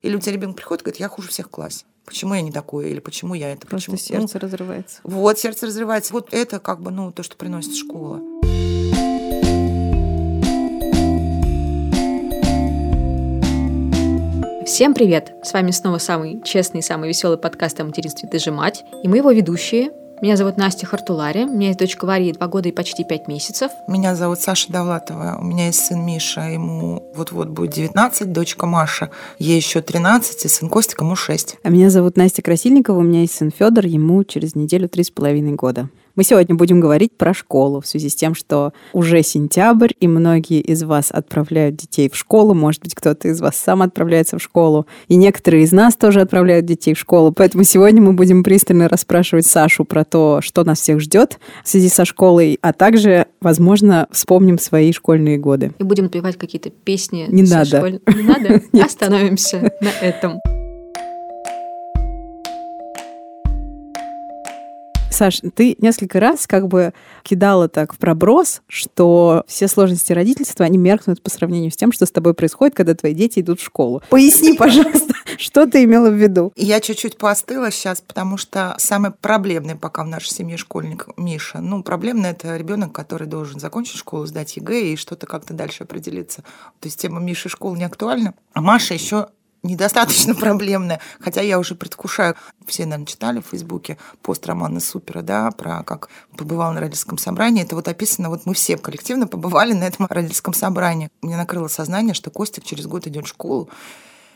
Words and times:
Или 0.00 0.14
у 0.14 0.20
тебя 0.20 0.32
ребенок 0.32 0.54
приходит 0.54 0.82
и 0.82 0.84
говорит, 0.84 1.00
я 1.00 1.08
хуже 1.08 1.28
всех 1.28 1.46
в 1.46 1.50
классе. 1.50 1.84
Почему 2.04 2.32
я 2.34 2.40
не 2.40 2.52
такой? 2.52 2.88
Или 2.90 3.00
почему 3.00 3.34
я 3.34 3.50
это? 3.50 3.66
Просто 3.66 3.90
почему? 3.90 4.18
сердце 4.20 4.38
ну, 4.40 4.46
разрывается. 4.46 5.00
Вот, 5.02 5.40
сердце 5.40 5.66
разрывается. 5.66 6.12
Вот 6.12 6.32
это 6.32 6.60
как 6.60 6.80
бы, 6.80 6.92
ну, 6.92 7.10
то, 7.10 7.24
что 7.24 7.36
приносит 7.36 7.74
школа. 7.74 8.20
Всем 14.64 14.94
привет! 14.94 15.32
С 15.42 15.52
вами 15.52 15.72
снова 15.72 15.98
самый 15.98 16.42
честный 16.44 16.78
и 16.78 16.82
самый 16.82 17.08
веселый 17.08 17.38
подкаст 17.38 17.80
о 17.80 17.84
материнстве 17.84 18.28
«Ты 18.28 18.38
же 18.38 18.52
мать». 18.52 18.84
И 19.02 19.08
мы 19.08 19.16
его 19.16 19.32
ведущие. 19.32 19.90
Меня 20.20 20.36
зовут 20.36 20.56
Настя 20.56 20.84
Хартулари. 20.84 21.44
У 21.44 21.52
меня 21.52 21.68
есть 21.68 21.78
дочка 21.78 22.04
Варя, 22.04 22.32
два 22.32 22.48
года 22.48 22.68
и 22.68 22.72
почти 22.72 23.04
пять 23.04 23.28
месяцев. 23.28 23.70
Меня 23.86 24.16
зовут 24.16 24.40
Саша 24.40 24.72
Довлатова. 24.72 25.38
У 25.40 25.44
меня 25.44 25.66
есть 25.66 25.86
сын 25.86 26.04
Миша, 26.04 26.40
ему 26.40 27.12
вот-вот 27.14 27.48
будет 27.48 27.70
19, 27.70 28.32
дочка 28.32 28.66
Маша, 28.66 29.10
ей 29.38 29.56
еще 29.56 29.80
13, 29.80 30.44
и 30.44 30.48
сын 30.48 30.68
Костик, 30.68 31.02
ему 31.02 31.14
6. 31.14 31.58
А 31.62 31.68
меня 31.68 31.88
зовут 31.90 32.16
Настя 32.16 32.42
Красильникова, 32.42 32.98
у 32.98 33.02
меня 33.02 33.20
есть 33.20 33.34
сын 33.34 33.52
Федор, 33.56 33.86
ему 33.86 34.24
через 34.24 34.56
неделю 34.56 34.88
три 34.88 35.04
с 35.04 35.10
половиной 35.10 35.52
года. 35.52 35.88
Мы 36.18 36.24
сегодня 36.24 36.56
будем 36.56 36.80
говорить 36.80 37.12
про 37.16 37.32
школу 37.32 37.80
в 37.80 37.86
связи 37.86 38.08
с 38.08 38.16
тем, 38.16 38.34
что 38.34 38.72
уже 38.92 39.22
сентябрь, 39.22 39.92
и 40.00 40.08
многие 40.08 40.60
из 40.60 40.82
вас 40.82 41.12
отправляют 41.12 41.76
детей 41.76 42.10
в 42.10 42.16
школу. 42.16 42.54
Может 42.54 42.82
быть, 42.82 42.96
кто-то 42.96 43.28
из 43.28 43.40
вас 43.40 43.54
сам 43.54 43.82
отправляется 43.82 44.36
в 44.36 44.42
школу. 44.42 44.88
И 45.06 45.14
некоторые 45.14 45.62
из 45.62 45.70
нас 45.70 45.94
тоже 45.94 46.20
отправляют 46.20 46.66
детей 46.66 46.94
в 46.94 46.98
школу. 46.98 47.30
Поэтому 47.30 47.62
сегодня 47.62 48.02
мы 48.02 48.14
будем 48.14 48.42
пристально 48.42 48.88
расспрашивать 48.88 49.46
Сашу 49.46 49.84
про 49.84 50.04
то, 50.04 50.40
что 50.42 50.64
нас 50.64 50.80
всех 50.80 50.98
ждет 50.98 51.38
в 51.62 51.68
связи 51.68 51.88
со 51.88 52.04
школой, 52.04 52.58
а 52.62 52.72
также, 52.72 53.26
возможно, 53.40 54.08
вспомним 54.10 54.58
свои 54.58 54.90
школьные 54.90 55.38
годы. 55.38 55.70
И 55.78 55.84
будем 55.84 56.06
напевать 56.06 56.36
какие-то 56.36 56.70
песни. 56.70 57.26
Не 57.28 57.44
надо. 57.44 57.76
школь- 57.76 58.00
Не 58.16 58.22
надо? 58.24 58.60
Остановимся 58.84 59.70
на 59.80 59.90
этом. 60.04 60.40
Саш, 65.18 65.40
ты 65.56 65.74
несколько 65.80 66.20
раз 66.20 66.46
как 66.46 66.68
бы 66.68 66.94
кидала 67.24 67.68
так 67.68 67.92
в 67.92 67.98
проброс, 67.98 68.62
что 68.68 69.42
все 69.48 69.66
сложности 69.66 70.12
родительства, 70.12 70.64
они 70.64 70.78
меркнут 70.78 71.20
по 71.20 71.28
сравнению 71.28 71.72
с 71.72 71.76
тем, 71.76 71.90
что 71.90 72.06
с 72.06 72.12
тобой 72.12 72.34
происходит, 72.34 72.76
когда 72.76 72.94
твои 72.94 73.14
дети 73.14 73.40
идут 73.40 73.58
в 73.58 73.64
школу. 73.64 74.00
Поясни, 74.10 74.52
пожалуйста, 74.56 75.14
что 75.36 75.66
ты 75.66 75.82
имела 75.82 76.08
в 76.08 76.14
виду? 76.14 76.52
Я 76.54 76.78
чуть-чуть 76.80 77.18
поостыла 77.18 77.72
сейчас, 77.72 78.00
потому 78.00 78.36
что 78.36 78.76
самый 78.78 79.10
проблемный 79.10 79.74
пока 79.74 80.04
в 80.04 80.06
нашей 80.06 80.30
семье 80.30 80.56
школьник 80.56 81.08
Миша. 81.16 81.58
Ну, 81.58 81.82
проблемный 81.82 82.30
это 82.30 82.56
ребенок, 82.56 82.92
который 82.92 83.26
должен 83.26 83.58
закончить 83.58 83.96
школу, 83.96 84.24
сдать 84.24 84.56
ЕГЭ 84.56 84.92
и 84.92 84.96
что-то 84.96 85.26
как-то 85.26 85.52
дальше 85.52 85.82
определиться. 85.82 86.42
То 86.78 86.86
есть 86.86 87.00
тема 87.00 87.18
Миши 87.18 87.48
школы 87.48 87.76
не 87.76 87.82
актуальна. 87.84 88.34
А 88.52 88.60
Маша 88.60 88.94
еще 88.94 89.26
недостаточно 89.62 90.34
проблемная, 90.36 91.00
хотя 91.20 91.40
я 91.40 91.58
уже 91.58 91.74
предвкушаю. 91.74 92.34
Все, 92.66 92.84
наверное, 92.84 93.06
читали 93.06 93.40
в 93.40 93.46
Фейсбуке 93.46 93.98
пост 94.22 94.46
Романа 94.46 94.80
Супера, 94.80 95.22
да, 95.22 95.50
про 95.50 95.82
как 95.82 96.08
побывал 96.36 96.72
на 96.72 96.80
родительском 96.80 97.18
собрании. 97.18 97.62
Это 97.62 97.74
вот 97.74 97.88
описано, 97.88 98.28
вот 98.28 98.46
мы 98.46 98.54
все 98.54 98.76
коллективно 98.76 99.26
побывали 99.26 99.72
на 99.72 99.84
этом 99.84 100.06
родительском 100.10 100.54
собрании. 100.54 101.10
Меня 101.22 101.36
накрыло 101.36 101.68
сознание, 101.68 102.14
что 102.14 102.30
Костик 102.30 102.64
через 102.64 102.86
год 102.86 103.06
идет 103.06 103.26
в 103.26 103.28
школу, 103.28 103.68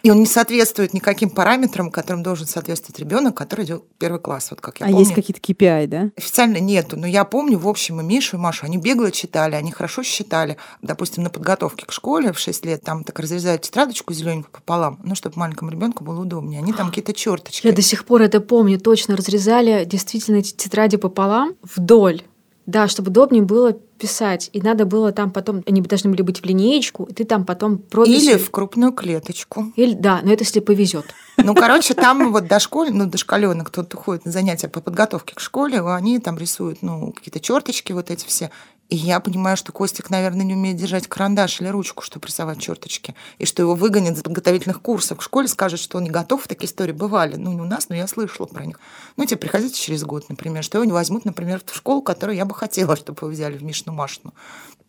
и 0.03 0.11
он 0.11 0.21
не 0.21 0.27
соответствует 0.27 0.95
никаким 0.95 1.31
параметрам, 1.31 1.91
которым 1.91 2.23
должен 2.23 2.47
соответствовать 2.47 2.99
ребенок, 2.99 3.37
который 3.37 3.65
идет 3.65 3.83
в 3.83 3.99
первый 3.99 4.21
класс. 4.21 4.51
Вот 4.51 4.61
как 4.61 4.81
я 4.81 4.87
а 4.87 4.89
помню. 4.89 5.05
есть 5.05 5.15
какие-то 5.15 5.41
KPI, 5.41 5.87
да? 5.87 6.11
Официально 6.17 6.59
нету, 6.59 6.97
но 6.97 7.07
я 7.07 7.25
помню, 7.25 7.59
в 7.59 7.69
общем, 7.69 8.01
и 8.01 8.05
Мишу, 8.05 8.37
и 8.37 8.41
Машу, 8.41 8.67
они 8.67 8.79
бегло 8.79 9.11
читали, 9.11 9.55
они 9.55 9.71
хорошо 9.71 10.03
считали. 10.03 10.57
Допустим, 10.83 11.23
на 11.23 11.31
подготовке 11.31 11.87
к 11.87 11.93
школе 11.93 12.33
в 12.33 12.39
6 12.39 12.65
лет 12.65 12.83
там 12.83 13.05
так 13.05 13.19
разрезают 13.19 13.63
тетрадочку 13.63 14.13
зелененькую 14.13 14.53
пополам, 14.53 15.01
ну, 15.05 15.15
чтобы 15.15 15.39
маленькому 15.39 15.71
ребенку 15.71 16.05
было 16.05 16.21
удобнее. 16.21 16.61
Они 16.61 16.73
там 16.73 16.89
какие-то 16.89 17.13
черточки. 17.13 17.67
Я 17.67 17.73
до 17.73 17.83
сих 17.83 18.05
пор 18.05 18.23
это 18.23 18.41
помню. 18.41 18.79
Точно 18.81 19.17
разрезали 19.17 19.85
действительно 19.85 20.37
эти 20.37 20.53
тетради 20.53 20.97
пополам 20.97 21.55
вдоль. 21.63 22.23
Да, 22.67 22.87
чтобы 22.89 23.11
удобнее 23.11 23.43
было 23.43 23.73
писать. 23.73 24.51
И 24.53 24.61
надо 24.61 24.85
было 24.85 25.13
там 25.13 25.31
потом, 25.31 25.63
они 25.67 25.81
должны 25.81 26.11
были 26.11 26.23
быть 26.23 26.41
в 26.41 26.45
линеечку, 26.45 27.05
и 27.05 27.13
ты 27.13 27.25
там 27.25 27.45
потом 27.45 27.79
прописью... 27.79 28.33
Или 28.33 28.39
в 28.39 28.51
крупную 28.51 28.93
клеточку. 28.93 29.73
Или- 29.77 29.95
да, 29.95 30.21
но 30.23 30.33
это 30.33 30.43
если 30.45 30.61
повезет. 30.61 31.07
Ну, 31.37 31.55
короче, 31.55 31.95
там 31.95 32.33
вот 32.33 32.47
дошколь, 32.47 32.91
ну, 32.93 33.07
дошколенок, 33.07 33.69
кто-то 33.69 33.97
ходит 33.97 34.25
на 34.25 34.33
занятия 34.33 34.69
по 34.69 34.81
подготовке 34.81 35.35
к 35.35 35.41
школе, 35.41 35.81
они 35.81 36.19
там 36.19 36.37
рисуют, 36.39 36.83
ну, 36.83 37.13
какие-то 37.13 37.41
черточки 37.41 37.93
вот 37.93 38.11
эти 38.11 38.27
все. 38.27 38.51
И 38.93 38.95
я 38.95 39.21
понимаю, 39.21 39.57
что 39.57 39.73
Костик, 39.73 40.11
наверное, 40.11 40.45
не 40.45 40.53
умеет 40.53 40.77
держать 40.77 41.09
карандаш 41.09 41.63
или 41.63 41.69
ручку, 41.69 42.03
чтобы 42.03 42.29
рисовать 42.29 42.61
черточки. 42.61 43.15
И 43.39 43.47
что 43.47 43.63
его 43.63 43.75
выгонят 43.75 44.19
с 44.19 44.23
подготовительных 44.23 44.83
курсов 44.83 45.21
в 45.21 45.23
школе, 45.23 45.49
скажут, 45.49 45.81
что 45.81 45.97
он 45.97 46.05
не 46.05 46.11
готов. 46.11 46.47
Такие 46.47 46.67
истории 46.67 46.93
бывали. 46.93 47.37
Ну, 47.37 47.53
не 47.53 47.61
у 47.63 47.65
нас, 47.65 47.89
но 47.89 47.97
я 47.97 48.07
слышала 48.07 48.45
про 48.45 48.67
них. 48.67 48.79
Ну, 49.17 49.25
тебе 49.25 49.39
приходите 49.39 49.81
через 49.81 50.05
год, 50.05 50.29
например, 50.29 50.63
что 50.63 50.77
его 50.77 50.85
не 50.85 50.93
возьмут, 50.93 51.25
например, 51.25 51.63
в 51.65 51.75
школу, 51.75 52.03
которую 52.03 52.37
я 52.37 52.45
бы 52.45 52.55
хотела, 52.55 52.95
чтобы 52.99 53.17
его 53.23 53.33
взяли 53.33 53.57
в 53.57 53.63
Мишну 53.63 53.95
Машину. 53.95 54.35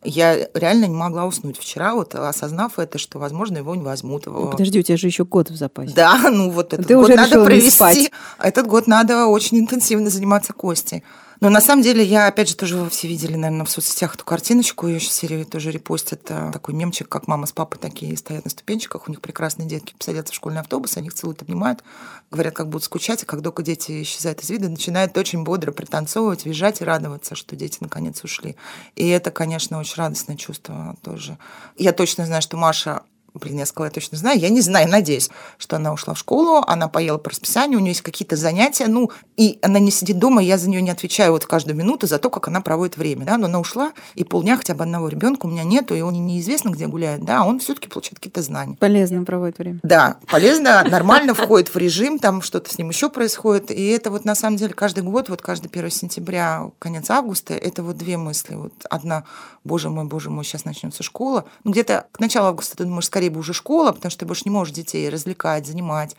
Я 0.04 0.50
реально 0.54 0.88
не 0.88 0.96
могла 0.96 1.24
уснуть 1.26 1.58
вчера, 1.58 1.96
вот 1.96 2.14
осознав 2.14 2.80
это, 2.80 2.98
что, 2.98 3.20
возможно, 3.20 3.60
его 3.60 3.74
не 3.74 3.84
возьмут. 3.84 4.26
Ну, 4.26 4.52
Подожди, 4.52 4.82
у 4.82 4.84
тебя 4.84 4.98
же 4.98 5.08
еще 5.08 5.24
год 5.24 5.50
в 5.50 5.56
запасе. 5.56 5.94
Да, 5.96 6.30
ну 6.30 6.52
вот 6.52 6.74
этот 6.74 6.88
Ты 6.88 6.96
год 6.96 7.08
надо 7.08 7.46
провести. 7.46 8.12
Этот 8.38 8.68
год 8.68 8.86
надо 8.86 9.28
очень 9.28 9.60
интенсивно 9.60 10.10
заниматься 10.10 10.52
Костей. 10.52 11.06
Но 11.44 11.50
на 11.50 11.60
самом 11.60 11.84
деле 11.84 12.06
я, 12.06 12.28
опять 12.28 12.48
же, 12.48 12.56
тоже 12.56 12.78
вы 12.78 12.90
все 12.90 13.10
видели, 13.10 13.36
наверное, 13.36 13.66
в 13.66 13.70
соцсетях 13.70 14.16
эту 14.16 14.24
картиночку, 14.24 14.88
ее 14.88 15.02
сейчас 15.02 15.16
серию 15.16 15.46
тоже 15.46 15.72
репостят. 15.72 16.22
а, 16.30 16.54
Такой 16.54 16.74
мемчик, 16.74 17.10
как 17.10 17.28
мама 17.28 17.48
с 17.48 17.52
папой 17.52 17.78
такие 17.80 18.16
стоят 18.16 18.46
на 18.46 18.50
ступенчиках, 18.50 19.10
у 19.10 19.12
них 19.12 19.20
прекрасные 19.20 19.68
детки 19.68 19.94
садятся 20.00 20.32
в 20.32 20.38
школьный 20.38 20.62
автобус, 20.62 20.96
они 20.96 21.08
их 21.08 21.14
целуют, 21.14 21.42
обнимают, 21.42 21.84
говорят, 22.32 22.54
как 22.54 22.70
будут 22.70 22.86
скучать, 22.86 23.24
и 23.24 23.26
как 23.26 23.44
только 23.44 23.62
дети 23.62 24.04
исчезают 24.04 24.42
из 24.42 24.50
вида, 24.52 24.70
начинают 24.70 25.18
очень 25.18 25.44
бодро 25.44 25.74
пританцовывать, 25.74 26.46
визжать 26.46 26.80
и 26.80 26.86
радоваться, 26.86 27.36
что 27.36 27.58
дети 27.58 27.80
наконец 27.82 28.24
ушли. 28.24 28.56
И 28.96 29.06
это, 29.10 29.30
конечно, 29.30 29.80
очень 29.80 29.98
радостное 29.98 30.38
чувство 30.38 30.96
тоже. 31.04 31.38
Я 31.78 31.92
точно 31.92 32.26
знаю, 32.26 32.42
что 32.42 32.56
Маша 32.56 33.02
Блин, 33.34 33.58
я 33.58 33.66
сказала, 33.66 33.88
я 33.88 33.92
точно 33.92 34.18
знаю. 34.18 34.40
Я 34.40 34.50
не 34.50 34.62
знаю, 34.62 34.90
надеюсь, 34.90 35.30
что 35.58 35.78
она 35.78 35.92
ушла 35.94 36.14
в 36.14 36.20
школу, 36.20 36.64
она 36.68 36.88
поела 36.88 37.18
по 37.18 37.30
расписанию, 37.30 37.80
у 37.80 37.82
нее 37.82 37.92
есть 37.92 38.02
какие-то 38.02 38.36
занятия, 38.36 38.88
ну, 38.88 39.12
и 39.38 39.60
она 39.62 39.80
не 39.80 39.92
сидит 39.92 40.20
дома, 40.20 40.42
я 40.42 40.58
за 40.58 40.70
нее 40.70 40.82
не 40.82 40.92
отвечаю 40.92 41.32
вот 41.32 41.46
каждую 41.46 41.76
минуту 41.76 42.08
за 42.08 42.20
то, 42.20 42.30
как 42.30 42.48
она 42.48 42.62
проводит 42.62 42.98
время, 42.98 43.26
да, 43.26 43.38
но 43.38 43.48
она 43.48 43.60
ушла, 43.60 43.94
и 44.16 44.24
полдня 44.24 44.58
хотя 44.58 44.76
бы 44.76 44.84
одного 44.84 45.08
ребенка 45.08 45.46
у 45.46 45.50
меня 45.50 45.64
нету, 45.64 45.96
и 45.96 46.02
он 46.02 46.14
неизвестно, 46.26 46.70
где 46.70 46.88
гуляет, 46.88 47.24
да, 47.24 47.42
а 47.42 47.46
он 47.46 47.60
все-таки 47.60 47.90
получает 47.90 48.20
какие-то 48.20 48.42
знания. 48.42 48.76
Полезно 48.80 49.24
проводит 49.24 49.58
время. 49.58 49.80
Да, 49.84 50.18
полезно, 50.28 50.84
нормально 50.84 51.34
входит 51.34 51.74
в 51.74 51.78
режим, 51.78 52.20
там 52.20 52.42
что-то 52.42 52.72
с 52.72 52.78
ним 52.78 52.90
еще 52.90 53.10
происходит. 53.10 53.72
И 53.72 53.88
это 53.88 54.12
вот 54.12 54.26
на 54.26 54.36
самом 54.36 54.58
деле 54.58 54.74
каждый 54.74 55.04
год, 55.04 55.30
вот 55.30 55.42
каждый 55.42 55.68
1 55.68 55.90
сентября, 55.90 56.72
конец 56.80 57.10
августа, 57.10 57.54
это 57.54 57.84
вот 57.84 57.98
две 57.98 58.18
мысли. 58.18 58.56
Вот 58.56 58.74
одна, 58.90 59.24
боже 59.64 59.90
мой, 59.90 60.06
боже 60.06 60.30
мой, 60.30 60.44
сейчас 60.44 60.66
начнется 60.66 61.04
школа. 61.04 61.46
Ну, 61.64 61.72
где-то 61.72 62.08
к 62.12 62.20
началу 62.20 62.48
августа 62.48 62.78
ты 62.78 62.84
думаешь, 62.84 63.06
скорее 63.06 63.23
бы 63.30 63.40
уже 63.40 63.54
школа, 63.54 63.92
потому 63.92 64.10
что 64.10 64.22
ты 64.22 64.26
больше 64.26 64.44
не 64.46 64.52
можешь 64.52 64.74
детей 64.74 65.10
развлекать, 65.10 65.68
занимать. 65.68 66.16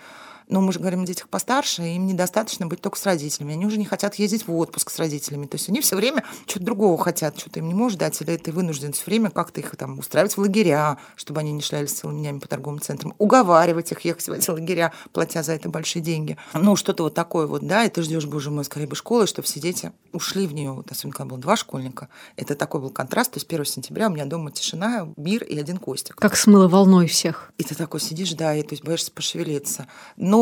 Но 0.49 0.61
мы 0.61 0.73
же 0.73 0.79
говорим 0.79 1.03
о 1.03 1.07
детях 1.07 1.29
постарше, 1.29 1.83
им 1.83 2.07
недостаточно 2.07 2.67
быть 2.67 2.81
только 2.81 2.99
с 2.99 3.07
родителями. 3.07 3.55
Они 3.55 3.67
уже 3.67 3.79
не 3.79 3.85
хотят 3.85 4.17
ездить 4.17 4.47
в 4.47 4.55
отпуск 4.55 4.91
с 4.91 4.99
родителями. 4.99 5.47
То 5.47 5.57
есть 5.57 5.69
они 5.69 5.81
все 5.81 5.97
время 5.97 6.25
что-то 6.47 6.65
другого 6.65 6.99
хотят, 6.99 7.39
что-то 7.39 7.61
им 7.61 7.69
не 7.69 7.75
можешь 7.75 7.99
дать, 7.99 8.21
или 8.21 8.37
ты 8.37 8.53
вынужден 8.53 8.93
все 8.93 9.05
время 9.07 9.31
как-то 9.31 9.61
их 9.61 9.75
там 9.77 9.99
устраивать 9.99 10.37
в 10.37 10.39
лагеря, 10.39 10.99
чтобы 11.17 11.41
они 11.41 11.53
не 11.53 11.63
шлялись 11.63 11.93
целыми 11.93 12.21
днями 12.21 12.39
по 12.39 12.49
торговым 12.49 12.81
центрам, 12.81 13.15
уговаривать 13.19 13.93
их 13.93 14.01
ехать 14.03 14.27
в 14.29 14.33
эти 14.33 14.51
лагеря, 14.51 14.93
платя 15.13 15.43
за 15.43 15.53
это 15.53 15.69
большие 15.69 16.03
деньги. 16.03 16.37
Ну, 16.53 16.77
что-то 16.77 17.05
вот 17.05 17.15
такое 17.15 17.47
вот, 17.47 17.67
да, 17.67 17.85
и 17.85 17.89
ты 17.89 18.03
ждешь, 18.03 18.27
боже 18.27 18.51
мой, 18.51 18.65
скорее 18.65 18.87
бы 18.87 18.97
школы, 18.97 19.27
чтобы 19.27 19.47
все 19.47 19.61
дети 19.61 19.93
ушли 20.13 20.47
в 20.47 20.55
нее. 20.55 20.73
Вот, 20.73 20.91
особенно, 20.91 21.15
когда 21.15 21.31
было 21.31 21.39
два 21.39 21.57
школьника. 21.57 22.09
Это 22.37 22.55
такой 22.55 22.81
был 22.81 22.91
контраст. 22.91 23.33
То 23.33 23.39
есть 23.39 23.47
1 23.51 23.65
сентября 23.65 24.09
у 24.09 24.13
меня 24.13 24.27
дома 24.27 24.51
тишина, 24.51 25.09
мир 25.17 25.43
и 25.45 25.59
один 25.59 25.79
Костик. 25.79 26.17
Как 26.17 26.37
смыло 26.37 26.69
волной 26.69 27.07
всех. 27.07 27.53
И 27.59 27.65
ты 27.65 27.75
такой 27.75 28.01
сидишь, 28.01 28.33
да, 28.35 28.55
и 28.55 28.63
то 28.63 28.73
есть 28.73 28.85
боишься 28.85 29.11
пошевелиться. 29.11 29.87
Но 30.17 30.34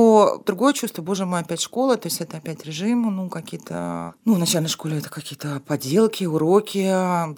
другое 0.45 0.73
чувство, 0.73 1.03
боже 1.03 1.27
мой, 1.27 1.41
опять 1.41 1.61
школа, 1.61 1.97
то 1.97 2.07
есть 2.07 2.21
это 2.21 2.37
опять 2.37 2.65
режим, 2.65 3.15
ну, 3.15 3.29
какие-то... 3.29 4.15
Ну, 4.25 4.35
в 4.35 4.39
начальной 4.39 4.69
школе 4.69 4.99
это 4.99 5.11
какие-то 5.11 5.61
поделки, 5.67 6.25
уроки, 6.25 6.89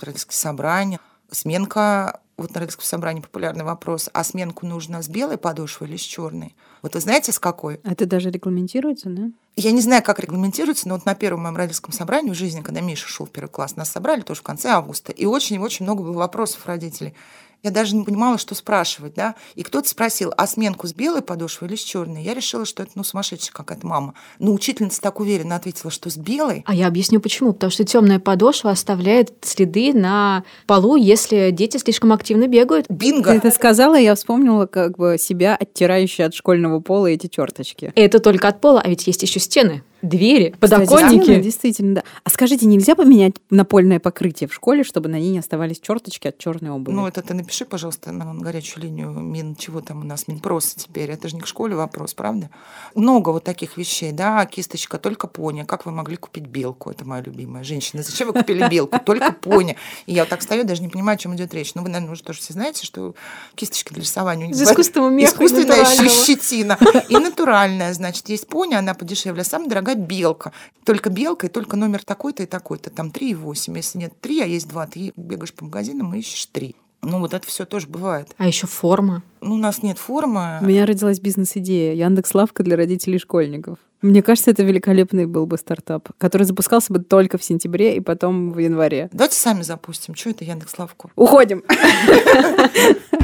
родительские 0.01 0.37
собрания, 0.37 1.01
сменка 1.31 2.21
вот 2.37 2.53
на 2.55 2.61
родительском 2.61 2.85
собрании 2.85 3.21
популярный 3.21 3.65
вопрос, 3.65 4.11
а 4.13 4.25
сменку 4.25 4.67
нужно 4.67 5.03
с 5.03 5.09
белой 5.09 5.39
подошвой 5.39 5.89
или 5.89 5.97
с 5.97 6.01
черной? 6.01 6.57
Вот 6.83 6.95
вы 6.95 7.01
знаете, 7.01 7.33
с 7.33 7.39
какой? 7.39 7.81
Это 7.85 8.07
даже 8.07 8.31
регламентируется, 8.31 9.09
да? 9.09 9.31
Я 9.57 9.71
не 9.71 9.81
знаю, 9.81 10.03
как 10.03 10.19
регламентируется, 10.19 10.89
но 10.89 10.95
вот 10.95 11.07
на 11.07 11.15
первом 11.15 11.43
моем 11.43 11.57
родительском 11.57 11.93
собрании 11.93 12.31
в 12.31 12.35
жизни, 12.35 12.61
когда 12.61 12.81
Миша 12.81 13.07
шел 13.07 13.27
в 13.27 13.31
первый 13.31 13.51
класс, 13.51 13.77
нас 13.77 13.91
собрали 13.91 14.23
тоже 14.23 14.41
в 14.41 14.43
конце 14.43 14.71
августа, 14.71 15.13
и 15.13 15.27
очень-очень 15.27 15.85
много 15.85 16.03
было 16.03 16.19
вопросов 16.19 16.67
родителей. 16.67 17.15
Я 17.65 17.71
даже 17.71 17.97
не 17.97 18.05
понимала, 18.05 18.37
что 18.37 18.55
спрашивать, 18.55 19.15
да. 19.15 19.37
И 19.55 19.63
кто-то 19.63 19.89
спросил, 19.89 20.35
а 20.37 20.47
сменку 20.47 20.87
с 20.87 20.93
белой 20.93 21.23
подошвой 21.23 21.71
или 21.71 21.77
с 21.77 21.83
черной? 21.83 22.23
Я 22.23 22.35
решила, 22.35 22.67
что 22.67 22.83
это, 22.83 22.93
ну, 22.95 23.03
сумасшедшая 23.05 23.55
какая-то 23.55 23.87
мама. 23.87 24.13
Но 24.39 24.53
учительница 24.53 25.01
так 25.01 25.19
уверенно 25.19 25.57
ответила, 25.57 25.91
что 25.91 26.11
с 26.11 26.19
белой. 26.19 26.63
А 26.67 26.75
я 26.75 26.87
объясню 26.87 27.21
почему. 27.21 27.55
Потому 27.55 27.71
что 27.71 27.85
темная 27.85 28.19
подошва 28.21 28.71
оставляет 28.71 29.33
следы 29.41 29.95
на 29.95 30.45
полу, 30.67 30.97
если 30.97 31.51
дети 31.53 31.79
слишком 31.79 32.13
активно 32.13 32.49
бегают. 32.49 32.85
Бинго! 32.91 33.31
Ты 33.31 33.39
это 33.39 33.51
сказала, 33.51 33.95
я 33.95 34.15
вспомнила 34.15 34.67
как 34.67 34.99
бы 34.99 35.17
себя, 35.19 35.57
оттирающая 35.57 36.27
от 36.27 36.35
школьного 36.35 36.81
пола 36.81 37.07
эти 37.07 37.29
черточки. 37.29 37.93
Это 37.95 38.19
только 38.19 38.49
от 38.49 38.61
пола, 38.61 38.83
а 38.85 38.89
ведь 38.91 39.07
есть 39.07 39.23
еще 39.23 39.41
стены 39.41 39.83
двери, 40.09 40.55
Кстати, 40.61 40.87
подоконники. 40.87 41.35
да, 41.35 41.41
действительно, 41.41 41.95
да. 41.97 42.05
А 42.23 42.31
скажите, 42.31 42.67
нельзя 42.67 42.95
поменять 42.95 43.35
напольное 43.51 44.01
покрытие 44.01 44.49
в 44.49 44.55
школе, 44.55 44.85
чтобы 44.85 45.09
на 45.09 45.19
ней 45.19 45.33
не 45.33 45.39
оставались 45.39 45.81
черточки 45.81 46.29
от 46.29 46.39
черной 46.39 46.71
обуви? 46.71 46.95
Ну, 46.95 47.07
это 47.07 47.23
ты 47.23 47.35
напиши, 47.35 47.65
пожалуйста, 47.65 48.13
на 48.13 48.35
горячую 48.35 48.85
линию 48.85 49.11
Мин, 49.11 49.57
чего 49.57 49.81
там 49.81 50.01
у 50.01 50.05
нас, 50.05 50.29
Минпроса 50.29 50.77
теперь. 50.77 51.11
Это 51.11 51.29
же 51.29 51.37
не 51.37 51.43
к 51.43 51.47
школе 51.47 51.75
вопрос, 51.75 52.15
правда? 52.15 52.51
Много 52.95 53.31
вот 53.31 53.45
таких 53.45 53.77
вещей, 53.77 54.13
да, 54.13 54.45
кисточка, 54.47 54.99
только 54.99 55.27
пони. 55.27 55.63
Как 55.63 55.87
вы 55.87 55.93
могли 55.93 56.17
купить 56.17 56.47
белку? 56.47 56.91
Это 56.91 57.05
моя 57.05 57.23
любимая 57.23 57.65
женщина. 57.65 58.03
Зачем 58.03 58.29
вы 58.29 58.35
купили 58.35 58.69
белку? 58.69 58.99
Только 59.05 59.33
пони. 59.33 59.77
И 60.07 60.13
я 60.13 60.23
вот 60.23 60.29
так 60.29 60.43
стою, 60.43 60.65
даже 60.65 60.83
не 60.83 60.89
понимаю, 60.89 61.17
о 61.17 61.19
чем 61.19 61.35
идет 61.35 61.53
речь. 61.55 61.75
Ну, 61.75 61.83
вы, 61.83 61.89
наверное, 61.89 62.13
уже 62.13 62.23
тоже 62.23 62.41
все 62.41 62.53
знаете, 62.53 62.85
что 62.85 63.15
кисточки 63.55 63.93
для 63.93 64.03
рисования 64.03 64.47
у 64.47 64.49
них 64.49 64.57
Из 64.57 64.63
искусственного 64.63 65.11
меха 65.11 65.33
искусственная 65.33 65.85
щетина. 66.09 66.79
И 67.09 67.17
натуральная, 67.17 67.93
значит, 67.95 68.29
есть 68.29 68.47
пони, 68.47 68.75
она 68.75 68.95
подешевле, 68.95 69.43
а 69.43 69.45
самая 69.45 69.69
дорогая 69.69 69.94
белка. 69.95 70.53
Только 70.85 71.11
белка 71.11 71.47
и 71.47 71.51
только 71.51 71.77
номер 71.77 72.05
такой-то 72.05 72.43
и 72.43 72.47
такой-то. 72.47 72.91
Там 72.91 73.09
3,8. 73.09 73.77
Если 73.77 73.99
нет 73.99 74.13
3, 74.21 74.43
а 74.43 74.47
есть 74.47 74.69
2, 74.69 74.87
ты 74.87 75.13
бегаешь 75.17 75.53
по 75.53 75.65
магазинам 75.65 76.15
и 76.15 76.19
ищешь 76.19 76.47
3. 76.47 76.75
Ну, 77.03 77.19
вот 77.19 77.35
это 77.35 77.47
все 77.47 77.67
тоже 77.67 77.87
бывает. 77.87 78.35
А 78.39 78.47
еще 78.47 78.67
форма. 78.67 79.23
Ну, 79.41 79.55
у 79.55 79.59
нас 79.59 79.83
нет 79.83 79.99
формы. 79.99 80.59
У 80.63 80.65
меня 80.65 80.87
родилась 80.87 81.21
бизнес-идея 81.21 81.95
Яндекс 81.95 82.35
Лавка 82.35 82.63
для 82.63 82.77
родителей 82.77 83.19
школьников. 83.19 83.79
Мне 84.01 84.23
кажется, 84.23 84.51
это 84.51 84.63
великолепный 84.63 85.27
был 85.27 85.47
бы 85.47 85.57
стартап, 85.57 86.11
который 86.19 86.43
запускался 86.43 86.93
бы 86.93 86.99
только 86.99 87.39
в 87.39 87.45
сентябре 87.45 87.97
и 87.97 88.01
потом 88.01 88.53
в 88.53 88.59
январе. 88.59 89.09
Давайте 89.13 89.37
сами 89.37 89.63
запустим. 89.63 90.15
Что 90.15 90.31
это 90.31 90.45
Яндекс 90.45 90.79
Лавку? 90.79 91.11
Уходим. 91.17 91.63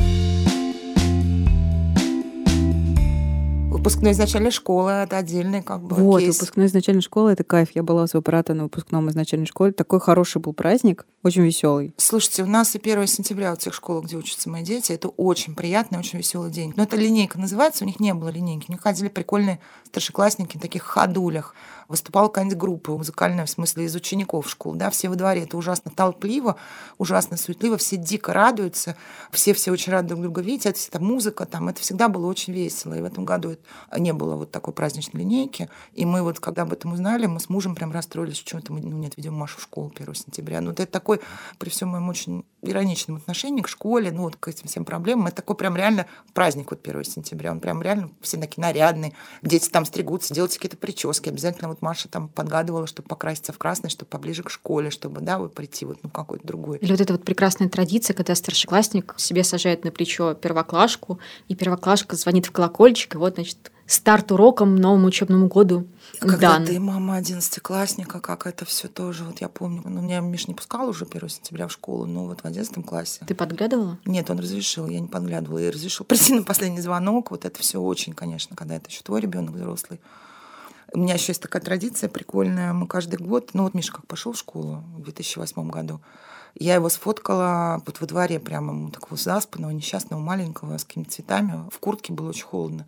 Выпускной 3.81 4.11
из 4.11 4.19
начальной 4.19 4.50
школы 4.50 4.91
это 4.91 5.17
отдельный 5.17 5.62
как 5.62 5.82
бы 5.82 5.97
Вот, 5.97 6.21
кейс. 6.21 6.38
выпускной 6.38 6.67
из 6.67 6.75
начальной 6.75 7.00
школы 7.00 7.32
это 7.32 7.44
кайф. 7.44 7.71
Я 7.75 7.82
была 7.82 8.03
у 8.03 8.06
своего 8.06 8.23
брата 8.23 8.53
на 8.53 8.65
выпускном 8.65 9.09
из 9.09 9.15
начальной 9.15 9.47
школы. 9.47 9.73
Такой 9.73 10.00
хороший 10.00 10.43
был 10.43 10.53
праздник, 10.53 11.06
очень 11.23 11.41
веселый. 11.41 11.94
Слушайте, 11.97 12.43
у 12.43 12.47
нас 12.47 12.75
и 12.75 12.79
1 12.79 13.06
сентября 13.06 13.55
в 13.55 13.59
тех 13.59 13.73
школах, 13.73 14.05
где 14.05 14.19
учатся 14.19 14.50
мои 14.50 14.62
дети, 14.62 14.93
это 14.93 15.09
очень 15.09 15.55
приятный, 15.55 15.99
очень 15.99 16.19
веселый 16.19 16.50
день. 16.50 16.75
Но 16.77 16.82
это 16.82 16.97
линейка 16.97 17.38
называется, 17.38 17.85
у 17.85 17.87
них 17.87 18.00
не 18.00 18.12
было 18.12 18.29
линейки. 18.29 18.67
У 18.69 18.73
них 18.73 18.82
ходили 18.82 19.09
прикольные 19.09 19.61
старшеклассники 19.87 20.59
в 20.59 20.61
таких 20.61 20.83
ходулях. 20.83 21.55
Выступала 21.90 22.28
какая-нибудь 22.28 22.56
группа 22.56 22.96
музыкальная, 22.96 23.46
в 23.46 23.50
смысле, 23.50 23.87
из 23.87 23.96
учеников 23.96 24.48
школ. 24.48 24.76
Да, 24.76 24.90
все 24.90 25.08
во 25.08 25.16
дворе. 25.16 25.42
Это 25.42 25.56
ужасно 25.56 25.90
толпливо, 25.90 26.54
ужасно 26.98 27.37
суетливо. 27.37 27.78
Все 27.78 27.96
дико 27.96 28.32
радуются. 28.32 28.94
Все-все 29.32 29.72
очень 29.72 29.90
рады 29.90 30.10
друг 30.10 30.22
друга 30.22 30.40
видеть. 30.40 30.66
Это 30.66 30.78
всегда 30.78 31.00
музыка. 31.00 31.46
Там, 31.46 31.69
это 31.69 31.81
всегда 31.81 32.08
было 32.08 32.26
очень 32.26 32.52
весело. 32.52 32.94
И 32.94 33.00
в 33.00 33.04
этом 33.04 33.25
году 33.25 33.56
не 33.98 34.12
было 34.12 34.37
вот 34.37 34.52
такой 34.52 34.72
праздничной 34.72 35.22
линейки. 35.22 35.69
И 35.92 36.04
мы 36.04 36.22
вот, 36.22 36.38
когда 36.38 36.62
об 36.62 36.72
этом 36.72 36.92
узнали, 36.92 37.26
мы 37.26 37.40
с 37.40 37.48
мужем 37.48 37.75
прям 37.75 37.90
расстроились, 37.90 38.37
что 38.37 38.58
это 38.58 38.72
мы 38.72 38.82
ну, 38.82 38.96
не 38.96 39.08
отведем 39.08 39.34
Машу 39.34 39.58
в 39.58 39.62
школу 39.62 39.92
1 39.92 40.14
сентября. 40.14 40.60
Ну, 40.60 40.70
это 40.70 40.87
такой, 40.87 41.20
при 41.58 41.70
всем 41.70 41.88
моем 41.88 42.08
очень 42.08 42.44
ироничном 42.62 43.16
отношении 43.16 43.62
к 43.62 43.69
школе, 43.69 44.12
ну, 44.12 44.22
вот 44.22 44.37
к 44.37 44.46
этим 44.46 44.69
всем 44.69 44.84
проблемам, 44.84 45.26
это 45.26 45.37
такой 45.37 45.56
прям 45.56 45.76
реально 45.76 46.06
праздник 46.34 46.70
вот 46.70 46.87
1 46.87 47.02
сентября. 47.02 47.50
Он 47.50 47.58
прям 47.58 47.82
реально 47.82 48.10
все 48.20 48.38
такие 48.38 48.62
нарядные. 48.62 49.12
Дети 49.42 49.69
там 49.69 49.84
стригутся, 49.84 50.34
делают 50.34 50.52
какие-то 50.52 50.76
прически. 50.76 51.31
Обязательно 51.31 51.69
вот 51.69 51.80
Маша 51.81 52.09
там 52.09 52.29
подгадывала, 52.29 52.87
чтобы 52.87 53.09
покраситься 53.09 53.53
в 53.53 53.59
красный, 53.59 53.91
чтобы 53.91 54.09
поближе 54.09 54.43
к 54.43 54.50
школе, 54.50 54.91
чтобы, 54.91 55.21
да, 55.21 55.38
вот 55.38 55.55
прийти 55.55 55.85
вот, 55.85 55.99
ну, 56.03 56.11
какой-то 56.11 56.47
другой. 56.47 56.79
Или 56.79 56.91
вот 56.91 57.00
эта 57.00 57.12
вот 57.12 57.25
прекрасная 57.25 57.69
традиция, 57.69 58.15
когда 58.15 58.35
старшеклассник 58.35 59.15
себе 59.17 59.44
сажает 59.44 59.85
на 59.85 59.91
плечо 59.91 60.35
первоклашку, 60.35 61.19
и 61.49 61.55
первоклашка 61.55 62.17
звонит 62.17 62.47
в 62.47 62.53
колокольчик, 62.53 63.15
и 63.15 63.19
вот, 63.19 63.35
значит, 63.35 63.71
старт 63.91 64.31
уроком 64.31 64.77
новому 64.77 65.09
учебному 65.09 65.49
году 65.49 65.87
Когда 66.21 66.53
дан. 66.53 66.65
ты 66.65 66.79
мама 66.79 67.17
одиннадцатиклассника, 67.17 68.21
как 68.21 68.47
это 68.47 68.65
все 68.65 68.87
тоже, 68.87 69.25
вот 69.25 69.41
я 69.41 69.49
помню. 69.49 69.83
Ну, 69.85 70.00
меня 70.00 70.21
Миш 70.21 70.47
не 70.47 70.55
пускал 70.55 70.88
уже 70.88 71.06
1 71.06 71.29
сентября 71.29 71.67
в 71.67 71.73
школу, 71.73 72.06
но 72.06 72.26
вот 72.26 72.41
в 72.41 72.44
одиннадцатом 72.44 72.85
классе. 72.85 73.25
Ты 73.26 73.35
подглядывала? 73.35 73.99
Нет, 74.05 74.31
он 74.31 74.38
разрешил, 74.38 74.87
я 74.87 75.00
не 75.00 75.09
подглядывала. 75.09 75.59
И 75.59 75.71
разрешил 75.71 76.06
прийти 76.06 76.35
на 76.35 76.44
последний 76.44 76.81
звонок. 76.81 77.33
Вот 77.33 77.44
это 77.44 77.59
все 77.59 77.81
очень, 77.81 78.12
конечно, 78.12 78.55
когда 78.55 78.76
это 78.76 78.88
еще 78.88 79.03
твой 79.03 79.21
ребенок 79.21 79.55
взрослый. 79.55 79.99
У 80.92 80.98
меня 80.98 81.14
еще 81.14 81.32
есть 81.32 81.42
такая 81.42 81.62
традиция 81.62 82.08
прикольная. 82.08 82.72
Мы 82.72 82.87
каждый 82.87 83.16
год, 83.16 83.50
ну 83.52 83.62
вот 83.64 83.75
Миша 83.75 83.92
как 83.92 84.06
пошел 84.06 84.32
в 84.32 84.38
школу 84.38 84.82
в 84.96 85.02
2008 85.02 85.70
году, 85.70 86.00
я 86.54 86.75
его 86.75 86.88
сфоткала 86.88 87.81
вот 87.87 88.00
во 88.00 88.06
дворе 88.06 88.40
прямо, 88.40 88.90
такого 88.90 89.16
заспанного, 89.16 89.70
несчастного, 89.70 90.20
маленького, 90.20 90.78
с 90.78 90.84
какими-то 90.84 91.12
цветами. 91.12 91.69
В 91.70 91.78
куртке 91.78 92.12
было 92.12 92.31
очень 92.31 92.44
холодно. 92.44 92.87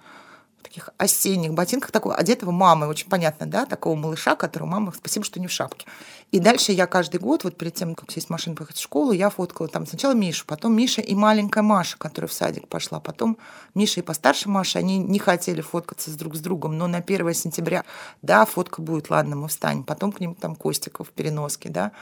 Таких 0.62 0.91
осенних 0.97 1.55
ботинках, 1.55 1.91
такого 1.91 2.14
одетого 2.14 2.50
мамы, 2.50 2.87
очень 2.87 3.09
понятно, 3.09 3.47
да, 3.47 3.67
такого 3.67 3.94
малыша, 3.97 4.37
которого 4.37 4.69
мама, 4.69 4.93
спасибо, 4.97 5.25
что 5.25 5.41
не 5.41 5.47
в 5.47 5.53
шапке. 5.53 5.87
И 6.31 6.38
дальше 6.38 6.73
я 6.73 6.87
каждый 6.87 7.20
год, 7.20 7.44
вот 7.44 7.59
перед 7.59 7.75
тем, 7.75 7.94
как 7.94 8.11
сесть 8.11 8.29
в 8.29 8.31
машину 8.31 8.56
поехать 8.56 8.76
в 8.76 8.82
школу, 8.82 9.12
я 9.12 9.29
фоткала 9.29 9.69
там 9.69 9.87
сначала 9.87 10.12
Мишу, 10.12 10.44
потом 10.47 10.75
Миша 10.75 11.03
и 11.03 11.14
маленькая 11.14 11.62
Маша, 11.62 11.99
которая 11.99 12.29
в 12.29 12.32
садик 12.32 12.69
пошла, 12.69 13.00
потом 13.00 13.37
Миша 13.75 14.00
и 14.00 14.03
постарше 14.03 14.49
Маша, 14.49 14.79
они 14.79 14.99
не 14.99 15.19
хотели 15.19 15.61
фоткаться 15.61 16.11
с 16.11 16.14
друг 16.14 16.37
с 16.37 16.41
другом, 16.41 16.79
но 16.79 16.87
на 16.87 16.99
1 16.99 17.35
сентября, 17.35 17.85
да, 18.23 18.44
фотка 18.47 18.81
будет, 18.81 19.11
ладно, 19.11 19.37
мы 19.37 19.49
встанем, 19.49 19.85
потом 19.85 20.12
к 20.12 20.20
ним 20.20 20.35
там 20.35 20.56
Костиков 20.56 21.09
в 21.09 21.11
переноске, 21.11 21.69
да, 21.69 21.93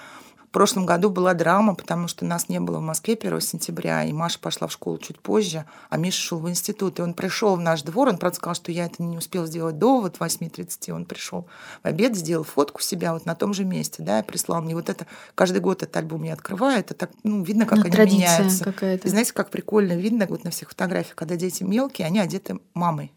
в 0.51 0.53
прошлом 0.53 0.85
году 0.85 1.11
была 1.11 1.33
драма, 1.33 1.77
потому 1.77 2.09
что 2.09 2.25
нас 2.25 2.49
не 2.49 2.59
было 2.59 2.79
в 2.79 2.83
Москве 2.83 3.15
1 3.15 3.41
сентября, 3.41 4.03
и 4.03 4.13
Маша 4.13 4.41
пошла 4.41 4.67
в 4.67 4.73
школу 4.73 4.99
чуть 4.99 5.21
позже, 5.21 5.65
а 5.91 5.97
Миша 5.97 6.21
шел 6.21 6.41
в 6.41 6.51
институт. 6.51 6.99
И 6.99 7.03
он 7.03 7.15
пришел 7.15 7.55
в 7.55 7.61
наш 7.61 7.83
двор, 7.83 8.09
он, 8.09 8.19
правда, 8.19 8.35
сказал, 8.37 8.57
что 8.57 8.73
я 8.73 8.87
это 8.87 9.01
не 9.01 9.17
успел 9.17 9.47
сделать 9.47 9.79
до 9.79 10.01
вот 10.01 10.17
8.30, 10.19 10.91
он 10.91 11.05
пришел 11.05 11.47
в 11.85 11.87
обед, 11.87 12.17
сделал 12.17 12.43
фотку 12.43 12.83
себя 12.83 13.13
вот 13.13 13.27
на 13.27 13.37
том 13.37 13.55
же 13.55 13.65
месте, 13.65 14.03
да, 14.03 14.19
и 14.19 14.23
прислал 14.25 14.61
мне 14.61 14.75
вот 14.75 14.89
это. 14.89 15.07
Каждый 15.37 15.61
год 15.61 15.85
этот 15.85 15.97
альбом 15.97 16.25
я 16.25 16.33
открываю, 16.33 16.81
это 16.81 16.95
так, 16.95 17.13
ну, 17.23 17.45
видно, 17.45 17.65
как 17.65 17.79
Ну, 17.79 17.85
они 17.85 17.93
традиция 17.93 18.39
меняются. 18.41 18.65
какая-то. 18.65 19.07
И 19.07 19.11
знаете, 19.11 19.33
как 19.33 19.51
прикольно 19.51 19.93
видно 19.93 20.27
вот 20.29 20.43
на 20.43 20.51
всех 20.51 20.71
фотографиях, 20.71 21.15
когда 21.15 21.37
дети 21.37 21.63
мелкие, 21.63 22.09
они 22.09 22.19
одеты 22.19 22.59
мамой. 22.75 23.13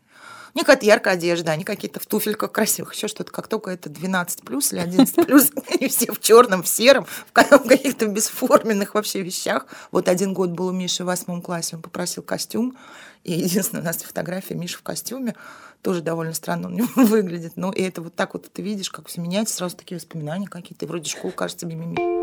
Не 0.54 0.62
какая-то 0.62 0.86
яркая 0.86 1.14
одежда, 1.16 1.52
они 1.52 1.64
какие-то 1.64 2.00
в 2.00 2.06
туфельках 2.06 2.52
красивых, 2.52 2.94
еще 2.94 3.08
что-то. 3.08 3.32
Как 3.32 3.48
только 3.48 3.72
это 3.72 3.90
12 3.90 4.42
плюс 4.44 4.72
или 4.72 4.80
11 4.80 5.26
плюс, 5.26 5.52
они 5.70 5.88
все 5.88 6.12
в 6.12 6.20
черном, 6.20 6.62
в 6.64 6.68
сером, 6.68 7.06
в 7.06 7.32
ка- 7.32 7.58
в 7.58 7.68
каких-то 7.68 8.06
бесформенных 8.08 8.94
вообще 8.94 9.22
вещах. 9.22 9.66
Вот 9.92 10.08
один 10.08 10.34
год 10.34 10.52
был 10.52 10.68
у 10.68 10.72
Миши 10.72 11.04
в 11.04 11.08
восьмом 11.08 11.42
классе, 11.42 11.76
он 11.78 11.82
попросил 11.82 12.22
костюм. 12.24 12.78
И 13.24 13.32
единственная 13.34 13.82
у 13.82 13.86
нас 13.86 13.98
фотография 13.98 14.54
Миши 14.54 14.78
в 14.78 14.84
костюме. 14.84 15.36
Тоже 15.82 16.02
довольно 16.02 16.34
странно 16.34 16.68
он 16.68 16.86
выглядит. 17.08 17.54
Ну, 17.56 17.72
и 17.72 17.82
это 17.82 18.02
вот 18.02 18.16
так 18.16 18.34
вот 18.34 18.52
ты 18.52 18.62
видишь, 18.62 18.90
как 18.90 19.08
все 19.08 19.22
меняется, 19.22 19.56
сразу 19.56 19.76
такие 19.76 19.98
воспоминания 19.98 20.48
какие-то. 20.48 20.86
Вроде 20.86 21.10
школа 21.10 21.32
кажется 21.32 21.66
мимими. 21.66 22.23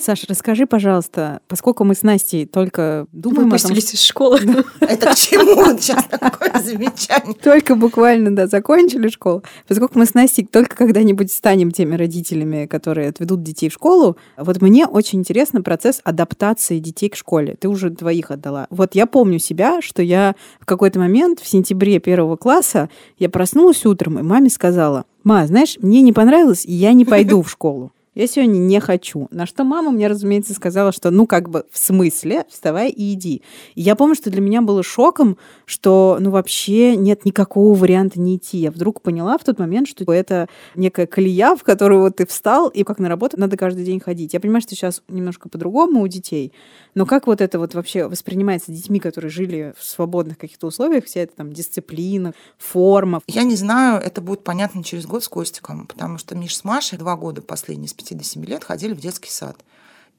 Саша, 0.00 0.26
расскажи, 0.28 0.66
пожалуйста, 0.66 1.40
поскольку 1.46 1.84
мы 1.84 1.94
с 1.94 2.02
Настей 2.02 2.46
только 2.46 3.06
думаем 3.12 3.52
о 3.52 3.58
том, 3.58 3.70
Выпустились 3.70 3.94
из 3.94 4.02
школы. 4.02 4.40
Это 4.80 5.10
к 5.10 5.14
чему 5.14 5.78
сейчас 5.78 6.04
такое 6.04 6.52
замечание? 6.62 7.34
Только 7.34 7.74
буквально, 7.74 8.34
да, 8.34 8.46
закончили 8.46 9.08
школу. 9.08 9.42
Поскольку 9.68 9.98
мы 9.98 10.06
с 10.06 10.14
Настей 10.14 10.46
только 10.46 10.74
когда-нибудь 10.74 11.30
станем 11.30 11.70
теми 11.70 11.96
родителями, 11.96 12.66
которые 12.66 13.10
отведут 13.10 13.42
детей 13.42 13.68
в 13.68 13.74
школу, 13.74 14.16
вот 14.36 14.62
мне 14.62 14.86
очень 14.86 15.18
интересно 15.18 15.62
процесс 15.62 16.00
адаптации 16.02 16.78
детей 16.78 17.10
к 17.10 17.16
школе. 17.16 17.56
Ты 17.60 17.68
уже 17.68 17.90
двоих 17.90 18.30
отдала. 18.30 18.66
Вот 18.70 18.94
я 18.94 19.06
помню 19.06 19.38
себя, 19.38 19.82
что 19.82 20.02
я 20.02 20.34
в 20.60 20.66
какой-то 20.66 20.98
момент 20.98 21.40
в 21.40 21.48
сентябре 21.48 21.98
первого 21.98 22.36
класса 22.36 22.88
я 23.18 23.28
проснулась 23.28 23.84
утром, 23.84 24.18
и 24.18 24.22
маме 24.22 24.48
сказала, 24.48 25.04
«Ма, 25.24 25.46
знаешь, 25.46 25.76
мне 25.82 26.00
не 26.00 26.12
понравилось, 26.12 26.64
и 26.64 26.72
я 26.72 26.92
не 26.94 27.04
пойду 27.04 27.42
в 27.42 27.50
школу». 27.50 27.92
Я 28.16 28.26
сегодня 28.26 28.58
не 28.58 28.80
хочу. 28.80 29.28
На 29.30 29.46
что 29.46 29.62
мама 29.62 29.92
мне, 29.92 30.08
разумеется, 30.08 30.52
сказала, 30.52 30.90
что 30.90 31.12
ну 31.12 31.28
как 31.28 31.48
бы 31.48 31.64
в 31.70 31.78
смысле, 31.78 32.44
вставай 32.50 32.90
и 32.90 33.12
иди. 33.12 33.42
И 33.76 33.82
я 33.82 33.94
помню, 33.94 34.16
что 34.16 34.30
для 34.30 34.40
меня 34.40 34.62
было 34.62 34.82
шоком, 34.82 35.38
что 35.64 36.16
ну 36.18 36.30
вообще 36.30 36.96
нет 36.96 37.24
никакого 37.24 37.72
варианта 37.72 38.18
не 38.18 38.34
идти. 38.34 38.58
Я 38.58 38.72
вдруг 38.72 39.00
поняла 39.00 39.38
в 39.38 39.44
тот 39.44 39.60
момент, 39.60 39.86
что 39.86 40.12
это 40.12 40.48
некая 40.74 41.06
колея, 41.06 41.54
в 41.54 41.62
которую 41.62 42.00
вот 42.00 42.16
ты 42.16 42.26
встал, 42.26 42.68
и 42.68 42.82
как 42.82 42.98
на 42.98 43.08
работу 43.08 43.38
надо 43.38 43.56
каждый 43.56 43.84
день 43.84 44.00
ходить. 44.00 44.34
Я 44.34 44.40
понимаю, 44.40 44.62
что 44.62 44.74
сейчас 44.74 45.02
немножко 45.06 45.48
по-другому 45.48 46.02
у 46.02 46.08
детей, 46.08 46.52
но 46.96 47.06
как 47.06 47.28
вот 47.28 47.40
это 47.40 47.60
вот 47.60 47.74
вообще 47.74 48.08
воспринимается 48.08 48.72
детьми, 48.72 48.98
которые 48.98 49.30
жили 49.30 49.72
в 49.78 49.84
свободных 49.84 50.36
каких-то 50.36 50.66
условиях, 50.66 51.04
вся 51.04 51.20
эта 51.20 51.36
там 51.36 51.52
дисциплина, 51.52 52.34
форма. 52.58 53.20
Я 53.28 53.44
не 53.44 53.54
знаю, 53.54 54.02
это 54.02 54.20
будет 54.20 54.42
понятно 54.42 54.82
через 54.82 55.06
год 55.06 55.22
с 55.22 55.28
Костиком, 55.28 55.86
потому 55.86 56.18
что 56.18 56.34
Миш 56.34 56.56
с 56.56 56.64
Машей 56.64 56.98
два 56.98 57.14
года 57.14 57.40
последний, 57.40 57.86
5 58.02 58.18
до 58.18 58.24
7 58.24 58.44
лет 58.44 58.64
ходили 58.64 58.94
в 58.94 59.00
детский 59.00 59.30
сад. 59.30 59.56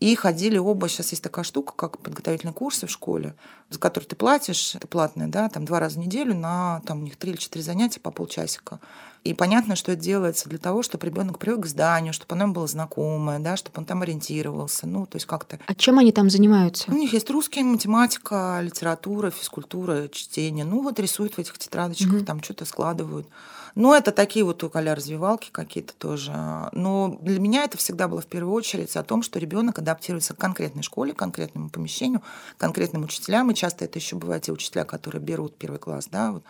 И 0.01 0.15
ходили 0.15 0.57
оба, 0.57 0.89
сейчас 0.89 1.11
есть 1.11 1.21
такая 1.21 1.45
штука, 1.45 1.73
как 1.75 1.99
подготовительные 1.99 2.55
курсы 2.55 2.87
в 2.87 2.89
школе, 2.89 3.35
за 3.69 3.77
которые 3.77 4.07
ты 4.07 4.15
платишь, 4.15 4.73
это 4.73 4.87
платное, 4.87 5.27
да, 5.27 5.47
там 5.47 5.63
два 5.63 5.79
раза 5.79 5.99
в 5.99 5.99
неделю 5.99 6.33
на, 6.33 6.81
там 6.87 7.01
у 7.01 7.03
них 7.03 7.17
три 7.17 7.33
или 7.33 7.37
четыре 7.37 7.63
занятия 7.63 7.99
по 7.99 8.09
полчасика. 8.09 8.79
И 9.23 9.35
понятно, 9.35 9.75
что 9.75 9.91
это 9.91 10.01
делается 10.01 10.49
для 10.49 10.57
того, 10.57 10.81
чтобы 10.81 11.05
ребенок 11.05 11.37
привык 11.37 11.61
к 11.61 11.67
зданию, 11.67 12.13
чтобы 12.13 12.33
оно 12.33 12.45
ему 12.45 12.53
было 12.53 12.65
знакомое, 12.65 13.37
да, 13.37 13.55
чтобы 13.55 13.77
он 13.77 13.85
там 13.85 14.01
ориентировался, 14.01 14.87
ну, 14.87 15.05
то 15.05 15.17
есть 15.17 15.27
как-то. 15.27 15.59
А 15.67 15.75
чем 15.75 15.99
они 15.99 16.11
там 16.11 16.31
занимаются? 16.31 16.89
У 16.89 16.95
них 16.95 17.13
есть 17.13 17.29
русский, 17.29 17.61
математика, 17.61 18.59
литература, 18.63 19.29
физкультура, 19.29 20.07
чтение. 20.07 20.65
Ну, 20.65 20.81
вот 20.81 20.99
рисуют 20.99 21.35
в 21.35 21.39
этих 21.39 21.59
тетрадочках, 21.59 22.13
угу. 22.13 22.25
там 22.25 22.41
что-то 22.41 22.65
складывают. 22.65 23.27
Ну, 23.75 23.93
это 23.93 24.11
такие 24.11 24.43
вот 24.45 24.63
Коля 24.71 24.95
развивалки 24.95 25.49
какие-то 25.51 25.93
тоже. 25.93 26.31
Но 26.73 27.17
для 27.21 27.39
меня 27.39 27.63
это 27.63 27.77
всегда 27.77 28.07
было 28.07 28.21
в 28.21 28.27
первую 28.27 28.53
очередь 28.53 28.95
о 28.95 29.03
том, 29.03 29.23
что 29.23 29.39
ребенок 29.39 29.79
адаптируется 29.79 30.33
к 30.33 30.37
конкретной 30.37 30.83
школе, 30.83 31.13
к 31.13 31.17
конкретному 31.17 31.69
помещению, 31.69 32.21
к 32.57 32.59
конкретным 32.59 33.03
учителям. 33.03 33.51
И 33.51 33.55
часто 33.55 33.85
это 33.85 33.99
еще 33.99 34.15
бывают 34.15 34.43
те 34.43 34.51
учителя, 34.51 34.83
которые 34.83 35.21
берут 35.21 35.57
первый 35.57 35.79
класс, 35.79 36.07
да, 36.11 36.31
вот 36.31 36.43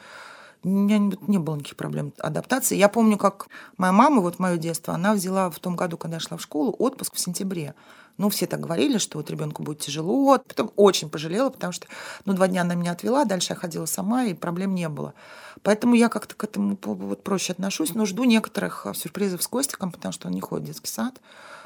у 0.63 0.69
меня 0.69 0.99
не 1.27 1.39
было 1.39 1.55
никаких 1.55 1.75
проблем 1.75 2.13
адаптации. 2.19 2.75
Я 2.75 2.87
помню, 2.87 3.17
как 3.17 3.47
моя 3.77 3.91
мама, 3.91 4.21
вот 4.21 4.37
мое 4.37 4.57
детство, 4.57 4.93
она 4.93 5.13
взяла 5.13 5.49
в 5.49 5.59
том 5.59 5.75
году, 5.75 5.97
когда 5.97 6.17
я 6.17 6.19
шла 6.19 6.37
в 6.37 6.41
школу, 6.41 6.75
отпуск 6.77 7.15
в 7.15 7.19
сентябре. 7.19 7.73
Ну, 8.17 8.29
все 8.29 8.47
так 8.47 8.59
говорили, 8.59 8.97
что 8.97 9.17
вот 9.17 9.29
ребенку 9.29 9.63
будет 9.63 9.79
тяжело. 9.79 10.37
Потом 10.37 10.71
очень 10.75 11.09
пожалела, 11.09 11.49
потому 11.49 11.73
что 11.73 11.87
ну, 12.25 12.33
два 12.33 12.47
дня 12.47 12.61
она 12.61 12.75
меня 12.75 12.91
отвела, 12.91 13.25
дальше 13.25 13.53
я 13.53 13.55
ходила 13.55 13.85
сама, 13.85 14.25
и 14.25 14.33
проблем 14.33 14.75
не 14.75 14.89
было. 14.89 15.13
Поэтому 15.63 15.95
я 15.95 16.09
как-то 16.09 16.35
к 16.35 16.43
этому 16.43 16.77
вот 16.81 17.23
проще 17.23 17.53
отношусь, 17.53 17.93
но 17.93 18.05
жду 18.05 18.23
некоторых 18.23 18.85
а, 18.85 18.93
сюрпризов 18.93 19.43
с 19.43 19.47
Костиком, 19.47 19.91
потому 19.91 20.11
что 20.11 20.27
он 20.27 20.33
не 20.33 20.41
ходит 20.41 20.65
в 20.65 20.67
детский 20.67 20.89
сад. 20.89 21.19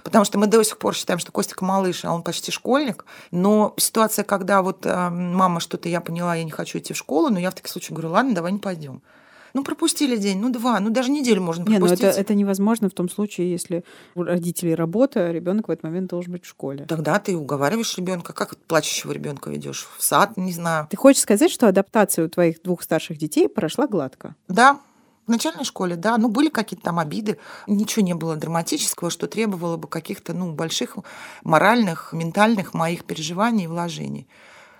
Потому 0.03 0.25
что 0.25 0.37
мы 0.37 0.47
до 0.47 0.61
сих 0.63 0.77
пор 0.77 0.93
считаем, 0.93 1.19
что 1.19 1.31
Костик 1.31 1.61
малыш, 1.61 2.03
а 2.03 2.13
он 2.13 2.21
почти 2.21 2.51
школьник. 2.51 3.05
Но 3.31 3.73
ситуация, 3.77 4.23
когда 4.23 4.61
вот 4.61 4.85
э, 4.85 5.09
мама 5.09 5.59
что-то 5.59 5.87
я 5.87 6.01
поняла, 6.01 6.35
я 6.35 6.43
не 6.43 6.51
хочу 6.51 6.77
идти 6.79 6.93
в 6.93 6.97
школу, 6.97 7.29
но 7.29 7.39
я 7.39 7.51
в 7.51 7.55
таких 7.55 7.71
случаях 7.71 7.93
говорю, 7.93 8.11
ладно, 8.11 8.35
давай 8.35 8.51
не 8.51 8.59
пойдем. 8.59 9.01
Ну, 9.55 9.63
пропустили 9.63 10.17
день, 10.17 10.39
ну, 10.41 10.49
два, 10.49 10.81
ну, 10.81 10.89
даже 10.89 11.09
неделю 11.09 11.41
можно 11.41 11.63
пропустить. 11.63 11.99
Не, 12.01 12.05
ну 12.05 12.09
это, 12.09 12.19
это 12.19 12.35
невозможно 12.35 12.89
в 12.89 12.93
том 12.93 13.07
случае, 13.07 13.49
если 13.49 13.85
у 14.13 14.23
родителей 14.23 14.75
работа, 14.75 15.27
а 15.27 15.31
ребенок 15.31 15.69
в 15.69 15.71
этот 15.71 15.83
момент 15.85 16.09
должен 16.09 16.33
быть 16.33 16.43
в 16.43 16.47
школе. 16.47 16.85
Тогда 16.85 17.19
ты 17.19 17.37
уговариваешь 17.37 17.97
ребенка, 17.97 18.33
как 18.33 18.57
плачущего 18.57 19.13
ребенка 19.13 19.49
ведешь 19.49 19.87
в 19.97 20.03
сад, 20.03 20.35
не 20.35 20.51
знаю. 20.51 20.87
Ты 20.91 20.97
хочешь 20.97 21.21
сказать, 21.21 21.49
что 21.49 21.69
адаптация 21.69 22.25
у 22.25 22.27
твоих 22.27 22.61
двух 22.63 22.83
старших 22.83 23.17
детей 23.17 23.47
прошла 23.47 23.87
гладко? 23.87 24.35
Да, 24.49 24.81
в 25.25 25.29
начальной 25.29 25.63
школе, 25.63 25.95
да, 25.95 26.17
ну 26.17 26.27
были 26.27 26.49
какие-то 26.49 26.83
там 26.83 26.99
обиды, 26.99 27.37
ничего 27.65 28.05
не 28.05 28.13
было 28.13 28.35
драматического, 28.35 29.09
что 29.09 29.27
требовало 29.27 29.77
бы 29.77 29.87
каких-то 29.87 30.33
ну, 30.33 30.51
больших 30.51 30.97
моральных, 31.45 32.11
ментальных 32.11 32.73
моих 32.73 33.05
переживаний 33.05 33.63
и 33.63 33.67
вложений. 33.67 34.27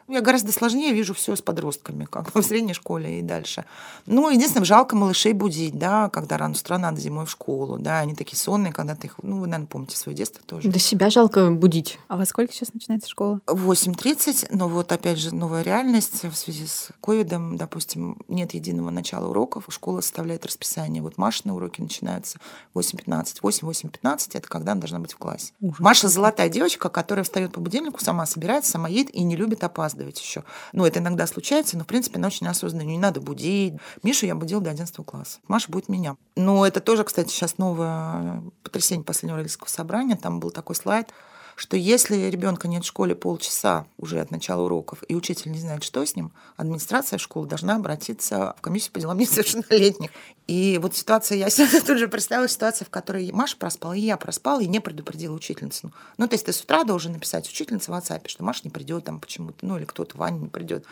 Я 0.08 0.22
гораздо 0.22 0.52
сложнее 0.52 0.94
вижу 0.94 1.16
все 1.16 1.36
с 1.36 1.42
подростками, 1.42 2.06
как 2.06 2.34
в 2.36 2.42
средней 2.44 2.74
школе 2.74 3.20
и 3.20 3.22
дальше. 3.24 3.66
Ну, 4.06 4.30
единственное, 4.30 4.66
жалко 4.66 4.96
малышей 4.96 5.34
будить, 5.34 5.80
да, 5.80 6.10
когда 6.10 6.38
рано 6.38 6.54
с 6.54 6.62
утра 6.62 6.78
надо 6.78 7.02
зимой 7.02 7.26
в 7.26 7.32
школу, 7.32 7.80
да, 7.80 8.00
они 8.00 8.14
такие 8.14 8.38
сонные, 8.38 8.72
когда 8.72 8.96
ты 8.96 9.08
их, 9.08 9.16
ну, 9.24 9.40
вы, 9.40 9.48
наверное, 9.48 9.66
помните 9.68 9.98
свое 9.98 10.16
детство 10.16 10.44
тоже. 10.46 10.70
Да 10.70 10.78
себя 10.78 11.10
жалко 11.10 11.50
будить. 11.50 11.98
А 12.08 12.18
во 12.18 12.26
сколько 12.28 12.54
сейчас 12.54 12.72
начинается 12.74 13.10
школа? 13.10 13.42
8.30, 13.48 14.48
но 14.52 14.70
вот 14.70 14.92
опять 14.92 15.18
же 15.18 15.34
новая 15.34 15.64
реальность 15.64 16.24
в 16.24 16.36
связи 16.36 16.68
с 16.68 16.90
ковидом, 17.02 17.58
допустим, 17.58 18.18
нет 18.28 18.54
единого 18.54 18.92
начала 18.92 19.30
уроков, 19.30 19.66
школа 19.70 20.02
составляет 20.02 20.46
расписание. 20.46 21.02
Вот 21.02 21.18
Машины 21.18 21.54
уроки 21.54 21.82
начинаются 21.82 22.38
8.15. 22.76 23.42
8-8.15 23.42 24.30
это 24.34 24.48
когда 24.48 24.74
она 24.74 24.82
должна 24.82 25.00
быть 25.00 25.14
в 25.14 25.18
классе. 25.18 25.52
Ужас. 25.62 25.80
Маша 25.80 26.10
золотая 26.10 26.50
девочка, 26.50 26.90
которая 26.90 27.24
встает 27.24 27.54
по 27.54 27.60
будильнику, 27.60 28.04
сама 28.04 28.28
собирается, 28.28 28.72
сама 28.72 28.88
едет 28.88 29.14
и 29.16 29.24
не 29.24 29.36
любит 29.36 29.64
опаздывать 29.64 29.95
опаздывать 29.96 30.20
еще. 30.20 30.44
Ну, 30.74 30.86
это 30.86 31.00
иногда 31.00 31.26
случается, 31.28 31.78
но, 31.78 31.84
в 31.84 31.88
принципе, 31.88 32.18
она 32.18 32.28
очень 32.28 32.48
осознанная. 32.48 32.86
Не 32.86 32.98
надо 32.98 33.22
будить. 33.22 33.76
Мишу 34.04 34.26
я 34.26 34.36
будил 34.36 34.62
до 34.62 34.70
11 34.70 34.96
класса. 35.06 35.40
Маша 35.48 35.72
будет 35.72 35.90
меня. 35.90 36.18
Но 36.36 36.66
это 36.66 36.82
тоже, 36.82 37.04
кстати, 37.04 37.30
сейчас 37.30 37.58
новое 37.58 38.44
потрясение 38.64 39.06
последнего 39.06 39.38
родительского 39.38 39.70
собрания. 39.70 40.16
Там 40.16 40.40
был 40.40 40.52
такой 40.52 40.76
слайд, 40.76 41.10
что 41.56 41.78
если 41.78 42.18
ребенка 42.18 42.68
нет 42.68 42.84
в 42.84 42.88
школе 42.88 43.16
полчаса 43.16 43.88
уже 43.98 44.20
от 44.20 44.30
начала 44.30 44.64
уроков, 44.64 45.04
и 45.08 45.16
учитель 45.16 45.52
не 45.52 45.60
знает, 45.60 45.84
что 45.84 46.06
с 46.06 46.16
ним, 46.16 46.32
администрация 46.58 47.18
школы 47.18 47.48
должна 47.48 47.78
обратиться 47.78 48.56
в 48.58 48.62
комиссию 48.62 48.92
по 48.92 49.00
делам 49.00 49.18
несовершеннолетних. 49.20 50.12
И 50.48 50.78
вот 50.82 50.96
ситуация, 50.96 51.38
я 51.38 51.50
себе 51.50 51.80
тут 51.82 51.98
же 51.98 52.08
представила 52.08 52.48
ситуацию, 52.48 52.88
в 52.88 52.90
которой 52.90 53.32
Маша 53.32 53.58
проспала, 53.58 53.94
и 53.94 54.02
я 54.02 54.18
проспала, 54.18 54.62
и 54.62 54.68
не 54.68 54.80
предупредила 54.80 55.34
учительницу. 55.34 55.92
Ну, 56.18 56.28
то 56.28 56.34
есть 56.34 56.46
ты 56.46 56.54
с 56.54 56.62
утра 56.62 56.84
должен 56.84 57.14
написать 57.14 57.48
учительнице 57.48 57.92
в 57.92 57.96
WhatsApp, 57.96 58.28
что 58.28 58.44
Маша 58.44 58.62
не 58.66 58.70
придет 58.70 59.06
там 59.06 59.20
почему-то, 59.20 59.66
ну, 59.66 59.78
или 59.78 59.86
кто-то, 59.86 60.18
Ваня 60.18 60.38
не 60.38 60.50
придет. 60.50 60.86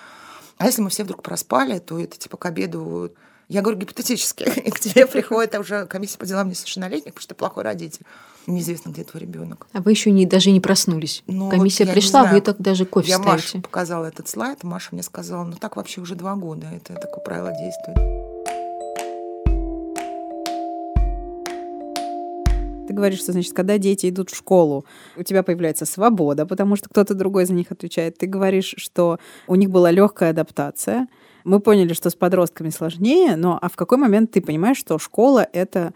А 0.58 0.66
если 0.66 0.82
мы 0.82 0.90
все 0.90 1.04
вдруг 1.04 1.24
проспали, 1.24 1.80
то 1.80 2.00
это 2.00 2.18
типа 2.18 2.38
к 2.38 2.46
обеду 2.46 3.12
я 3.54 3.62
говорю 3.62 3.80
гипотетически, 3.80 4.44
и 4.66 4.72
к 4.72 4.80
тебе 4.80 5.06
приходит 5.06 5.54
уже 5.56 5.86
комиссия 5.86 6.18
по 6.18 6.26
делам 6.26 6.50
несовершеннолетних, 6.50 7.14
потому 7.14 7.22
что 7.22 7.36
ты 7.36 7.36
плохой 7.36 7.64
родитель. 7.64 8.02
Неизвестно, 8.48 8.90
где 8.90 9.04
твой 9.04 9.22
ребенок. 9.22 9.68
А 9.72 9.82
вы 9.82 9.92
еще 9.92 10.12
не, 10.12 10.26
даже 10.26 10.52
не 10.52 10.60
проснулись. 10.60 11.24
Ну, 11.28 11.50
комиссия 11.50 11.86
вот 11.86 11.94
пришла, 11.94 12.26
вы 12.26 12.42
так 12.42 12.58
даже 12.58 12.86
кофе 12.86 13.12
я 13.12 13.18
ставите. 13.18 13.58
Маше 13.58 13.62
показала 13.62 14.06
этот 14.06 14.28
слайд, 14.28 14.64
Маша 14.64 14.90
мне 14.92 15.04
сказала, 15.04 15.46
ну 15.46 15.54
так 15.54 15.78
вообще 15.78 16.02
уже 16.02 16.16
два 16.16 16.36
года, 16.36 16.68
это 16.76 16.96
такое 16.96 17.24
правило 17.24 17.52
действует. 17.52 17.98
Ты 22.88 22.94
говоришь, 22.94 23.20
что, 23.20 23.32
значит, 23.32 23.54
когда 23.54 23.78
дети 23.78 24.10
идут 24.10 24.30
в 24.30 24.36
школу, 24.36 24.84
у 25.16 25.24
тебя 25.24 25.42
появляется 25.44 25.86
свобода, 25.86 26.46
потому 26.46 26.76
что 26.76 26.90
кто-то 26.90 27.14
другой 27.14 27.46
за 27.46 27.54
них 27.54 27.72
отвечает. 27.72 28.18
Ты 28.18 28.26
говоришь, 28.26 28.74
что 28.78 29.20
у 29.48 29.56
них 29.56 29.70
была 29.70 29.90
легкая 29.90 30.32
адаптация. 30.32 31.08
Мы 31.44 31.60
поняли, 31.60 31.94
что 31.94 32.10
с 32.10 32.16
подростками 32.16 32.70
сложнее, 32.70 33.36
но 33.36 33.60
а 33.62 33.70
в 33.70 33.76
какой 33.76 33.98
момент 33.98 34.32
ты 34.32 34.42
понимаешь, 34.42 34.78
что 34.78 34.98
школа— 34.98 35.48
это 35.54 35.94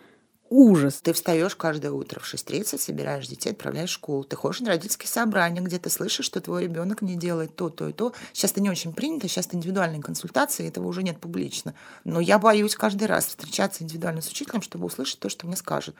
ужас. 0.49 1.01
Ты 1.01 1.13
встаешь 1.13 1.55
каждое 1.55 1.91
утро 1.91 2.19
в 2.19 2.33
6.30, 2.33 2.77
собираешь 2.79 3.27
детей, 3.27 3.51
отправляешь 3.51 3.89
в 3.89 3.93
школу. 3.93 4.23
Ты 4.23 4.35
ходишь 4.35 4.61
на 4.61 4.69
родительские 4.69 5.09
собрания, 5.09 5.61
где 5.61 5.77
ты 5.79 5.89
слышишь, 5.89 6.25
что 6.25 6.41
твой 6.41 6.63
ребенок 6.63 7.01
не 7.01 7.15
делает 7.15 7.55
то, 7.55 7.69
то 7.69 7.87
и 7.89 7.93
то. 7.93 8.13
Сейчас 8.33 8.51
это 8.51 8.61
не 8.61 8.69
очень 8.69 8.93
принято, 8.93 9.27
сейчас 9.27 9.47
это 9.47 9.57
индивидуальные 9.57 10.01
консультации, 10.01 10.67
этого 10.67 10.87
уже 10.87 11.03
нет 11.03 11.19
публично. 11.19 11.73
Но 12.03 12.19
я 12.19 12.39
боюсь 12.39 12.75
каждый 12.75 13.07
раз 13.07 13.25
встречаться 13.27 13.83
индивидуально 13.83 14.21
с 14.21 14.29
учителем, 14.29 14.61
чтобы 14.61 14.85
услышать 14.85 15.19
то, 15.19 15.29
что 15.29 15.47
мне 15.47 15.55
скажет. 15.55 15.95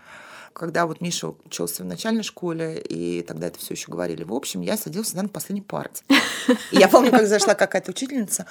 Когда 0.54 0.88
вот 0.88 1.02
Миша 1.02 1.34
учился 1.46 1.84
в 1.84 1.86
начальной 1.86 2.24
школе, 2.24 2.80
и 2.80 3.22
тогда 3.22 3.48
это 3.48 3.60
все 3.60 3.74
еще 3.74 3.92
говорили 3.92 4.24
в 4.24 4.34
общем, 4.34 4.62
я 4.62 4.78
садилась 4.78 5.14
на 5.14 5.28
последней 5.28 5.62
парте. 5.62 6.04
И 6.72 6.78
я 6.78 6.88
помню, 6.88 7.12
как 7.12 7.28
зашла 7.28 7.54
какая-то 7.54 7.92
учительница, 7.92 8.48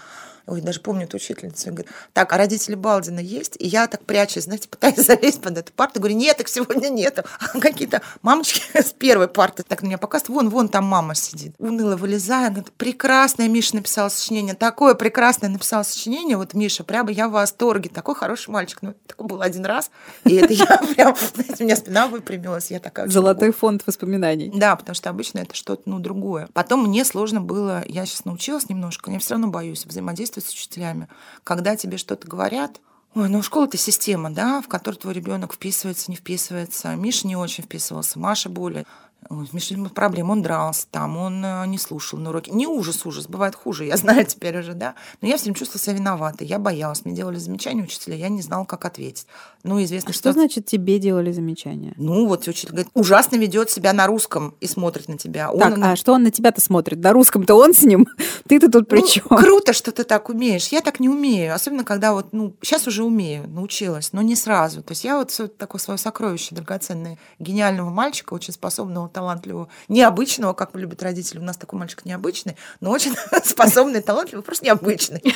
ой, 0.47 0.61
даже 0.61 0.81
помню 0.81 1.05
эту 1.05 1.17
учительницу, 1.17 1.71
говорит, 1.71 1.89
так, 2.13 2.33
а 2.33 2.37
родители 2.37 2.75
Балдина 2.75 3.21
есть? 3.21 3.57
И 3.59 3.67
я 3.67 3.87
так 3.89 4.05
прячусь, 4.05 4.45
знаете, 4.45 4.69
пытаюсь 4.69 4.97
залезть 5.07 5.41
под 5.41 5.59
эту 5.59 5.73
парту, 5.73 6.01
говорю, 6.01 6.17
нет, 6.17 6.41
их 6.41 6.49
сегодня 6.49 6.89
нету. 6.89 7.25
А 7.41 7.59
какие-то 7.61 8.03
мамочки 8.23 8.63
с 8.75 8.93
первой 8.93 9.29
парты 9.29 9.63
так 9.63 9.83
на 9.83 9.87
меня 9.87 9.99
показывают, 9.99 10.29
вон, 10.29 10.49
вон 10.51 10.69
там 10.69 10.85
мама 10.85 11.15
сидит. 11.15 11.55
Уныло 11.59 11.97
вылезая, 11.97 12.51
говорит, 12.51 12.73
прекрасное 12.73 13.49
Миша 13.49 13.77
написала 13.77 14.09
сочинение, 14.09 14.55
такое 14.55 14.95
прекрасное 14.95 15.51
написала 15.51 15.83
сочинение, 15.83 16.37
вот 16.37 16.55
Миша, 16.55 16.85
прямо 16.85 17.11
я 17.11 17.29
в 17.29 17.33
восторге, 17.33 17.91
такой 17.91 18.15
хороший 18.15 18.51
мальчик. 18.51 18.79
Ну, 18.83 18.95
такой 19.07 19.27
был 19.27 19.43
один 19.43 19.65
раз, 19.65 19.91
и 20.25 20.37
это 20.37 20.53
я 20.53 20.67
прям, 20.95 21.17
знаете, 21.35 21.65
у 21.65 21.67
меня 21.67 21.77
спина 21.77 22.07
выпрямилась, 22.07 22.71
я 22.71 22.79
такая... 22.79 23.09
Золотой 23.09 23.53
фонд 23.53 23.83
воспоминаний. 23.87 24.53
Да, 24.55 24.77
потому 24.77 24.95
что 24.95 25.11
обычно 25.11 25.41
это 25.41 25.55
что-то, 25.55 25.83
ну, 25.87 25.99
другое. 25.99 26.49
Потом 26.53 26.85
мне 26.85 27.05
сложно 27.05 27.41
было, 27.41 27.83
я 27.87 28.07
сейчас 28.07 28.25
научилась 28.25 28.69
немножко, 28.69 29.11
но 29.11 29.15
я 29.15 29.21
все 29.21 29.35
равно 29.35 29.49
боюсь 29.49 29.85
взаимодействовать 29.87 30.36
взаимодействовать 30.37 30.47
с 30.47 30.53
учителями. 30.53 31.09
Когда 31.45 31.77
тебе 31.77 31.99
что-то 31.99 32.27
говорят, 32.27 32.81
Ой, 33.15 33.31
ну 33.31 33.43
школа 33.43 33.65
это 33.65 33.79
система, 33.79 34.31
да, 34.31 34.61
в 34.61 34.69
которую 34.69 35.01
твой 35.01 35.15
ребенок 35.15 35.55
вписывается, 35.55 36.11
не 36.11 36.19
вписывается. 36.19 36.95
Миша 36.97 37.27
не 37.27 37.35
очень 37.35 37.65
вписывался, 37.65 38.19
Маша 38.19 38.51
более. 38.51 38.85
Ой, 39.29 39.49
Миша 39.53 39.77
проблем, 39.95 40.31
он 40.31 40.43
дрался 40.43 40.87
там, 40.91 41.17
он 41.17 41.45
э, 41.45 41.67
не 41.67 41.79
слушал 41.79 42.19
на 42.19 42.31
уроке. 42.31 42.53
Не 42.53 42.67
ужас, 42.67 43.05
ужас, 43.07 43.27
бывает 43.27 43.55
хуже, 43.55 43.85
я 43.85 43.97
знаю 43.97 44.25
теперь 44.25 44.59
уже, 44.59 44.75
да. 44.75 44.95
Но 45.21 45.29
я 45.29 45.37
все 45.37 45.45
время 45.45 45.57
чувствовала 45.57 45.83
себя 45.83 45.97
виноватой, 45.97 46.47
я 46.47 46.59
боялась, 46.59 47.05
мне 47.05 47.15
делали 47.15 47.37
замечания 47.37 47.83
учителя, 47.83 48.17
я 48.17 48.29
не 48.29 48.43
знала, 48.43 48.65
как 48.65 48.85
ответить. 48.85 49.27
Ну, 49.63 49.83
известно, 49.83 50.11
а 50.11 50.13
что... 50.13 50.33
значит 50.33 50.67
тебе 50.67 50.99
делали 50.99 51.33
замечания? 51.33 51.93
Ну, 51.97 52.27
вот 52.27 52.47
учитель 52.47 52.71
говорит, 52.71 52.89
ужасно 52.95 53.37
ведет 53.37 53.71
себя 53.71 53.93
на 53.93 54.07
русском 54.07 54.55
и 54.61 54.67
смотрит 54.67 55.09
на 55.09 55.19
тебя. 55.19 55.51
Он... 55.51 55.59
Так, 55.59 55.79
а 55.83 55.97
что 55.97 56.13
он 56.13 56.23
на 56.23 56.31
тебя-то 56.31 56.61
смотрит? 56.61 57.01
На 57.01 57.13
русском-то 57.13 57.55
он 57.55 57.75
с 57.75 57.83
ним? 57.83 58.07
Ты-то 58.49 58.71
тут 58.71 58.89
при 58.89 59.05
чем? 59.05 59.25
Ну, 59.29 59.37
круто, 59.39 59.73
что 59.73 59.91
ты 59.91 60.05
так 60.05 60.29
умеешь. 60.29 60.69
Я 60.69 60.83
так 60.83 61.01
не 61.01 61.09
умею. 61.09 61.55
Особенно, 61.55 61.85
когда 61.85 62.13
вот, 62.13 62.33
ну, 62.33 62.55
сейчас 62.63 62.87
уже 62.87 63.03
умею, 63.03 63.49
научилась, 63.49 64.13
но 64.13 64.23
не 64.23 64.37
сразу. 64.37 64.83
То 64.83 64.93
есть 64.93 65.03
я 65.03 65.17
вот 65.17 65.33
такое 65.59 65.81
свое 65.81 65.99
сокровище 65.99 66.55
драгоценное 66.55 67.19
гениального 67.41 67.91
мальчика, 67.91 68.35
очень 68.35 68.53
способного, 68.53 69.09
талантливого, 69.17 69.69
необычного, 69.89 70.53
как 70.53 70.75
любят 70.75 71.03
родители. 71.03 71.39
У 71.39 71.43
нас 71.43 71.57
такой 71.57 71.79
мальчик 71.79 72.05
необычный, 72.05 72.59
но 72.81 72.91
очень 72.91 73.15
способный, 73.45 74.03
талантливый, 74.03 74.45
просто 74.45 74.67
необычный. 74.67 75.23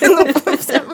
Ну, 0.00 0.26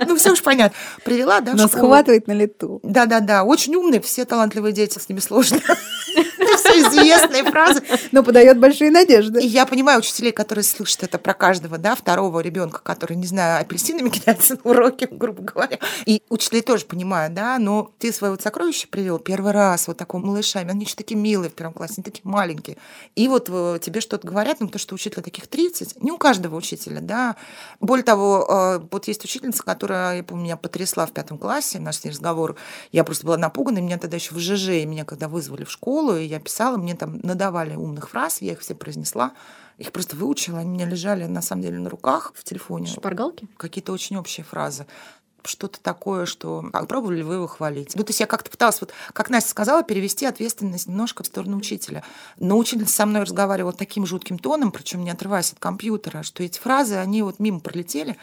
ну, 0.07 0.17
все 0.17 0.33
уж 0.33 0.43
понятно. 0.43 0.77
Привела, 1.05 1.41
да, 1.41 1.53
Но 1.55 1.69
схватывает 1.69 2.27
на 2.27 2.33
лету. 2.33 2.81
Да-да-да, 2.83 3.45
очень 3.45 3.75
умный, 3.75 4.01
все 4.01 4.25
талантливые 4.25 4.73
дети, 4.73 4.99
с 4.99 5.09
ними 5.09 5.21
сложно. 5.21 5.61
известные 6.73 7.45
фразы. 7.45 7.83
Но 8.13 8.23
подает 8.23 8.59
большие 8.59 8.91
надежды. 8.91 9.41
И 9.41 9.47
я 9.47 9.67
понимаю 9.67 10.01
учителей, 10.01 10.33
которые 10.33 10.65
слышат 10.65 11.05
это 11.05 11.19
про 11.19 11.35
каждого, 11.35 11.79
да, 11.79 11.95
второго 11.95 12.41
ребенка, 12.41 12.81
который, 12.83 13.17
не 13.17 13.27
знаю, 13.27 13.61
апельсинами 13.61 14.09
кидается 14.11 14.55
на 14.55 14.71
уроке, 14.71 15.09
грубо 15.11 15.43
говоря. 15.43 15.79
И 16.07 16.23
учителей 16.29 16.63
тоже 16.63 16.85
понимают, 16.85 17.35
да, 17.35 17.59
но 17.59 17.91
ты 17.99 18.13
свое 18.13 18.33
вот 18.33 18.43
сокровище 18.43 18.87
привел 18.89 19.19
первый 19.19 19.53
раз, 19.53 19.89
вот 19.89 19.97
такого 19.97 20.25
малышами, 20.25 20.71
они 20.71 20.85
еще 20.85 20.95
такие 20.95 21.19
милые 21.19 21.51
в 21.51 21.55
первом 21.55 21.75
классе, 21.75 21.95
они 21.99 22.05
такие 22.05 22.23
маленькие. 22.25 22.77
И 23.17 23.29
вот 23.29 23.49
э, 23.51 23.79
тебе 23.81 24.01
что-то 24.01 24.27
говорят, 24.27 24.59
ну, 24.61 24.69
то, 24.69 24.79
что 24.79 24.95
учителя 24.95 25.23
таких 25.23 25.47
30, 25.47 26.03
не 26.03 26.13
у 26.13 26.19
каждого 26.19 26.57
учителя, 26.57 27.01
да. 27.01 27.37
Более 27.81 28.05
того, 28.05 28.47
э, 28.49 28.87
вот 28.91 29.09
есть 29.09 29.25
учительница, 29.25 29.63
которая, 29.63 30.17
я 30.19 30.23
помню, 30.23 30.45
меня 30.45 30.57
потрясла 30.57 31.07
в 31.07 31.13
пятом 31.13 31.39
классе, 31.39 31.79
наш 31.79 31.97
с 31.97 32.05
ней 32.05 32.11
разговор, 32.11 32.57
я 32.91 33.05
просто 33.05 33.27
была 33.27 33.37
напугана, 33.37 33.79
меня 33.79 33.99
тогда 33.99 34.17
еще 34.17 34.35
в 34.35 34.39
ЖЖ, 34.39 34.69
и 34.69 34.87
меня 34.87 35.05
когда 35.05 35.29
вызвали 35.29 35.65
в 35.65 35.71
школу, 35.71 36.17
и 36.17 36.25
я 36.25 36.41
писала, 36.63 36.77
мне 36.77 36.95
там 36.95 37.19
надавали 37.23 37.75
умных 37.75 38.11
фраз, 38.11 38.41
я 38.41 38.53
их 38.53 38.61
все 38.61 38.75
произнесла, 38.75 39.33
их 39.79 39.91
просто 39.91 40.15
выучила, 40.15 40.61
они 40.61 40.71
у 40.71 40.75
меня 40.75 40.87
лежали 40.87 41.25
на 41.25 41.43
самом 41.43 41.63
деле 41.63 41.79
на 41.79 41.91
руках 41.91 42.33
в 42.37 42.45
телефоне. 42.45 42.87
Шпаргалки? 42.87 43.49
Какие-то 43.57 43.93
очень 43.93 44.17
общие 44.17 44.45
фразы 44.45 44.87
что-то 45.45 45.81
такое, 45.81 46.25
что 46.25 46.71
а 46.73 46.87
пробовали 46.87 47.17
ли 47.17 47.23
вы 47.25 47.35
его 47.35 47.49
хвалить? 47.49 47.97
Ну, 47.97 48.05
то 48.05 48.11
есть 48.11 48.21
я 48.21 48.27
как-то 48.27 48.49
пыталась, 48.49 48.81
вот, 48.81 48.93
как 49.13 49.29
Настя 49.29 49.51
сказала, 49.51 49.83
перевести 49.83 50.25
ответственность 50.25 50.87
немножко 50.87 51.25
в 51.25 51.27
сторону 51.27 51.57
учителя. 51.57 52.05
Но 52.39 52.57
учительница 52.57 52.95
со 52.95 53.07
мной 53.07 53.23
разговаривала 53.23 53.73
таким 53.73 54.07
жутким 54.07 54.39
тоном, 54.39 54.71
причем 54.71 55.03
не 55.03 55.11
отрываясь 55.11 55.53
от 55.53 55.59
компьютера, 55.59 56.23
что 56.23 56.45
эти 56.45 56.61
фразы, 56.61 56.95
они 56.95 57.25
вот 57.25 57.41
мимо 57.41 57.59
пролетели. 57.59 58.17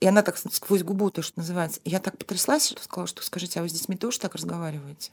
И 0.00 0.06
она 0.06 0.22
так 0.22 0.38
сквозь 0.38 0.82
губу, 0.82 1.10
то, 1.10 1.20
что 1.20 1.38
называется. 1.38 1.80
И 1.84 1.90
я 1.90 2.00
так 2.00 2.16
потряслась, 2.16 2.66
что 2.66 2.82
сказала, 2.82 3.08
что 3.08 3.22
скажите, 3.22 3.60
а 3.60 3.62
вы 3.62 3.68
с 3.68 3.72
детьми 3.72 3.94
тоже 3.94 4.18
так 4.18 4.34
разговариваете? 4.34 5.10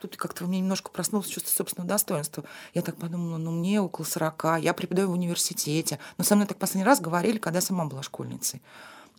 Тут 0.00 0.16
как-то 0.16 0.44
у 0.44 0.46
меня 0.48 0.60
немножко 0.60 0.90
проснулось 0.90 1.28
чувство 1.28 1.50
собственного 1.54 1.88
достоинства. 1.88 2.44
Я 2.72 2.82
так 2.82 2.96
подумала, 2.96 3.36
ну 3.36 3.50
мне 3.50 3.80
около 3.80 4.06
40, 4.06 4.60
я 4.60 4.72
преподаю 4.72 5.08
в 5.08 5.12
университете. 5.12 5.98
Но 6.16 6.24
со 6.24 6.34
мной 6.34 6.46
так 6.46 6.56
последний 6.56 6.84
раз 6.84 7.00
говорили, 7.00 7.38
когда 7.38 7.60
сама 7.60 7.84
была 7.84 8.02
школьницей. 8.02 8.62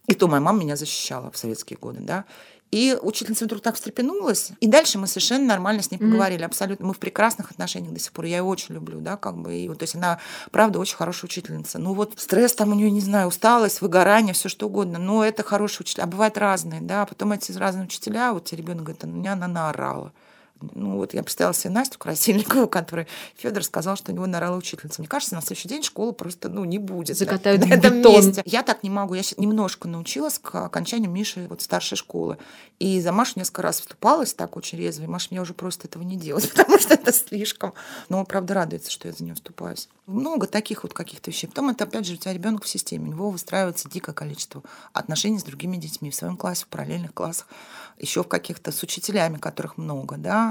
И 0.07 0.15
то 0.15 0.27
моя 0.27 0.41
мама 0.41 0.59
меня 0.59 0.75
защищала 0.75 1.29
в 1.31 1.37
советские 1.37 1.77
годы, 1.77 1.99
да. 2.01 2.25
И 2.71 2.97
учительница 2.99 3.45
вдруг 3.45 3.61
так 3.61 3.75
встрепенулась. 3.75 4.53
И 4.61 4.67
дальше 4.67 4.97
мы 4.97 5.05
совершенно 5.05 5.45
нормально 5.45 5.83
с 5.83 5.91
ней 5.91 5.97
поговорили. 5.97 6.41
Mm-hmm. 6.41 6.45
Абсолютно. 6.45 6.85
Мы 6.87 6.93
в 6.93 6.99
прекрасных 6.99 7.51
отношениях 7.51 7.93
до 7.93 7.99
сих 7.99 8.13
пор. 8.13 8.25
Я 8.25 8.37
ее 8.37 8.43
очень 8.43 8.73
люблю, 8.73 9.01
да, 9.01 9.17
как 9.17 9.37
бы. 9.37 9.53
И, 9.53 9.67
то 9.67 9.83
есть 9.83 9.95
она, 9.95 10.19
правда, 10.51 10.79
очень 10.79 10.95
хорошая 10.95 11.27
учительница. 11.27 11.79
Ну 11.79 11.93
вот 11.93 12.13
стресс 12.17 12.53
там 12.53 12.71
у 12.71 12.75
нее, 12.75 12.89
не 12.89 13.01
знаю, 13.01 13.27
усталость, 13.27 13.81
выгорание, 13.81 14.33
все 14.33 14.47
что 14.47 14.67
угодно. 14.67 14.99
Но 14.99 15.23
это 15.23 15.43
хороший 15.43 15.81
учитель. 15.81 16.03
А 16.03 16.07
бывают 16.07 16.37
разные, 16.37 16.79
да. 16.79 17.05
Потом 17.05 17.33
эти 17.33 17.51
разные 17.51 17.83
учителя, 17.83 18.31
вот 18.31 18.51
ребенок 18.53 18.83
говорит, 18.83 19.03
на 19.03 19.07
меня 19.07 19.33
она 19.33 19.47
наорала 19.47 20.13
ну 20.73 20.97
вот 20.97 21.13
я 21.13 21.23
представила 21.23 21.53
себе 21.53 21.73
Настю 21.73 21.99
Красильникову, 21.99 22.67
которой 22.67 23.07
Федор 23.35 23.63
сказал, 23.63 23.95
что 23.95 24.11
у 24.11 24.15
него 24.15 24.25
нарала 24.25 24.57
учительница. 24.57 25.01
Мне 25.01 25.07
кажется, 25.07 25.35
на 25.35 25.41
следующий 25.41 25.69
день 25.69 25.83
школа 25.83 26.11
просто 26.11 26.49
ну, 26.49 26.65
не 26.65 26.77
будет. 26.77 27.17
Закатают 27.17 27.65
на 27.65 27.73
этом 27.73 27.99
бетон. 27.99 28.25
месте. 28.25 28.41
Я 28.45 28.63
так 28.63 28.83
не 28.83 28.89
могу. 28.89 29.13
Я 29.13 29.23
немножко 29.37 29.87
научилась 29.87 30.39
к 30.39 30.65
окончанию 30.65 31.09
Миши 31.09 31.47
вот 31.49 31.61
старшей 31.61 31.95
школы. 31.95 32.37
И 32.79 32.99
за 33.01 33.11
Машу 33.11 33.33
несколько 33.35 33.61
раз 33.61 33.79
вступалась 33.81 34.33
так 34.33 34.57
очень 34.57 34.77
резво. 34.77 35.03
И 35.03 35.07
Маша 35.07 35.27
мне 35.31 35.41
уже 35.41 35.53
просто 35.53 35.87
этого 35.87 36.03
не 36.03 36.17
делать, 36.17 36.49
потому 36.55 36.79
что 36.79 36.93
это 36.93 37.11
слишком. 37.13 37.73
Но 38.09 38.23
правда 38.25 38.53
радуется, 38.53 38.91
что 38.91 39.07
я 39.07 39.13
за 39.13 39.23
нее 39.23 39.35
вступаюсь. 39.35 39.89
Много 40.07 40.47
таких 40.47 40.83
вот 40.83 40.93
каких-то 40.93 41.31
вещей. 41.31 41.47
Потом 41.47 41.69
это, 41.69 41.85
опять 41.85 42.05
же, 42.05 42.13
у 42.13 42.17
тебя 42.17 42.33
ребенок 42.33 42.63
в 42.63 42.67
системе. 42.67 43.05
У 43.05 43.11
него 43.11 43.29
выстраивается 43.29 43.89
дикое 43.89 44.13
количество 44.13 44.63
отношений 44.93 45.39
с 45.39 45.43
другими 45.43 45.77
детьми 45.77 46.09
в 46.09 46.15
своем 46.15 46.37
классе, 46.37 46.65
в 46.65 46.67
параллельных 46.67 47.13
классах, 47.13 47.47
еще 47.97 48.23
в 48.23 48.27
каких-то 48.27 48.71
с 48.71 48.83
учителями, 48.83 49.37
которых 49.37 49.77
много, 49.77 50.17
да, 50.17 50.50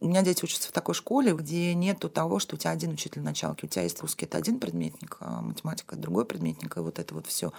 у 0.00 0.08
меня 0.08 0.22
дети 0.22 0.44
учатся 0.44 0.68
в 0.68 0.72
такой 0.72 0.94
школе, 0.94 1.32
где 1.32 1.74
нету 1.74 2.08
того, 2.08 2.38
что 2.38 2.56
у 2.56 2.58
тебя 2.58 2.70
один 2.70 2.92
учитель 2.92 3.22
началки. 3.22 3.64
У 3.64 3.68
тебя 3.68 3.82
есть 3.82 4.00
русский, 4.02 4.26
это 4.26 4.36
один 4.36 4.58
предметник, 4.58 5.16
а 5.20 5.40
математика 5.40 5.96
другой 5.96 6.26
предметник, 6.26 6.76
и 6.76 6.80
вот 6.80 6.98
это 6.98 7.14
вот 7.14 7.26
все. 7.26 7.52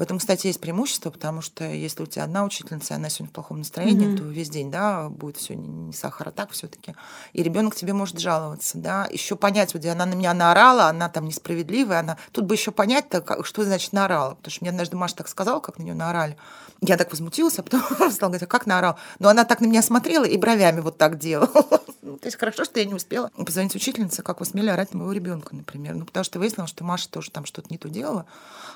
В 0.00 0.02
этом, 0.02 0.18
кстати, 0.18 0.46
есть 0.46 0.60
преимущество, 0.60 1.10
потому 1.10 1.42
что 1.42 1.64
если 1.64 2.02
у 2.02 2.06
тебя 2.06 2.24
одна 2.24 2.44
учительница, 2.44 2.94
и 2.94 2.96
она 2.96 3.10
сегодня 3.10 3.30
в 3.30 3.34
плохом 3.34 3.58
настроении, 3.58 4.08
mm-hmm. 4.08 4.16
то 4.16 4.24
весь 4.24 4.48
день, 4.48 4.70
да, 4.70 5.10
будет 5.10 5.36
все 5.36 5.54
не, 5.54 5.92
сахар, 5.92 6.28
а 6.28 6.30
так 6.30 6.52
все-таки. 6.52 6.94
И 7.34 7.42
ребенок 7.42 7.74
тебе 7.74 7.92
может 7.92 8.18
жаловаться, 8.18 8.78
да. 8.78 9.06
Еще 9.10 9.36
понять, 9.36 9.74
вот 9.74 9.84
она 9.84 10.06
на 10.06 10.14
меня 10.14 10.32
наорала, 10.32 10.86
она 10.86 11.10
там 11.10 11.26
несправедливая, 11.26 12.00
она. 12.00 12.16
Тут 12.32 12.46
бы 12.46 12.54
еще 12.54 12.70
понять, 12.70 13.06
что 13.42 13.64
значит 13.64 13.92
наорала. 13.92 14.36
Потому 14.36 14.50
что 14.50 14.64
мне 14.64 14.70
однажды 14.70 14.96
Маша 14.96 15.16
так 15.16 15.28
сказала, 15.28 15.60
как 15.60 15.78
на 15.78 15.82
нее 15.82 15.94
наорали. 15.94 16.36
Я 16.80 16.96
так 16.96 17.10
возмутилась, 17.10 17.58
а 17.58 17.62
потом 17.62 17.82
стала 18.10 18.30
говорить, 18.30 18.44
а 18.44 18.46
как 18.46 18.64
наорал? 18.64 18.96
Но 19.18 19.28
она 19.28 19.44
так 19.44 19.60
на 19.60 19.66
меня 19.66 19.82
смотрела 19.82 20.24
и 20.24 20.38
бровями 20.38 20.80
вот 20.80 20.96
так 20.96 21.18
делала. 21.18 21.50
Ну, 22.02 22.16
то 22.16 22.26
есть 22.26 22.38
хорошо, 22.38 22.64
что 22.64 22.80
я 22.80 22.86
не 22.86 22.94
успела 22.94 23.30
позвонить 23.36 23.74
учительнице, 23.74 24.22
как 24.22 24.40
вы 24.40 24.46
смели 24.46 24.70
орать 24.70 24.94
на 24.94 25.00
моего 25.00 25.12
ребенка, 25.12 25.54
например. 25.54 25.94
Ну, 25.94 26.06
потому 26.06 26.24
что 26.24 26.38
выяснилось, 26.38 26.70
что 26.70 26.82
Маша 26.82 27.10
тоже 27.10 27.30
там 27.30 27.44
что-то 27.44 27.68
не 27.70 27.76
то 27.76 27.90
делала. 27.90 28.24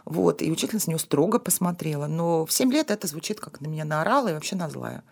Вот, 0.05 0.43
и 0.43 0.53
учительница 0.53 0.91
не 0.91 0.99
строго 0.99 1.39
посмотрела. 1.39 2.07
Но 2.07 2.45
в 2.45 2.53
7 2.53 2.71
лет 2.71 2.91
это 2.91 3.07
звучит 3.07 3.41
как 3.41 3.61
на 3.61 3.67
меня 3.67 3.85
наорала 3.85 4.29
и 4.29 4.35
вообще 4.35 4.57
на 4.57 4.69
злая. 4.69 5.03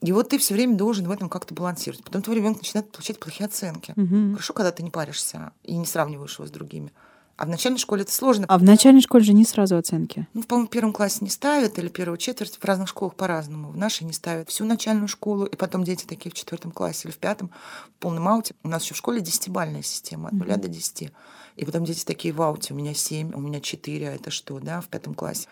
И 0.00 0.12
вот 0.12 0.30
ты 0.30 0.38
все 0.38 0.54
время 0.54 0.76
должен 0.76 1.06
в 1.06 1.10
этом 1.10 1.28
как-то 1.28 1.52
балансировать. 1.52 2.02
Потом 2.04 2.22
твой 2.22 2.36
ребенок 2.36 2.58
начинает 2.58 2.90
получать 2.90 3.18
плохие 3.18 3.46
оценки. 3.46 3.92
Угу. 3.96 4.32
Хорошо, 4.34 4.54
когда 4.54 4.72
ты 4.72 4.82
не 4.82 4.90
паришься 4.90 5.52
и 5.62 5.76
не 5.76 5.86
сравниваешь 5.86 6.38
его 6.38 6.46
с 6.46 6.50
другими. 6.50 6.92
А 7.40 7.46
в 7.46 7.48
начальной 7.48 7.78
школе 7.78 8.02
это 8.02 8.12
сложно. 8.12 8.44
А 8.50 8.58
в 8.58 8.62
начальной 8.62 9.00
школе 9.00 9.24
же 9.24 9.32
не 9.32 9.46
сразу 9.46 9.78
оценки. 9.78 10.28
Ну, 10.34 10.42
по-моему, 10.42 10.68
в 10.68 10.70
первом 10.70 10.92
классе 10.92 11.20
не 11.22 11.30
ставят, 11.30 11.78
или 11.78 11.88
первую 11.88 12.18
четверть. 12.18 12.58
В 12.60 12.64
разных 12.66 12.86
школах 12.86 13.14
по-разному. 13.14 13.70
В 13.70 13.78
нашей 13.78 14.04
не 14.04 14.12
ставят 14.12 14.50
всю 14.50 14.66
начальную 14.66 15.08
школу, 15.08 15.46
и 15.46 15.56
потом 15.56 15.82
дети 15.82 16.04
такие 16.04 16.30
в 16.30 16.34
четвертом 16.34 16.70
классе 16.70 17.08
или 17.08 17.14
в 17.14 17.16
пятом, 17.16 17.50
в 17.96 18.00
полном 18.02 18.28
ауте. 18.28 18.54
У 18.62 18.68
нас 18.68 18.84
еще 18.84 18.92
в 18.92 18.98
школе 18.98 19.22
десятибальная 19.22 19.80
система, 19.80 20.28
от 20.28 20.34
нуля 20.34 20.56
mm-hmm. 20.56 20.60
до 20.60 20.68
десяти. 20.68 21.10
И 21.56 21.64
потом 21.64 21.86
дети 21.86 22.04
такие 22.04 22.34
в 22.34 22.42
ауте, 22.42 22.74
у 22.74 22.76
меня 22.76 22.92
семь, 22.92 23.32
у 23.32 23.40
меня 23.40 23.62
четыре, 23.62 24.10
а 24.10 24.12
это 24.12 24.30
что, 24.30 24.60
да, 24.60 24.82
в 24.82 24.88
пятом 24.88 25.14
классе. 25.14 25.48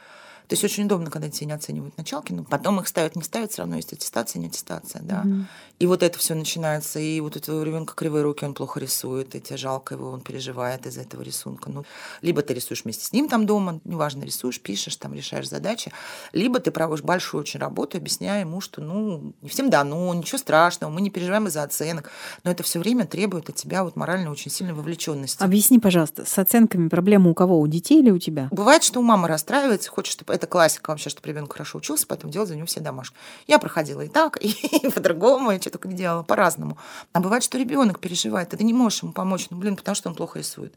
То 0.48 0.54
есть 0.54 0.64
очень 0.64 0.84
удобно, 0.84 1.10
когда 1.10 1.28
детей 1.28 1.44
не 1.44 1.52
оценивают 1.52 1.96
началки, 1.98 2.32
но 2.32 2.42
потом 2.42 2.80
их 2.80 2.88
ставят, 2.88 3.16
не 3.16 3.22
ставят, 3.22 3.52
все 3.52 3.62
равно 3.62 3.76
есть 3.76 3.92
аттестация, 3.92 4.40
не 4.40 4.46
аттестация, 4.46 5.02
да. 5.02 5.22
Mm-hmm. 5.24 5.44
И 5.78 5.86
вот 5.86 6.02
это 6.02 6.18
все 6.18 6.34
начинается, 6.34 6.98
и 6.98 7.20
вот 7.20 7.36
у 7.36 7.38
этого 7.38 7.62
ребенка 7.62 7.94
кривые 7.94 8.22
руки, 8.22 8.44
он 8.44 8.54
плохо 8.54 8.80
рисует, 8.80 9.34
и 9.34 9.40
тебе 9.40 9.58
жалко 9.58 9.94
его, 9.94 10.10
он 10.10 10.22
переживает 10.22 10.86
из-за 10.86 11.02
этого 11.02 11.20
рисунка. 11.20 11.70
Ну, 11.70 11.84
либо 12.22 12.40
ты 12.40 12.54
рисуешь 12.54 12.82
вместе 12.84 13.04
с 13.04 13.12
ним 13.12 13.28
там 13.28 13.44
дома, 13.44 13.80
неважно, 13.84 14.24
рисуешь, 14.24 14.58
пишешь, 14.60 14.96
там 14.96 15.12
решаешь 15.12 15.48
задачи, 15.48 15.92
либо 16.32 16.60
ты 16.60 16.70
проводишь 16.70 17.04
большую 17.04 17.42
очень 17.42 17.60
работу, 17.60 17.98
объясняя 17.98 18.40
ему, 18.40 18.62
что, 18.62 18.80
ну, 18.80 19.34
не 19.42 19.50
всем 19.50 19.68
дано, 19.68 20.12
ничего 20.14 20.38
страшного, 20.38 20.90
мы 20.90 21.02
не 21.02 21.10
переживаем 21.10 21.46
из-за 21.46 21.62
оценок, 21.62 22.10
но 22.42 22.50
это 22.50 22.62
все 22.62 22.78
время 22.78 23.06
требует 23.06 23.50
от 23.50 23.54
тебя 23.54 23.84
вот 23.84 23.96
морально 23.96 24.30
очень 24.30 24.50
сильной 24.50 24.72
вовлеченности. 24.72 25.42
Объясни, 25.42 25.78
пожалуйста, 25.78 26.24
с 26.24 26.38
оценками 26.38 26.88
проблема 26.88 27.30
у 27.30 27.34
кого, 27.34 27.60
у 27.60 27.66
детей 27.66 28.00
или 28.00 28.10
у 28.10 28.18
тебя? 28.18 28.48
Бывает, 28.50 28.82
что 28.82 28.98
у 28.98 29.02
мамы 29.02 29.28
расстраивается, 29.28 29.90
хочет, 29.90 30.14
чтобы 30.14 30.37
это 30.38 30.46
классика 30.46 30.90
вообще, 30.90 31.10
чтобы 31.10 31.28
ребенок 31.28 31.52
хорошо 31.52 31.78
учился, 31.78 32.06
поэтому 32.06 32.32
делать 32.32 32.48
за 32.48 32.56
него 32.56 32.66
все 32.66 32.80
домашки. 32.80 33.16
Я 33.46 33.58
проходила 33.58 34.00
и 34.00 34.08
так, 34.08 34.42
и, 34.42 34.48
и 34.82 34.90
по-другому, 34.90 35.50
я 35.50 35.60
что 35.60 35.70
только 35.70 35.88
не 35.88 35.94
делала, 35.94 36.22
по-разному. 36.22 36.78
А 37.12 37.20
бывает, 37.20 37.42
что 37.42 37.58
ребенок 37.58 38.00
переживает, 38.00 38.54
и 38.54 38.56
ты 38.56 38.64
не 38.64 38.72
можешь 38.72 39.02
ему 39.02 39.12
помочь, 39.12 39.48
ну, 39.50 39.58
блин, 39.58 39.76
потому 39.76 39.94
что 39.94 40.08
он 40.08 40.14
плохо 40.14 40.38
рисует. 40.38 40.74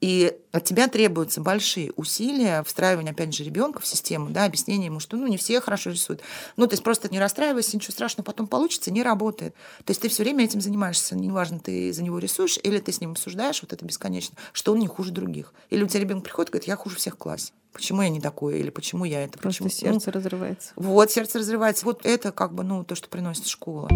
И 0.00 0.36
от 0.50 0.64
тебя 0.64 0.88
требуются 0.88 1.40
большие 1.40 1.92
усилия 1.96 2.62
встраивания, 2.64 3.12
опять 3.12 3.34
же, 3.34 3.44
ребенка 3.44 3.80
в 3.80 3.86
систему, 3.86 4.30
да, 4.30 4.44
объяснение 4.44 4.86
ему, 4.86 4.98
что, 4.98 5.16
ну, 5.16 5.26
не 5.26 5.36
все 5.36 5.60
хорошо 5.60 5.90
рисуют. 5.90 6.22
Ну, 6.56 6.66
то 6.66 6.72
есть 6.72 6.82
просто 6.82 7.08
не 7.08 7.20
расстраивайся, 7.20 7.76
ничего 7.76 7.92
страшного, 7.92 8.24
потом 8.24 8.46
получится, 8.46 8.90
не 8.90 9.02
работает. 9.02 9.54
То 9.84 9.90
есть 9.90 10.00
ты 10.00 10.08
все 10.08 10.22
время 10.22 10.44
этим 10.44 10.60
занимаешься, 10.60 11.14
неважно, 11.14 11.60
ты 11.60 11.92
за 11.92 12.02
него 12.02 12.18
рисуешь, 12.18 12.58
или 12.62 12.78
ты 12.78 12.92
с 12.92 13.00
ним 13.00 13.12
обсуждаешь, 13.12 13.62
вот 13.62 13.72
это 13.72 13.84
бесконечно, 13.84 14.36
что 14.52 14.72
он 14.72 14.78
не 14.78 14.86
хуже 14.86 15.12
других. 15.12 15.52
Или 15.70 15.84
у 15.84 15.86
тебя 15.86 16.00
ребенок 16.00 16.24
приходит 16.24 16.48
и 16.48 16.52
говорит, 16.52 16.68
я 16.68 16.76
хуже 16.76 16.96
всех 16.96 17.14
в 17.14 17.18
классе. 17.18 17.52
Почему 17.72 18.02
я 18.02 18.10
не 18.10 18.20
такой? 18.20 18.58
Или 18.58 18.70
почему 18.70 19.04
я 19.04 19.24
это? 19.24 19.38
Просто 19.38 19.64
почему? 19.64 19.92
сердце 19.92 20.10
ну, 20.12 20.18
разрывается. 20.18 20.72
Вот, 20.76 21.10
сердце 21.10 21.38
разрывается. 21.38 21.86
Вот 21.86 22.04
это 22.04 22.30
как 22.30 22.52
бы, 22.52 22.64
ну, 22.64 22.84
то, 22.84 22.94
что 22.94 23.08
приносит 23.08 23.46
школа. 23.46 23.88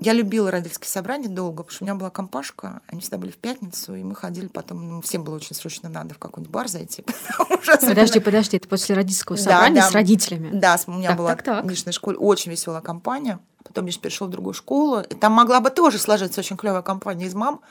Я 0.00 0.12
любила 0.12 0.50
родительские 0.50 0.88
собрания 0.88 1.28
долго, 1.28 1.62
потому 1.62 1.74
что 1.74 1.84
у 1.84 1.86
меня 1.86 1.94
была 1.94 2.10
компашка, 2.10 2.82
они 2.88 3.00
всегда 3.00 3.16
были 3.16 3.30
в 3.30 3.38
пятницу, 3.38 3.94
и 3.94 4.02
мы 4.02 4.14
ходили 4.14 4.48
потом, 4.48 4.86
ну, 4.86 5.00
всем 5.00 5.24
было 5.24 5.36
очень 5.36 5.56
срочно 5.56 5.88
надо 5.88 6.14
в 6.14 6.18
какой-нибудь 6.18 6.52
бар 6.52 6.68
зайти. 6.68 7.06
Подожди, 7.80 8.20
подожди, 8.20 8.58
это 8.58 8.68
после 8.68 8.94
родительского 8.94 9.36
собрания 9.36 9.76
да, 9.76 9.80
да. 9.80 9.88
с 9.88 9.92
родителями? 9.92 10.50
Да, 10.52 10.76
у 10.86 10.92
меня 10.92 11.08
так, 11.10 11.18
была 11.18 11.36
так, 11.36 11.64
Мишной 11.64 11.94
школе 11.94 12.18
очень 12.18 12.50
веселая 12.50 12.82
компания. 12.82 13.40
Потом 13.62 13.86
Миш 13.86 13.98
перешел 13.98 14.26
в 14.26 14.30
другую 14.30 14.52
школу. 14.52 15.00
И 15.00 15.14
там 15.14 15.32
могла 15.32 15.60
бы 15.60 15.70
тоже 15.70 15.98
сложиться 15.98 16.40
очень 16.40 16.58
клевая 16.58 16.82
компания 16.82 17.24
из 17.24 17.34
мам. 17.34 17.62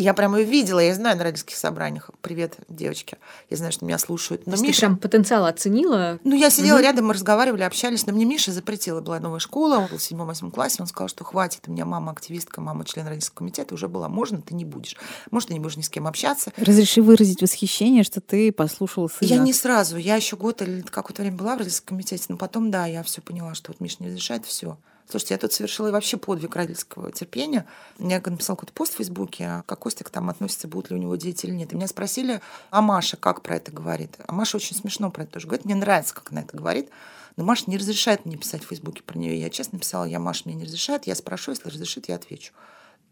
Я 0.00 0.14
прямо 0.14 0.38
ее 0.38 0.46
видела, 0.46 0.80
я 0.80 0.94
знаю 0.94 1.18
на 1.18 1.24
родительских 1.24 1.56
собраниях. 1.56 2.10
Привет, 2.22 2.56
девочки. 2.70 3.18
Я 3.50 3.58
знаю, 3.58 3.70
что 3.70 3.84
меня 3.84 3.98
слушают. 3.98 4.46
Но 4.46 4.52
Миша... 4.56 4.72
Ты 4.72 4.78
прям 4.78 4.96
потенциал 4.96 5.44
оценила? 5.44 6.18
Ну, 6.24 6.34
я 6.34 6.48
сидела 6.48 6.76
угу. 6.76 6.84
рядом, 6.84 7.06
мы 7.08 7.12
разговаривали, 7.12 7.64
общались. 7.64 8.06
Но 8.06 8.14
мне 8.14 8.24
Миша 8.24 8.50
запретила, 8.50 9.02
была 9.02 9.20
новая 9.20 9.40
школа, 9.40 9.76
он 9.76 9.88
был 9.88 9.98
в 9.98 10.02
седьмом-восьмом 10.02 10.52
классе. 10.52 10.76
Он 10.80 10.86
сказал, 10.86 11.08
что 11.08 11.22
хватит, 11.24 11.64
у 11.66 11.70
меня 11.72 11.84
мама 11.84 12.12
активистка, 12.12 12.62
мама 12.62 12.86
член 12.86 13.06
родительского 13.06 13.40
комитета, 13.40 13.74
уже 13.74 13.88
была. 13.88 14.08
Можно, 14.08 14.40
ты 14.40 14.54
не 14.54 14.64
будешь. 14.64 14.96
Может, 15.30 15.48
ты 15.48 15.54
не 15.54 15.60
будешь 15.60 15.76
ни 15.76 15.82
с 15.82 15.90
кем 15.90 16.06
общаться. 16.06 16.50
Разреши 16.56 17.02
выразить 17.02 17.42
восхищение, 17.42 18.02
что 18.02 18.22
ты 18.22 18.52
послушала 18.52 19.08
сына. 19.08 19.28
Я 19.28 19.36
не 19.36 19.52
сразу. 19.52 19.98
Я 19.98 20.16
еще 20.16 20.36
год 20.36 20.62
или 20.62 20.80
какое-то 20.80 21.20
время 21.20 21.36
была 21.36 21.56
в 21.56 21.58
родительском 21.58 21.98
комитете, 21.98 22.24
но 22.30 22.38
потом, 22.38 22.70
да, 22.70 22.86
я 22.86 23.02
все 23.02 23.20
поняла, 23.20 23.52
что 23.54 23.72
вот 23.72 23.80
Миша 23.80 23.96
не 24.00 24.06
разрешает, 24.06 24.46
все 24.46 24.78
Слушайте, 25.08 25.34
я 25.34 25.38
тут 25.38 25.52
совершила 25.52 25.90
вообще 25.90 26.16
подвиг 26.16 26.54
родительского 26.54 27.10
терпения. 27.12 27.66
Я 27.98 28.20
написала 28.24 28.56
какой-то 28.56 28.72
пост 28.72 28.94
в 28.94 28.96
Фейсбуке, 28.98 29.64
как 29.66 29.78
Костя 29.80 30.04
там 30.04 30.30
относится, 30.30 30.68
будут 30.68 30.90
ли 30.90 30.96
у 30.96 30.98
него 30.98 31.16
дети 31.16 31.46
или 31.46 31.54
нет. 31.54 31.72
И 31.72 31.76
меня 31.76 31.88
спросили, 31.88 32.40
а 32.70 32.80
Маша 32.80 33.16
как 33.16 33.42
про 33.42 33.56
это 33.56 33.72
говорит? 33.72 34.16
А 34.26 34.32
Маша 34.32 34.56
очень 34.56 34.76
смешно 34.76 35.10
про 35.10 35.24
это 35.24 35.32
тоже 35.32 35.46
говорит. 35.46 35.64
Мне 35.64 35.74
нравится, 35.74 36.14
как 36.14 36.30
она 36.30 36.42
это 36.42 36.56
говорит. 36.56 36.90
Но 37.36 37.44
Маша 37.44 37.64
не 37.66 37.76
разрешает 37.76 38.26
мне 38.26 38.36
писать 38.36 38.62
в 38.62 38.68
Фейсбуке 38.68 39.02
про 39.02 39.18
нее. 39.18 39.40
Я 39.40 39.50
честно 39.50 39.76
написала, 39.76 40.04
я 40.04 40.20
Маша 40.20 40.42
мне 40.44 40.54
не 40.54 40.64
разрешает, 40.64 41.06
я 41.06 41.14
спрошу, 41.14 41.52
если 41.52 41.68
разрешит, 41.68 42.08
я 42.08 42.16
отвечу. 42.16 42.52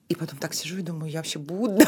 И 0.08 0.14
потом 0.14 0.38
так 0.38 0.54
сижу 0.54 0.78
и 0.78 0.82
думаю, 0.82 1.10
я 1.10 1.18
вообще 1.18 1.38
буду. 1.38 1.84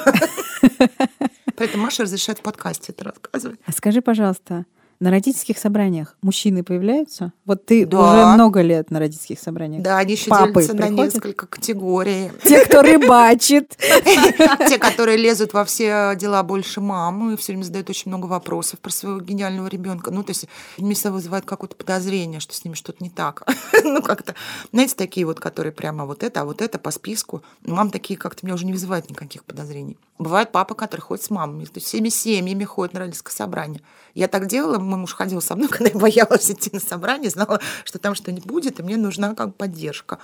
Поэтому 1.57 1.85
Маша 1.85 2.03
разрешает 2.03 2.39
в 2.39 2.43
подкасте 2.43 2.93
это 2.93 3.05
рассказывать. 3.05 3.61
А 3.67 3.73
скажи, 3.73 4.03
пожалуйста, 4.03 4.67
на 5.01 5.11
родительских 5.11 5.59
собраниях 5.59 6.15
мужчины 6.21 6.63
появляются? 6.63 7.33
Вот 7.47 7.65
ты 7.65 7.87
Да. 7.87 7.99
уже 8.13 8.27
много 8.35 8.61
лет 8.61 8.91
на 8.91 8.99
родительских 8.99 9.39
собраниях. 9.41 9.83
Да, 9.83 9.97
они 9.97 10.13
еще 10.13 10.29
Папы 10.29 10.53
делятся 10.53 10.75
на 10.75 10.87
приходят? 10.89 11.15
несколько 11.15 11.47
категорий. 11.47 12.31
Те, 12.45 12.65
кто 12.67 12.83
рыбачит. 12.83 13.77
Те, 14.69 14.79
которые 14.79 15.17
лезут 15.17 15.55
во 15.55 15.65
все 15.65 16.15
дела 16.17 16.43
больше 16.43 16.81
мамы, 16.83 17.37
все 17.39 17.53
время 17.53 17.63
задают 17.65 17.89
очень 17.89 18.11
много 18.11 18.27
вопросов 18.27 18.79
про 18.81 18.91
своего 18.91 19.21
гениального 19.21 19.69
ребенка. 19.69 20.11
Ну, 20.11 20.23
то 20.23 20.31
есть 20.33 20.47
Миса 20.79 21.11
вызывает 21.11 21.47
какое-то 21.47 21.77
подозрение, 21.77 22.39
что 22.41 22.55
с 22.55 22.63
ними 22.65 22.75
что-то 22.75 23.03
не 23.03 23.11
так. 23.11 23.43
Ну, 23.83 24.03
как-то, 24.03 24.35
знаете, 24.73 24.95
такие 24.95 25.25
вот, 25.25 25.41
которые 25.41 25.73
прямо 25.73 26.05
вот 26.05 26.23
это, 26.23 26.43
а 26.43 26.45
вот 26.45 26.61
это 26.61 26.79
по 26.79 26.91
списку. 26.91 27.43
Мам 27.65 27.91
такие 27.91 28.19
как-то 28.19 28.45
меня 28.45 28.55
уже 28.55 28.67
не 28.67 28.73
вызывают 28.73 29.09
никаких 29.09 29.43
подозрений. 29.45 29.97
Бывает 30.19 30.53
папа, 30.53 30.75
который 30.75 31.01
ходит 31.01 31.25
с 31.25 31.31
мамами, 31.31 31.65
то 31.65 31.73
есть 31.77 31.87
всеми 31.87 32.11
семьями 32.11 32.65
ходит 32.65 32.93
на 32.93 33.01
родительское 33.01 33.33
собрание. 33.33 33.81
Я 34.15 34.29
так 34.29 34.47
делала, 34.47 34.79
мой 34.79 34.99
муж 34.99 35.15
ходил 35.15 35.41
со 35.41 35.57
мной, 35.57 35.69
когда 35.71 35.91
я 35.91 35.99
боялась 35.99 36.51
идти 36.51 36.71
на 36.73 36.81
собрание, 36.81 37.31
знала, 37.31 37.61
что 37.85 37.99
там 37.99 38.15
что-нибудь 38.15 38.47
будет, 38.47 38.81
и 38.81 38.83
мне 38.83 38.97
нужна 38.97 39.35
как 39.35 39.55
поддержка. 39.55 40.19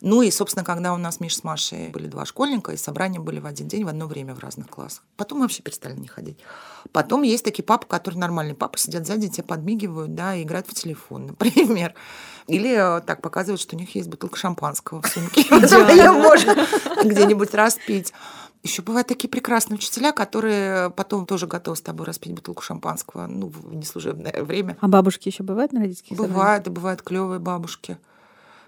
Ну 0.00 0.22
и, 0.22 0.30
собственно, 0.30 0.64
когда 0.64 0.92
у 0.94 0.96
нас 0.96 1.20
Миша 1.20 1.38
с 1.38 1.44
Машей 1.44 1.88
были 1.88 2.06
два 2.06 2.24
школьника, 2.24 2.72
и 2.72 2.76
собрания 2.76 3.18
были 3.18 3.40
в 3.40 3.46
один 3.46 3.68
день, 3.68 3.84
в 3.84 3.88
одно 3.88 4.06
время 4.06 4.34
в 4.34 4.38
разных 4.38 4.68
классах. 4.68 5.02
Потом 5.16 5.38
мы 5.38 5.44
вообще 5.44 5.62
перестали 5.62 5.94
не 5.94 6.06
ходить. 6.06 6.38
Потом 6.92 7.22
есть 7.22 7.44
такие 7.44 7.64
папы, 7.64 7.86
которые 7.86 8.20
нормальные 8.20 8.54
папы, 8.54 8.78
сидят 8.78 9.06
сзади, 9.06 9.28
тебе 9.28 9.44
подмигивают, 9.44 10.14
да, 10.14 10.34
и 10.34 10.42
играют 10.42 10.68
в 10.68 10.74
телефон, 10.74 11.26
например. 11.38 11.94
Или 12.46 12.98
э, 12.98 13.00
так 13.02 13.20
показывают, 13.20 13.60
что 13.60 13.76
у 13.76 13.78
них 13.78 13.94
есть 13.94 14.08
бутылка 14.08 14.36
шампанского 14.36 15.02
в 15.02 15.06
сумке. 15.06 15.42
Ее 15.50 16.12
можно 16.12 16.56
где-нибудь 17.04 17.54
распить. 17.54 18.12
Еще 18.62 18.82
бывают 18.82 19.06
такие 19.06 19.28
прекрасные 19.28 19.76
учителя, 19.76 20.12
которые 20.12 20.90
потом 20.90 21.26
тоже 21.26 21.46
готовы 21.46 21.76
с 21.76 21.80
тобой 21.80 22.06
распить 22.06 22.32
бутылку 22.32 22.62
шампанского, 22.62 23.26
ну, 23.26 23.48
в 23.48 23.74
неслужебное 23.74 24.42
время. 24.42 24.76
А 24.80 24.88
бабушки 24.88 25.28
еще 25.28 25.44
бывают 25.44 25.72
на 25.72 25.80
родительских? 25.80 26.16
Бывают, 26.16 26.66
и 26.66 26.70
бывают 26.70 27.02
клевые 27.02 27.38
бабушки. 27.38 27.98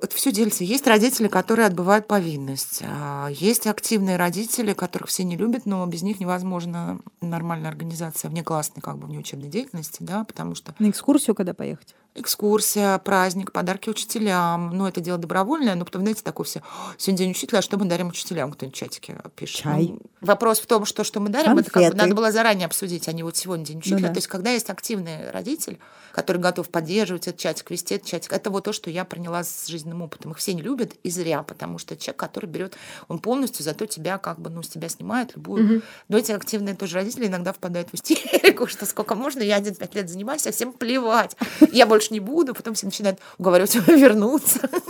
Это 0.02 0.14
все 0.16 0.32
делится. 0.32 0.64
Есть 0.64 0.86
родители, 0.86 1.28
которые 1.28 1.66
отбывают 1.66 2.06
повинность. 2.06 2.82
а 2.84 3.28
Есть 3.28 3.66
активные 3.66 4.16
родители, 4.16 4.72
которых 4.72 5.08
все 5.08 5.24
не 5.24 5.36
любят, 5.36 5.66
но 5.66 5.84
без 5.86 6.02
них 6.02 6.20
невозможно 6.20 7.00
нормальная 7.20 7.70
организация 7.70 8.30
внеклассной, 8.30 8.82
как 8.82 8.98
бы 8.98 9.06
внеучебной 9.06 9.48
деятельности, 9.48 9.98
да, 10.00 10.24
потому 10.24 10.54
что 10.54 10.74
На 10.78 10.88
экскурсию 10.90 11.34
когда 11.34 11.54
поехать? 11.54 11.94
экскурсия, 12.16 12.98
праздник, 12.98 13.52
подарки 13.52 13.88
учителям. 13.88 14.76
Ну, 14.76 14.86
это 14.86 15.00
дело 15.00 15.16
добровольное, 15.16 15.74
но 15.76 15.84
потом, 15.84 16.02
знаете, 16.02 16.22
такое 16.24 16.44
все. 16.44 16.58
«О, 16.58 16.62
Сегодня 16.98 17.18
день 17.18 17.30
учителя, 17.30 17.60
а 17.60 17.62
что 17.62 17.78
мы 17.78 17.84
дарим 17.84 18.08
учителям? 18.08 18.50
Кто-нибудь 18.52 18.76
в 18.76 18.80
чатике 18.80 19.18
пишет. 19.36 19.56
Чай. 19.62 19.86
Ну, 19.92 20.00
вопрос 20.20 20.58
в 20.60 20.66
том, 20.66 20.84
что, 20.84 21.04
что 21.04 21.20
мы 21.20 21.28
дарим, 21.28 21.52
это 21.58 21.70
как 21.70 21.82
бы 21.82 21.88
Конфеты. 21.88 21.96
надо 21.96 22.14
было 22.16 22.32
заранее 22.32 22.66
обсудить, 22.66 23.06
а 23.08 23.12
не 23.12 23.22
вот 23.22 23.36
сегодня 23.36 23.64
день 23.64 23.78
учителя. 23.78 24.08
да. 24.08 24.08
То 24.08 24.16
есть, 24.18 24.26
когда 24.26 24.50
есть 24.50 24.70
активный 24.70 25.30
родитель, 25.30 25.78
который 26.12 26.38
готов 26.38 26.68
поддерживать 26.68 27.28
этот 27.28 27.40
чатик, 27.40 27.70
вести 27.70 27.94
этот 27.94 28.08
чатик, 28.08 28.32
это 28.32 28.50
вот 28.50 28.64
то, 28.64 28.72
что 28.72 28.90
я 28.90 29.04
приняла 29.04 29.44
с 29.44 29.66
жизненным 29.90 30.02
опытом. 30.02 30.32
Их 30.32 30.38
все 30.38 30.54
не 30.54 30.62
любят, 30.62 30.94
и 31.02 31.10
зря, 31.10 31.42
потому 31.42 31.78
что 31.78 31.96
человек, 31.96 32.16
который 32.16 32.46
берет, 32.46 32.76
он 33.08 33.18
полностью 33.18 33.64
зато 33.64 33.86
тебя 33.86 34.18
как 34.18 34.40
бы, 34.40 34.50
ну, 34.50 34.62
с 34.62 34.68
тебя 34.68 34.88
снимает 34.88 35.36
любую. 35.36 35.82
Но 36.08 36.18
эти 36.18 36.32
активные 36.32 36.74
тоже 36.74 36.94
родители 36.94 37.26
иногда 37.26 37.52
впадают 37.52 37.90
в 37.90 37.94
истерику, 37.94 38.66
что 38.68 38.86
сколько 38.86 39.14
можно, 39.14 39.42
я 39.42 39.56
один 39.56 39.74
пять 39.74 39.94
лет 39.94 40.08
занимаюсь, 40.08 40.46
а 40.46 40.52
всем 40.52 40.72
плевать. 40.72 41.36
Я 41.72 41.86
больше 41.86 42.12
не 42.12 42.20
буду, 42.20 42.54
потом 42.54 42.74
все 42.74 42.86
начинают 42.86 43.18
уговаривать 43.38 43.74
вернуться. 43.74 44.60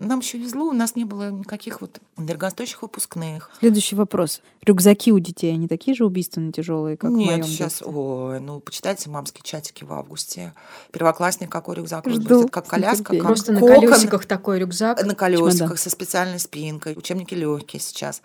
Нам 0.00 0.20
еще 0.20 0.38
везло, 0.38 0.66
у 0.66 0.72
нас 0.72 0.94
не 0.94 1.04
было 1.04 1.30
никаких 1.32 1.80
вот 1.80 1.98
дорогостоящих 2.16 2.82
выпускных. 2.82 3.50
Следующий 3.58 3.96
вопрос. 3.96 4.42
Рюкзаки 4.64 5.10
у 5.10 5.18
детей, 5.18 5.52
они 5.52 5.66
такие 5.66 5.96
же 5.96 6.06
убийственно 6.06 6.52
тяжелые, 6.52 6.96
как 6.96 7.10
в 7.10 7.14
Нет, 7.14 7.30
моем 7.30 7.42
сейчас, 7.44 7.72
детстве? 7.72 7.88
ой, 7.88 8.38
ну, 8.40 8.60
почитайте 8.60 9.10
мамские 9.10 9.42
чатики 9.42 9.82
в 9.82 9.92
августе. 9.92 10.54
Первоклассник 10.92 11.50
какой 11.50 11.74
рюкзак 11.76 12.08
Жду 12.08 12.16
выбросит, 12.20 12.50
как 12.52 12.66
коляска, 12.68 13.12
как 13.16 13.22
Просто 13.22 13.52
на 13.52 13.60
кокон. 13.60 13.80
колесиках 13.80 14.24
такой 14.26 14.60
рюкзак. 14.60 15.04
На 15.04 15.16
колесиках 15.16 15.52
Чемодан. 15.54 15.76
со 15.76 15.90
специальной 15.90 16.38
спинкой. 16.38 16.94
Учебники 16.96 17.34
легкие 17.34 17.80
сейчас. 17.80 18.22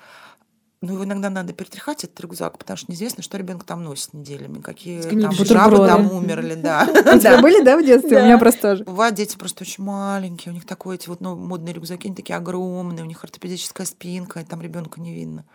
Ну, 0.84 0.96
его 0.96 1.06
иногда 1.06 1.30
надо 1.30 1.54
перетряхать, 1.54 2.04
этот 2.04 2.19
рюкзак, 2.19 2.58
потому 2.58 2.76
что 2.76 2.91
неизвестно, 2.91 3.24
что 3.24 3.38
ребенок 3.38 3.63
там 3.63 3.86
носит 3.86 4.13
неделями. 4.13 4.60
Какие 4.60 5.02
там 5.02 5.32
жабы 5.32 5.78
там 5.88 6.12
умерли, 6.12 6.56
да. 6.56 6.84
У 7.15 7.19
тебя 7.19 7.41
были, 7.41 7.63
да, 7.63 7.78
в 7.78 7.86
детстве? 7.86 8.19
У 8.19 8.26
меня 8.26 8.38
просто 8.38 8.62
тоже. 8.62 8.84
Бывают 8.84 9.15
дети 9.15 9.38
просто 9.38 9.63
очень 9.63 9.82
маленькие, 9.82 10.52
у 10.52 10.54
них 10.54 10.65
такие 10.65 10.96
эти 10.96 11.08
вот 11.08 11.22
ну, 11.22 11.38
модные 11.38 11.74
рюкзаки, 11.74 12.08
они 12.08 12.15
такие 12.17 12.36
огромные, 12.36 13.06
у 13.06 13.08
них 13.08 13.24
ортопедическая 13.24 13.88
спинка, 13.88 14.41
и 14.41 14.43
там 14.43 14.62
ребенка 14.62 15.00
не 15.00 15.15
видно. 15.15 15.46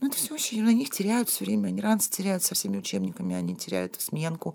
Ну, 0.00 0.08
это 0.08 0.18
все 0.18 0.34
очень, 0.34 0.62
на 0.62 0.74
них 0.74 0.90
теряют 0.90 1.30
все 1.30 1.46
время, 1.46 1.68
они 1.68 1.80
раньше 1.80 2.10
теряют 2.10 2.42
со 2.42 2.54
всеми 2.54 2.76
учебниками, 2.76 3.34
они 3.34 3.56
теряют 3.56 3.98
сменку, 3.98 4.54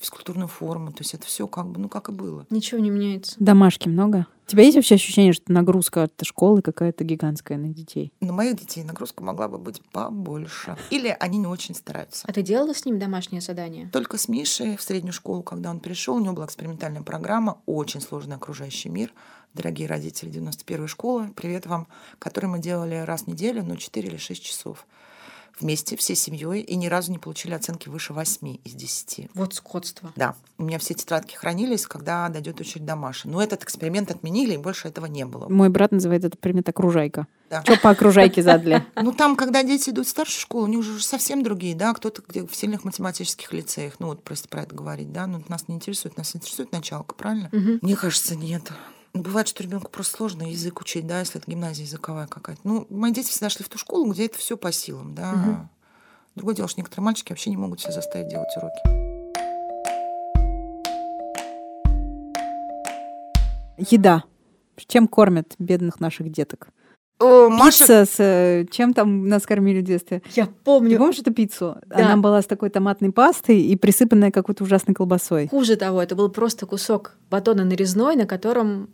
физкультурную 0.00 0.48
форму, 0.48 0.90
то 0.92 1.00
есть 1.00 1.14
это 1.14 1.26
все 1.26 1.46
как 1.46 1.68
бы, 1.68 1.78
ну, 1.78 1.88
как 1.88 2.08
и 2.08 2.12
было. 2.12 2.46
Ничего 2.50 2.80
не 2.80 2.90
меняется. 2.90 3.36
Домашки 3.38 3.88
много? 3.88 4.26
У 4.46 4.50
тебя 4.50 4.64
есть 4.64 4.74
вообще 4.74 4.96
ощущение, 4.96 5.32
что 5.32 5.52
нагрузка 5.52 6.04
от 6.04 6.12
школы 6.24 6.60
какая-то 6.62 7.04
гигантская 7.04 7.56
на 7.56 7.68
детей? 7.68 8.12
На 8.20 8.32
моих 8.32 8.56
детей 8.56 8.82
нагрузка 8.82 9.22
могла 9.22 9.46
бы 9.46 9.58
быть 9.58 9.80
побольше. 9.92 10.76
Или 10.90 11.16
они 11.20 11.38
не 11.38 11.46
очень 11.46 11.74
стараются. 11.74 12.26
А 12.26 12.32
ты 12.32 12.42
делала 12.42 12.74
с 12.74 12.84
ним 12.84 12.98
домашнее 12.98 13.42
задание? 13.42 13.88
Только 13.92 14.18
с 14.18 14.26
Мишей 14.26 14.76
в 14.76 14.82
среднюю 14.82 15.12
школу, 15.12 15.44
когда 15.44 15.70
он 15.70 15.78
пришел, 15.78 16.16
у 16.16 16.20
него 16.20 16.34
была 16.34 16.46
экспериментальная 16.46 17.02
программа, 17.02 17.60
очень 17.66 18.00
сложный 18.00 18.36
окружающий 18.36 18.88
мир. 18.88 19.12
Дорогие 19.54 19.86
родители 19.86 20.32
91-й 20.32 20.88
школы, 20.88 21.30
привет 21.36 21.66
вам, 21.66 21.86
который 22.18 22.46
мы 22.46 22.58
делали 22.58 22.96
раз 22.96 23.22
в 23.22 23.26
неделю, 23.28 23.62
но 23.62 23.76
4 23.76 24.08
или 24.08 24.16
6 24.16 24.42
часов 24.42 24.86
вместе, 25.60 25.96
всей 25.96 26.16
семьей, 26.16 26.60
и 26.60 26.76
ни 26.76 26.86
разу 26.86 27.12
не 27.12 27.18
получили 27.18 27.54
оценки 27.54 27.88
выше 27.88 28.12
8 28.12 28.58
из 28.64 28.72
10. 28.72 29.30
Вот 29.34 29.54
скотство. 29.54 30.12
Да, 30.16 30.34
у 30.58 30.64
меня 30.64 30.78
все 30.78 30.94
тетрадки 30.94 31.34
хранились, 31.34 31.86
когда 31.86 32.28
дойдет 32.28 32.60
очередь 32.60 32.84
до 32.84 32.96
Маши. 32.96 33.28
Но 33.28 33.42
этот 33.42 33.62
эксперимент 33.62 34.10
отменили, 34.10 34.54
и 34.54 34.58
больше 34.58 34.88
этого 34.88 35.06
не 35.06 35.24
было. 35.24 35.48
Мой 35.48 35.68
брат 35.68 35.92
называет 35.92 36.24
этот 36.24 36.40
предмет 36.40 36.68
окружайка. 36.68 37.26
Да. 37.48 37.62
Что 37.62 37.76
по 37.76 37.90
окружайке 37.90 38.42
задали? 38.42 38.84
Ну, 39.02 39.12
там, 39.12 39.34
когда 39.34 39.62
дети 39.62 39.90
идут 39.90 40.06
в 40.06 40.10
старшую 40.10 40.40
школу, 40.40 40.66
они 40.66 40.76
уже 40.76 41.00
совсем 41.00 41.42
другие, 41.42 41.74
да, 41.74 41.94
кто-то 41.94 42.22
где 42.26 42.46
в 42.46 42.54
сильных 42.54 42.84
математических 42.84 43.52
лицеях, 43.52 43.94
ну, 43.98 44.08
вот 44.08 44.22
просто 44.22 44.48
про 44.48 44.62
это 44.62 44.74
говорить, 44.74 45.10
да, 45.10 45.26
но 45.26 45.42
нас 45.48 45.66
не 45.68 45.74
интересует, 45.74 46.16
нас 46.16 46.36
интересует 46.36 46.70
началка, 46.72 47.14
правильно? 47.14 47.48
Мне 47.52 47.96
кажется, 47.96 48.36
нет. 48.36 48.70
Ну, 49.12 49.22
Бывает, 49.22 49.48
что 49.48 49.62
ребенку 49.62 49.90
просто 49.90 50.16
сложно 50.16 50.50
язык 50.50 50.80
учить, 50.80 51.06
да, 51.06 51.20
если 51.20 51.40
это 51.40 51.50
гимназия 51.50 51.84
языковая 51.84 52.26
какая-то. 52.26 52.60
Ну, 52.64 52.86
мои 52.90 53.12
дети 53.12 53.28
всегда 53.28 53.50
шли 53.50 53.64
в 53.64 53.68
ту 53.68 53.76
школу, 53.76 54.10
где 54.12 54.26
это 54.26 54.38
все 54.38 54.56
по 54.56 54.70
силам, 54.70 55.14
да. 55.14 55.32
Мгм. 55.32 55.70
Другое 56.36 56.54
дело, 56.54 56.68
что 56.68 56.80
некоторые 56.80 57.04
мальчики 57.04 57.32
вообще 57.32 57.50
не 57.50 57.56
могут 57.56 57.80
себя 57.80 57.92
заставить 57.92 58.28
делать 58.28 58.48
уроки. 58.56 58.80
Еда. 63.76 64.24
Чем 64.86 65.08
кормят 65.08 65.54
бедных 65.58 66.00
наших 66.00 66.30
деток? 66.30 66.68
О, 67.20 67.48
Маша, 67.50 67.78
Пицца 67.78 68.04
с... 68.06 68.14
э, 68.18 68.64
Чем 68.70 68.94
там 68.94 69.28
нас 69.28 69.44
кормили 69.46 69.80
в 69.80 69.84
детстве? 69.84 70.22
Я 70.34 70.46
Ты 70.46 70.52
помню. 70.64 70.96
помнишь 70.98 71.18
эту 71.18 71.32
пиццу? 71.32 71.76
Да. 71.86 71.96
Она 72.06 72.16
была 72.16 72.40
с 72.42 72.46
такой 72.46 72.70
томатной 72.70 73.12
пастой 73.12 73.60
и 73.60 73.76
присыпанная 73.76 74.30
какой-то 74.30 74.64
ужасной 74.64 74.94
колбасой. 74.94 75.48
Хуже 75.48 75.76
того, 75.76 76.02
это 76.02 76.16
был 76.16 76.30
просто 76.30 76.64
кусок 76.66 77.16
батона 77.30 77.64
нарезной, 77.64 78.16
на 78.16 78.26
котором 78.26 78.88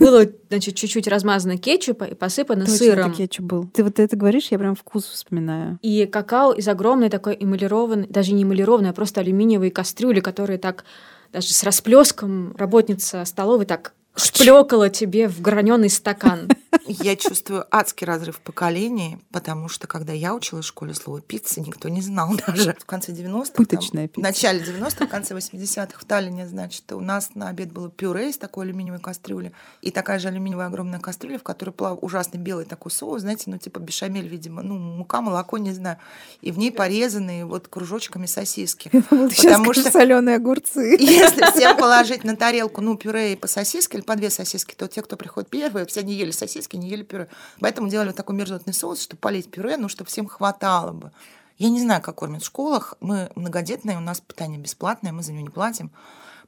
было, 0.00 0.24
значит, 0.48 0.74
чуть-чуть 0.74 1.06
размазано 1.06 1.58
кетчупа 1.58 2.04
и 2.04 2.14
посыпано 2.14 2.62
Точно, 2.64 2.76
сыром. 2.76 3.08
это 3.10 3.16
кетчуп 3.18 3.46
был. 3.46 3.66
Ты 3.72 3.84
вот 3.84 3.98
это 4.00 4.16
говоришь, 4.16 4.48
я 4.50 4.58
прям 4.58 4.74
вкус 4.74 5.04
вспоминаю. 5.04 5.78
И 5.82 6.06
какао 6.06 6.52
из 6.52 6.66
огромной 6.66 7.08
такой 7.08 7.36
эмалированной, 7.38 8.08
даже 8.08 8.32
не 8.32 8.42
эмалированной, 8.42 8.90
а 8.90 8.92
просто 8.92 9.20
алюминиевой 9.20 9.70
кастрюли, 9.70 10.20
которые 10.20 10.58
так 10.58 10.84
даже 11.32 11.54
с 11.54 11.62
расплеском 11.62 12.56
работница 12.56 13.24
столовой 13.24 13.64
так 13.66 13.92
шплёкала 14.16 14.90
тебе 14.90 15.28
в 15.28 15.40
граненый 15.40 15.90
стакан. 15.90 16.48
я 16.86 17.16
чувствую 17.16 17.66
адский 17.70 18.06
разрыв 18.06 18.40
поколений, 18.40 19.18
потому 19.30 19.68
что, 19.68 19.86
когда 19.86 20.12
я 20.12 20.34
училась 20.34 20.64
в 20.64 20.68
школе, 20.68 20.94
слово 20.94 21.20
пицца 21.20 21.60
никто 21.60 21.88
не 21.88 22.00
знал 22.00 22.34
даже. 22.46 22.76
В 22.78 22.84
конце 22.84 23.12
90-х, 23.12 23.52
Пыточная 23.54 24.08
там, 24.08 24.08
пицца. 24.08 24.20
в 24.20 24.22
начале 24.22 24.60
90-х, 24.60 25.06
в 25.06 25.08
конце 25.08 25.34
80-х 25.34 25.98
в 25.98 26.04
Таллине, 26.04 26.48
значит, 26.48 26.90
у 26.92 27.00
нас 27.00 27.30
на 27.34 27.48
обед 27.48 27.72
было 27.72 27.90
пюре 27.90 28.30
из 28.30 28.38
такой 28.38 28.66
алюминиевой 28.66 29.00
кастрюли 29.00 29.52
и 29.82 29.90
такая 29.90 30.18
же 30.18 30.28
алюминиевая 30.28 30.66
огромная 30.66 31.00
кастрюля, 31.00 31.38
в 31.38 31.42
которой 31.42 31.70
плавал 31.70 31.98
ужасный 32.02 32.40
белый 32.40 32.64
такой 32.64 32.90
соус, 32.90 33.22
знаете, 33.22 33.44
ну 33.46 33.58
типа 33.58 33.78
бешамель, 33.78 34.26
видимо, 34.26 34.62
ну 34.62 34.76
мука, 34.76 35.20
молоко, 35.20 35.58
не 35.58 35.72
знаю, 35.72 35.98
и 36.40 36.50
в 36.50 36.58
ней 36.58 36.72
порезанные 36.72 37.44
вот 37.44 37.68
кружочками 37.68 38.26
сосиски. 38.26 38.90
Потому 39.10 39.72
что 39.72 39.90
соленые 39.90 40.36
огурцы. 40.36 40.96
если 40.98 41.50
всем 41.52 41.76
положить 41.76 42.24
на 42.24 42.36
тарелку, 42.36 42.80
ну, 42.80 42.96
пюре 42.96 43.34
и 43.34 43.36
по 43.36 43.46
сосиске 43.46 43.98
или 43.98 44.04
по 44.10 44.16
две 44.16 44.28
сосиски, 44.28 44.74
то 44.74 44.88
те, 44.88 45.02
кто 45.02 45.16
приходит 45.16 45.50
первые, 45.50 45.86
все 45.86 46.02
не 46.02 46.14
ели 46.14 46.32
сосиски, 46.32 46.74
не 46.74 46.88
ели 46.88 47.04
пюре. 47.04 47.28
Поэтому 47.60 47.88
делали 47.88 48.08
вот 48.08 48.16
такой 48.16 48.34
мерзотный 48.34 48.74
соус, 48.74 49.00
чтобы 49.00 49.20
полить 49.20 49.48
пюре, 49.48 49.76
ну, 49.76 49.88
чтобы 49.88 50.10
всем 50.10 50.26
хватало 50.26 50.90
бы. 50.90 51.12
Я 51.58 51.70
не 51.70 51.80
знаю, 51.80 52.02
как 52.02 52.16
кормят 52.16 52.42
в 52.42 52.46
школах. 52.46 52.94
Мы 53.00 53.30
многодетные, 53.36 53.98
у 53.98 54.00
нас 54.00 54.20
питание 54.20 54.58
бесплатное, 54.58 55.12
мы 55.12 55.22
за 55.22 55.30
него 55.30 55.44
не 55.44 55.48
платим. 55.48 55.92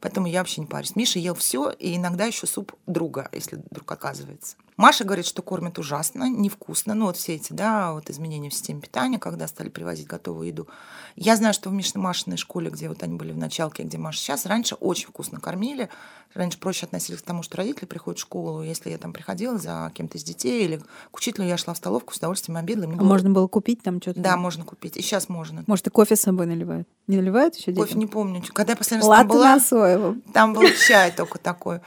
Поэтому 0.01 0.27
я 0.27 0.41
вообще 0.41 0.61
не 0.61 0.67
парюсь. 0.67 0.97
Миша 0.97 1.21
ел 1.21 1.37
все, 1.37 1.71
и 1.71 1.95
иногда 1.95 2.25
еще 2.25 2.49
суп 2.49 2.73
друга, 2.89 3.29
если 3.31 3.63
вдруг 3.71 3.93
оказывается. 3.93 4.57
Маша 4.83 5.05
говорит, 5.05 5.27
что 5.27 5.43
кормят 5.43 5.79
ужасно, 5.79 6.29
невкусно. 6.29 6.95
Ну, 6.95 7.07
вот 7.07 7.17
все 7.17 7.37
эти, 7.37 7.53
да, 7.53 7.93
вот 7.93 8.11
изменения 8.11 8.51
в 8.51 8.55
системе 8.55 8.81
питания, 8.81 9.21
когда 9.21 9.47
стали 9.47 9.69
привозить 9.69 10.09
готовую 10.09 10.49
еду. 10.49 10.67
Я 11.15 11.37
знаю, 11.37 11.55
что 11.55 11.71
в 11.71 11.73
Мишной 11.73 12.03
Машиной 12.03 12.37
школе, 12.37 12.69
где 12.69 12.89
вот 12.89 13.01
они 13.05 13.15
были 13.15 13.31
в 13.31 13.39
началке, 13.39 13.85
где 13.85 13.97
Маша 13.97 14.19
сейчас, 14.19 14.45
раньше 14.45 14.75
очень 14.75 15.07
вкусно 15.07 15.39
кормили. 15.39 15.89
Раньше 16.35 16.59
проще 16.59 16.87
относились 16.87 17.21
к 17.21 17.25
тому, 17.25 17.45
что 17.45 17.59
родители 17.59 17.85
приходят 17.85 18.19
в 18.19 18.23
школу. 18.23 18.65
Если 18.65 18.91
я 18.91 18.99
там 18.99 19.13
приходила 19.13 19.57
за 19.57 19.93
кем-то 19.95 20.19
из 20.19 20.25
детей 20.25 20.65
или 20.65 20.79
к 21.13 21.17
учителю, 21.17 21.47
я 21.47 21.57
шла 21.57 21.75
в 21.75 21.77
столовку, 21.77 22.13
с 22.13 22.17
удовольствием 22.17 22.57
обедала. 22.57 22.93
А 22.93 22.97
было... 22.97 23.07
можно 23.07 23.31
было 23.31 23.47
купить 23.47 23.85
там 23.85 24.03
что-то? 24.03 24.19
Да, 24.19 24.37
можно 24.37 24.65
купить. 24.65 24.97
И 24.97 25.03
сейчас 25.03 25.29
можно. 25.29 25.63
Может, 25.69 25.87
и 25.87 25.91
кофе 25.91 26.17
с 26.17 26.23
собой 26.23 26.47
наливают? 26.47 26.89
Не 27.07 27.19
наливают 27.19 27.55
еще 27.55 27.73
Кофе 27.73 27.95
не 27.95 28.07
помню. 28.07 28.43
Когда 28.53 28.73
я 28.73 28.77
последний 28.77 29.07
раз 29.07 29.19
там 29.19 29.29
была... 29.29 30.15
Там 30.33 30.55
был 30.55 30.65
чай 30.89 31.13
только 31.13 31.39
такой. 31.39 31.81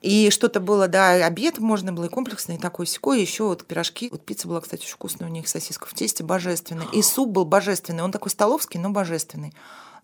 И 0.00 0.30
что-то 0.30 0.60
было, 0.60 0.88
да, 0.88 1.26
обед 1.26 1.58
можно 1.58 1.92
было 1.92 2.06
и 2.06 2.08
комплексный, 2.08 2.54
и 2.54 2.58
такой 2.58 2.86
секой, 2.86 3.20
еще 3.20 3.44
вот 3.44 3.66
пирожки. 3.66 4.08
Вот 4.10 4.24
пицца 4.24 4.48
была, 4.48 4.60
кстати, 4.62 4.82
очень 4.82 4.94
вкусная 4.94 5.28
у 5.28 5.32
них, 5.32 5.46
сосиска 5.46 5.86
в 5.86 5.92
тесте 5.92 6.24
божественная. 6.24 6.86
И 6.92 7.02
суп 7.02 7.30
был 7.30 7.44
божественный. 7.44 8.02
Он 8.02 8.10
такой 8.10 8.30
столовский, 8.30 8.78
но 8.78 8.90
божественный. 8.90 9.52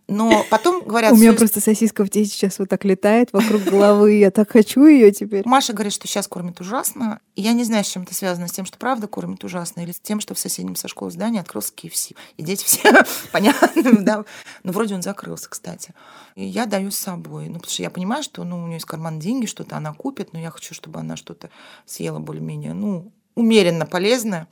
Но 0.09 0.45
потом 0.51 0.83
говорят... 0.85 1.13
У 1.13 1.17
меня 1.17 1.33
просто 1.33 1.61
сосиска 1.61 2.05
в 2.05 2.11
тесте 2.11 2.35
сейчас 2.35 2.59
вот 2.59 2.69
так 2.69 2.85
летает 2.85 3.33
вокруг 3.33 3.63
головы, 3.63 4.15
я 4.15 4.31
так 4.31 4.51
хочу 4.51 4.87
ее 4.87 5.11
теперь. 5.11 5.43
Маша 5.45 5.73
говорит, 5.73 5.93
что 5.93 6.07
сейчас 6.07 6.29
кормит 6.29 6.61
ужасно. 6.61 7.21
Я 7.35 7.53
не 7.53 7.65
знаю, 7.65 7.85
с 7.85 7.89
чем 7.89 8.03
это 8.03 8.15
связано, 8.15 8.49
с 8.49 8.53
тем, 8.53 8.65
что 8.67 8.79
правда 8.79 9.09
кормит 9.09 9.43
ужасно, 9.45 9.81
или 9.81 9.93
с 9.93 10.01
тем, 10.01 10.21
что 10.21 10.35
в 10.35 10.39
соседнем 10.39 10.77
со 10.77 10.89
школы 10.89 11.11
здании 11.11 11.41
открылся 11.41 11.73
KFC. 11.75 12.15
И 12.37 12.43
дети 12.43 12.65
все, 12.65 13.05
понятно, 13.33 13.93
да. 14.01 14.25
Ну, 14.63 14.73
вроде 14.73 14.95
он 14.95 15.03
закрылся, 15.03 15.49
кстати. 15.49 15.93
И 16.35 16.45
я 16.45 16.67
даю 16.67 16.91
с 16.91 16.97
собой. 16.97 17.49
Ну, 17.49 17.55
потому 17.55 17.71
что 17.71 17.83
я 17.83 17.91
понимаю, 17.91 18.23
что 18.23 18.45
ну, 18.45 18.63
у 18.63 18.67
нее 18.67 18.75
есть 18.75 18.87
карман 18.87 19.19
деньги, 19.19 19.47
что-то 19.47 19.77
она 19.77 19.93
купит, 19.93 20.33
но 20.33 20.39
я 20.39 20.51
хочу, 20.51 20.75
чтобы 20.75 21.01
она 21.01 21.17
что-то 21.17 21.51
съела 21.85 22.19
более-менее, 22.19 22.75
ну, 22.75 23.13
умеренно 23.35 23.87
полезное. 23.87 24.49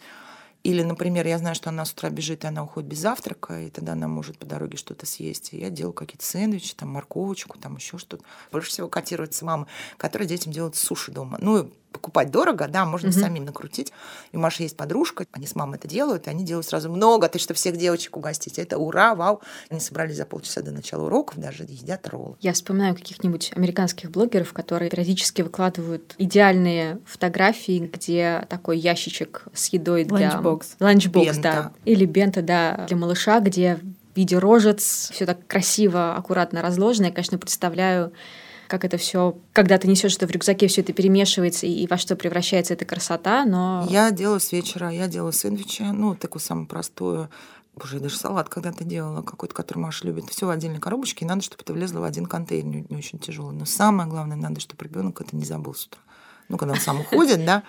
Или, 0.64 0.83
например, 0.83 1.27
я 1.27 1.37
знаю, 1.37 1.55
что 1.55 1.68
она 1.68 1.85
с 1.85 1.92
утра 1.92 2.09
бежит, 2.09 2.44
и 2.44 2.46
она 2.46 2.64
уходит 2.64 2.88
без 2.88 2.98
завтрака, 2.98 3.61
и 3.61 3.68
тогда 3.68 3.92
она 3.92 4.09
может 4.09 4.38
по 4.38 4.46
дороге 4.46 4.79
что-то 4.79 5.05
съесть. 5.05 5.53
И 5.53 5.59
я 5.59 5.68
делаю 5.68 5.92
какие-то 5.92 6.24
сэндвичи, 6.24 6.74
там 6.74 6.88
морковочку, 6.88 7.59
там 7.59 7.77
еще 7.77 7.98
что-то. 7.98 8.24
Больше 8.50 8.70
всего 8.70 8.88
котируется 8.88 9.44
мама, 9.44 9.66
которая 9.98 10.27
детям 10.27 10.55
делает 10.55 10.74
суши 10.74 11.12
дома. 11.12 11.37
Ну, 11.38 11.70
покупать 11.94 12.30
дорого, 12.30 12.68
да, 12.68 12.85
можно 12.85 13.09
угу. 13.09 13.18
самим 13.18 13.44
накрутить. 13.44 13.92
И 14.33 14.37
у 14.37 14.40
Маши 14.40 14.64
есть 14.64 14.76
подружка, 14.76 15.24
они 15.33 15.46
с 15.46 15.54
мамой 15.54 15.78
это 15.78 15.88
делают, 15.88 16.26
и 16.26 16.30
они 16.30 16.44
делают 16.44 16.66
сразу 16.66 16.90
много, 16.90 17.28
ты 17.28 17.38
что 17.38 17.54
всех 17.54 17.76
девочек 17.76 18.16
угостить. 18.16 18.59
Это 18.59 18.76
ура, 18.76 19.14
вау. 19.14 19.40
Они 19.70 19.80
собрались 19.80 20.16
за 20.16 20.26
полчаса 20.26 20.61
до 20.61 20.72
начала 20.72 21.07
уроков, 21.07 21.38
даже 21.38 21.62
едят 21.62 22.07
роллы. 22.09 22.37
Я 22.40 22.52
вспоминаю 22.52 22.94
каких-нибудь 22.94 23.52
американских 23.54 24.11
блогеров, 24.11 24.52
которые 24.52 24.90
периодически 24.90 25.42
выкладывают 25.42 26.14
идеальные 26.18 26.98
фотографии, 27.07 27.90
где 27.92 28.44
такой 28.48 28.78
ящичек 28.78 29.44
с 29.54 29.68
едой 29.68 30.04
для... 30.04 30.30
Ланчбокс. 30.30 30.76
Ланчбокс, 30.80 31.38
да. 31.38 31.72
Или 31.85 32.04
бенто, 32.04 32.42
да, 32.42 32.85
для 32.88 32.96
малыша, 32.96 33.40
где 33.40 33.78
в 34.14 34.16
виде 34.16 34.38
рожец, 34.38 35.11
все 35.12 35.26
так 35.26 35.46
красиво, 35.46 36.14
аккуратно 36.16 36.62
разложено. 36.62 37.07
Я, 37.07 37.12
конечно, 37.12 37.38
представляю 37.38 38.12
как 38.74 38.84
это 38.84 38.96
все, 38.96 39.37
когда 39.52 39.78
ты 39.78 39.87
несешь 39.87 40.16
это 40.16 40.26
в 40.26 40.32
рюкзаке, 40.32 40.66
все 40.66 40.80
это 40.80 40.92
перемешивается 40.92 41.64
и, 41.64 41.87
во 41.87 41.96
что 41.96 42.16
превращается 42.16 42.74
эта 42.74 42.84
красота, 42.84 43.44
но... 43.44 43.87
Я 43.88 44.10
делаю 44.10 44.40
с 44.40 44.50
вечера, 44.50 44.90
я 44.90 45.06
делаю 45.06 45.32
сэндвичи, 45.32 45.82
ну, 45.82 46.16
такую 46.16 46.42
самую 46.42 46.66
простую, 46.66 47.30
Боже, 47.76 47.96
я 47.96 48.02
даже 48.02 48.16
салат 48.16 48.48
когда-то 48.48 48.82
делала, 48.82 49.22
какой-то, 49.22 49.54
который 49.54 49.78
Маша 49.78 50.06
любит. 50.06 50.28
Все 50.28 50.46
в 50.46 50.50
отдельной 50.50 50.80
коробочке, 50.80 51.24
и 51.24 51.28
надо, 51.28 51.42
чтобы 51.42 51.62
это 51.62 51.72
влезло 51.72 52.00
в 52.00 52.04
один 52.04 52.26
контейнер, 52.26 52.74
не, 52.74 52.87
не 52.88 52.96
очень 52.96 53.20
тяжелый. 53.20 53.54
Но 53.54 53.64
самое 53.64 54.08
главное, 54.08 54.37
надо, 54.37 54.58
чтобы 54.60 54.84
ребенок 54.84 55.20
это 55.20 55.37
не 55.37 55.44
забыл 55.44 55.74
с 55.74 55.87
утра. 55.87 56.00
Ну, 56.48 56.56
когда 56.56 56.74
он 56.74 56.80
сам 56.80 57.00
уходит, 57.00 57.44
да, 57.44 57.62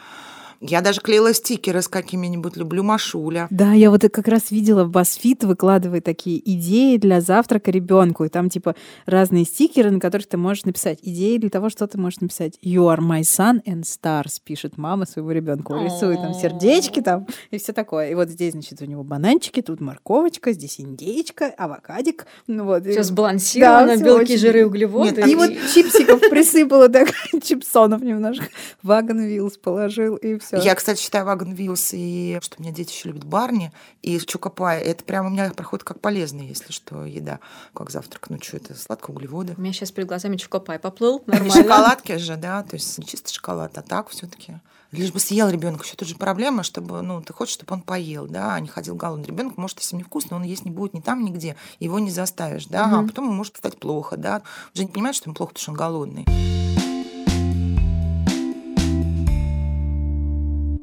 я 0.61 0.81
даже 0.81 1.01
клеила 1.01 1.33
стикеры 1.33 1.81
с 1.81 1.87
какими-нибудь 1.87 2.55
«Люблю 2.55 2.83
Машуля». 2.83 3.47
Да, 3.49 3.73
я 3.73 3.91
вот 3.91 4.01
как 4.01 4.27
раз 4.27 4.51
видела 4.51 4.83
в 4.83 4.91
BuzzFeed 4.91 5.45
выкладывает 5.45 6.03
такие 6.03 6.39
идеи 6.53 6.97
для 6.97 7.21
завтрака 7.21 7.71
ребенку. 7.71 8.25
И 8.25 8.29
там 8.29 8.49
типа 8.49 8.75
разные 9.05 9.45
стикеры, 9.45 9.91
на 9.91 9.99
которых 9.99 10.27
ты 10.27 10.37
можешь 10.37 10.65
написать 10.65 10.99
идеи 11.01 11.37
для 11.37 11.49
того, 11.49 11.69
что 11.69 11.87
ты 11.87 11.97
можешь 11.97 12.19
написать. 12.19 12.57
You 12.63 12.93
are 12.93 12.99
my 12.99 13.21
sun 13.21 13.63
and 13.65 13.83
stars, 13.83 14.39
пишет 14.43 14.77
мама 14.77 15.05
своего 15.05 15.31
ребенка. 15.31 15.73
Рисует 15.75 16.21
там 16.21 16.33
сердечки 16.33 17.01
там 17.01 17.27
и 17.51 17.57
все 17.57 17.73
такое. 17.73 18.09
И 18.09 18.15
вот 18.15 18.29
здесь, 18.29 18.53
значит, 18.53 18.81
у 18.81 18.85
него 18.85 19.03
бананчики, 19.03 19.61
тут 19.61 19.81
морковочка, 19.81 20.53
здесь 20.53 20.79
индейка, 20.79 21.47
авокадик. 21.57 22.25
Ну, 22.47 22.65
вот. 22.65 22.85
Все 22.85 23.03
сбалансировано, 23.03 23.97
да, 23.97 24.03
белки, 24.03 24.37
жиры, 24.37 24.65
углеводы. 24.65 25.21
Нет, 25.21 25.27
и 25.27 25.35
вот 25.35 25.51
чипсиков 25.73 26.19
присыпала 26.21 26.89
так, 26.95 27.09
чипсонов 27.43 28.01
немножко. 28.01 28.45
Wagon 28.83 29.21
Wheels 29.21 29.57
положил, 29.57 30.15
и 30.15 30.37
все. 30.45 30.57
Я, 30.57 30.75
кстати, 30.75 31.01
считаю 31.01 31.25
Wagon 31.25 31.53
Wheels, 31.53 31.89
и 31.93 32.39
что 32.41 32.57
у 32.59 32.61
меня 32.61 32.71
дети 32.71 32.91
еще 32.91 33.09
любят 33.09 33.25
Барни, 33.25 33.71
и 34.01 34.19
Choco 34.19 34.54
Pie. 34.54 34.81
Это 34.81 35.03
прямо 35.03 35.27
у 35.27 35.31
меня 35.31 35.49
проходит 35.51 35.83
как 35.83 35.99
полезная, 35.99 36.45
если 36.45 36.71
что, 36.71 37.05
еда. 37.05 37.39
Как 37.73 37.89
завтрак. 37.89 38.29
Ну, 38.29 38.39
что 38.41 38.57
это, 38.57 38.75
сладкое 38.75 39.15
углеводы. 39.15 39.55
У 39.57 39.61
меня 39.61 39.73
сейчас 39.73 39.91
перед 39.91 40.07
глазами 40.07 40.37
Choco 40.37 40.63
Pie 40.63 40.79
поплыл, 40.79 41.23
нормально. 41.27 41.53
Шоколадки 41.53 42.17
же, 42.17 42.35
да, 42.37 42.63
то 42.63 42.75
есть 42.75 42.97
не 42.97 43.05
чисто 43.05 43.33
шоколад, 43.33 43.77
а 43.77 43.81
так 43.81 44.09
все 44.09 44.27
таки 44.27 44.59
Лишь 44.95 45.11
бы 45.11 45.19
съел 45.19 45.49
ребенок. 45.49 45.83
Еще 45.83 45.95
тут 45.95 46.07
же 46.07 46.15
проблема, 46.15 46.63
чтобы, 46.63 47.01
ну, 47.01 47.21
ты 47.21 47.33
хочешь, 47.33 47.55
чтобы 47.55 47.73
он 47.73 47.81
поел, 47.81 48.27
да, 48.27 48.53
а 48.53 48.59
не 48.59 48.67
ходил 48.67 48.95
голодный. 48.95 49.27
Ребенок, 49.27 49.57
может, 49.57 49.79
если 49.79 49.97
невкусно, 49.97 50.37
он 50.37 50.43
есть 50.43 50.63
не 50.63 50.71
будет 50.71 50.93
ни 50.93 51.01
там, 51.01 51.23
нигде. 51.23 51.55
Его 51.79 51.99
не 51.99 52.11
заставишь, 52.11 52.67
да, 52.67 52.85
угу. 52.85 52.95
а 52.95 53.03
потом 53.03 53.25
ему 53.25 53.35
может 53.35 53.57
стать 53.57 53.77
плохо, 53.77 54.15
да. 54.15 54.41
Уже 54.73 54.85
не 54.85 54.91
понимает, 54.91 55.15
что 55.15 55.25
ему 55.25 55.35
плохо, 55.35 55.53
потому 55.53 55.61
что 55.61 55.71
он 55.71 55.77
голодный. 55.77 56.74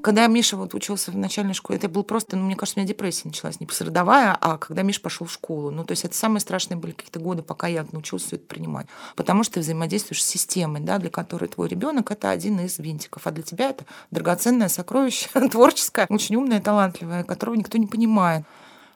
Когда 0.03 0.27
Миша 0.27 0.57
вот 0.57 0.75
учился 0.75 1.13
в 1.13 1.17
начальной 1.17 1.55
школе, 1.55 1.79
это 1.79 1.89
был 1.89 2.03
просто, 2.03 2.37
ну, 2.37 2.45
мне 2.45 2.57
кажется, 2.57 2.79
у 2.79 2.83
меня 2.83 2.89
депрессия 2.89 3.29
началась 3.29 3.61
не 3.61 3.67
посредовая, 3.67 4.37
а 4.41 4.59
когда 4.59 4.83
Миша 4.83 5.01
пошел 5.01 5.27
в 5.27 5.33
школу. 5.33 5.71
Ну, 5.71 5.85
то 5.85 5.93
есть 5.93 6.05
это 6.05 6.15
самые 6.17 6.41
страшные 6.41 6.77
были 6.77 6.93
какие-то 6.93 7.21
годы, 7.21 7.43
пока 7.43 7.69
я 7.69 7.87
научился 7.93 8.27
все 8.27 8.37
это 8.37 8.47
принимать. 8.47 8.87
Потому 9.15 9.45
что 9.45 9.55
ты 9.55 9.61
взаимодействуешь 9.61 10.23
с 10.23 10.27
системой, 10.27 10.81
да, 10.81 10.99
для 10.99 11.11
которой 11.11 11.47
твой 11.47 11.69
ребенок 11.69 12.11
это 12.11 12.31
один 12.31 12.59
из 12.61 12.79
винтиков, 12.79 13.27
а 13.27 13.31
для 13.31 13.45
тебя 13.45 13.71
это 13.71 13.85
драгоценное 14.11 14.69
сокровище, 14.69 15.29
творческое, 15.51 16.07
очень 16.09 16.35
умное, 16.37 16.61
талантливое, 16.61 17.23
которого 17.23 17.55
никто 17.55 17.79
не 17.79 17.87
понимает. 17.87 18.45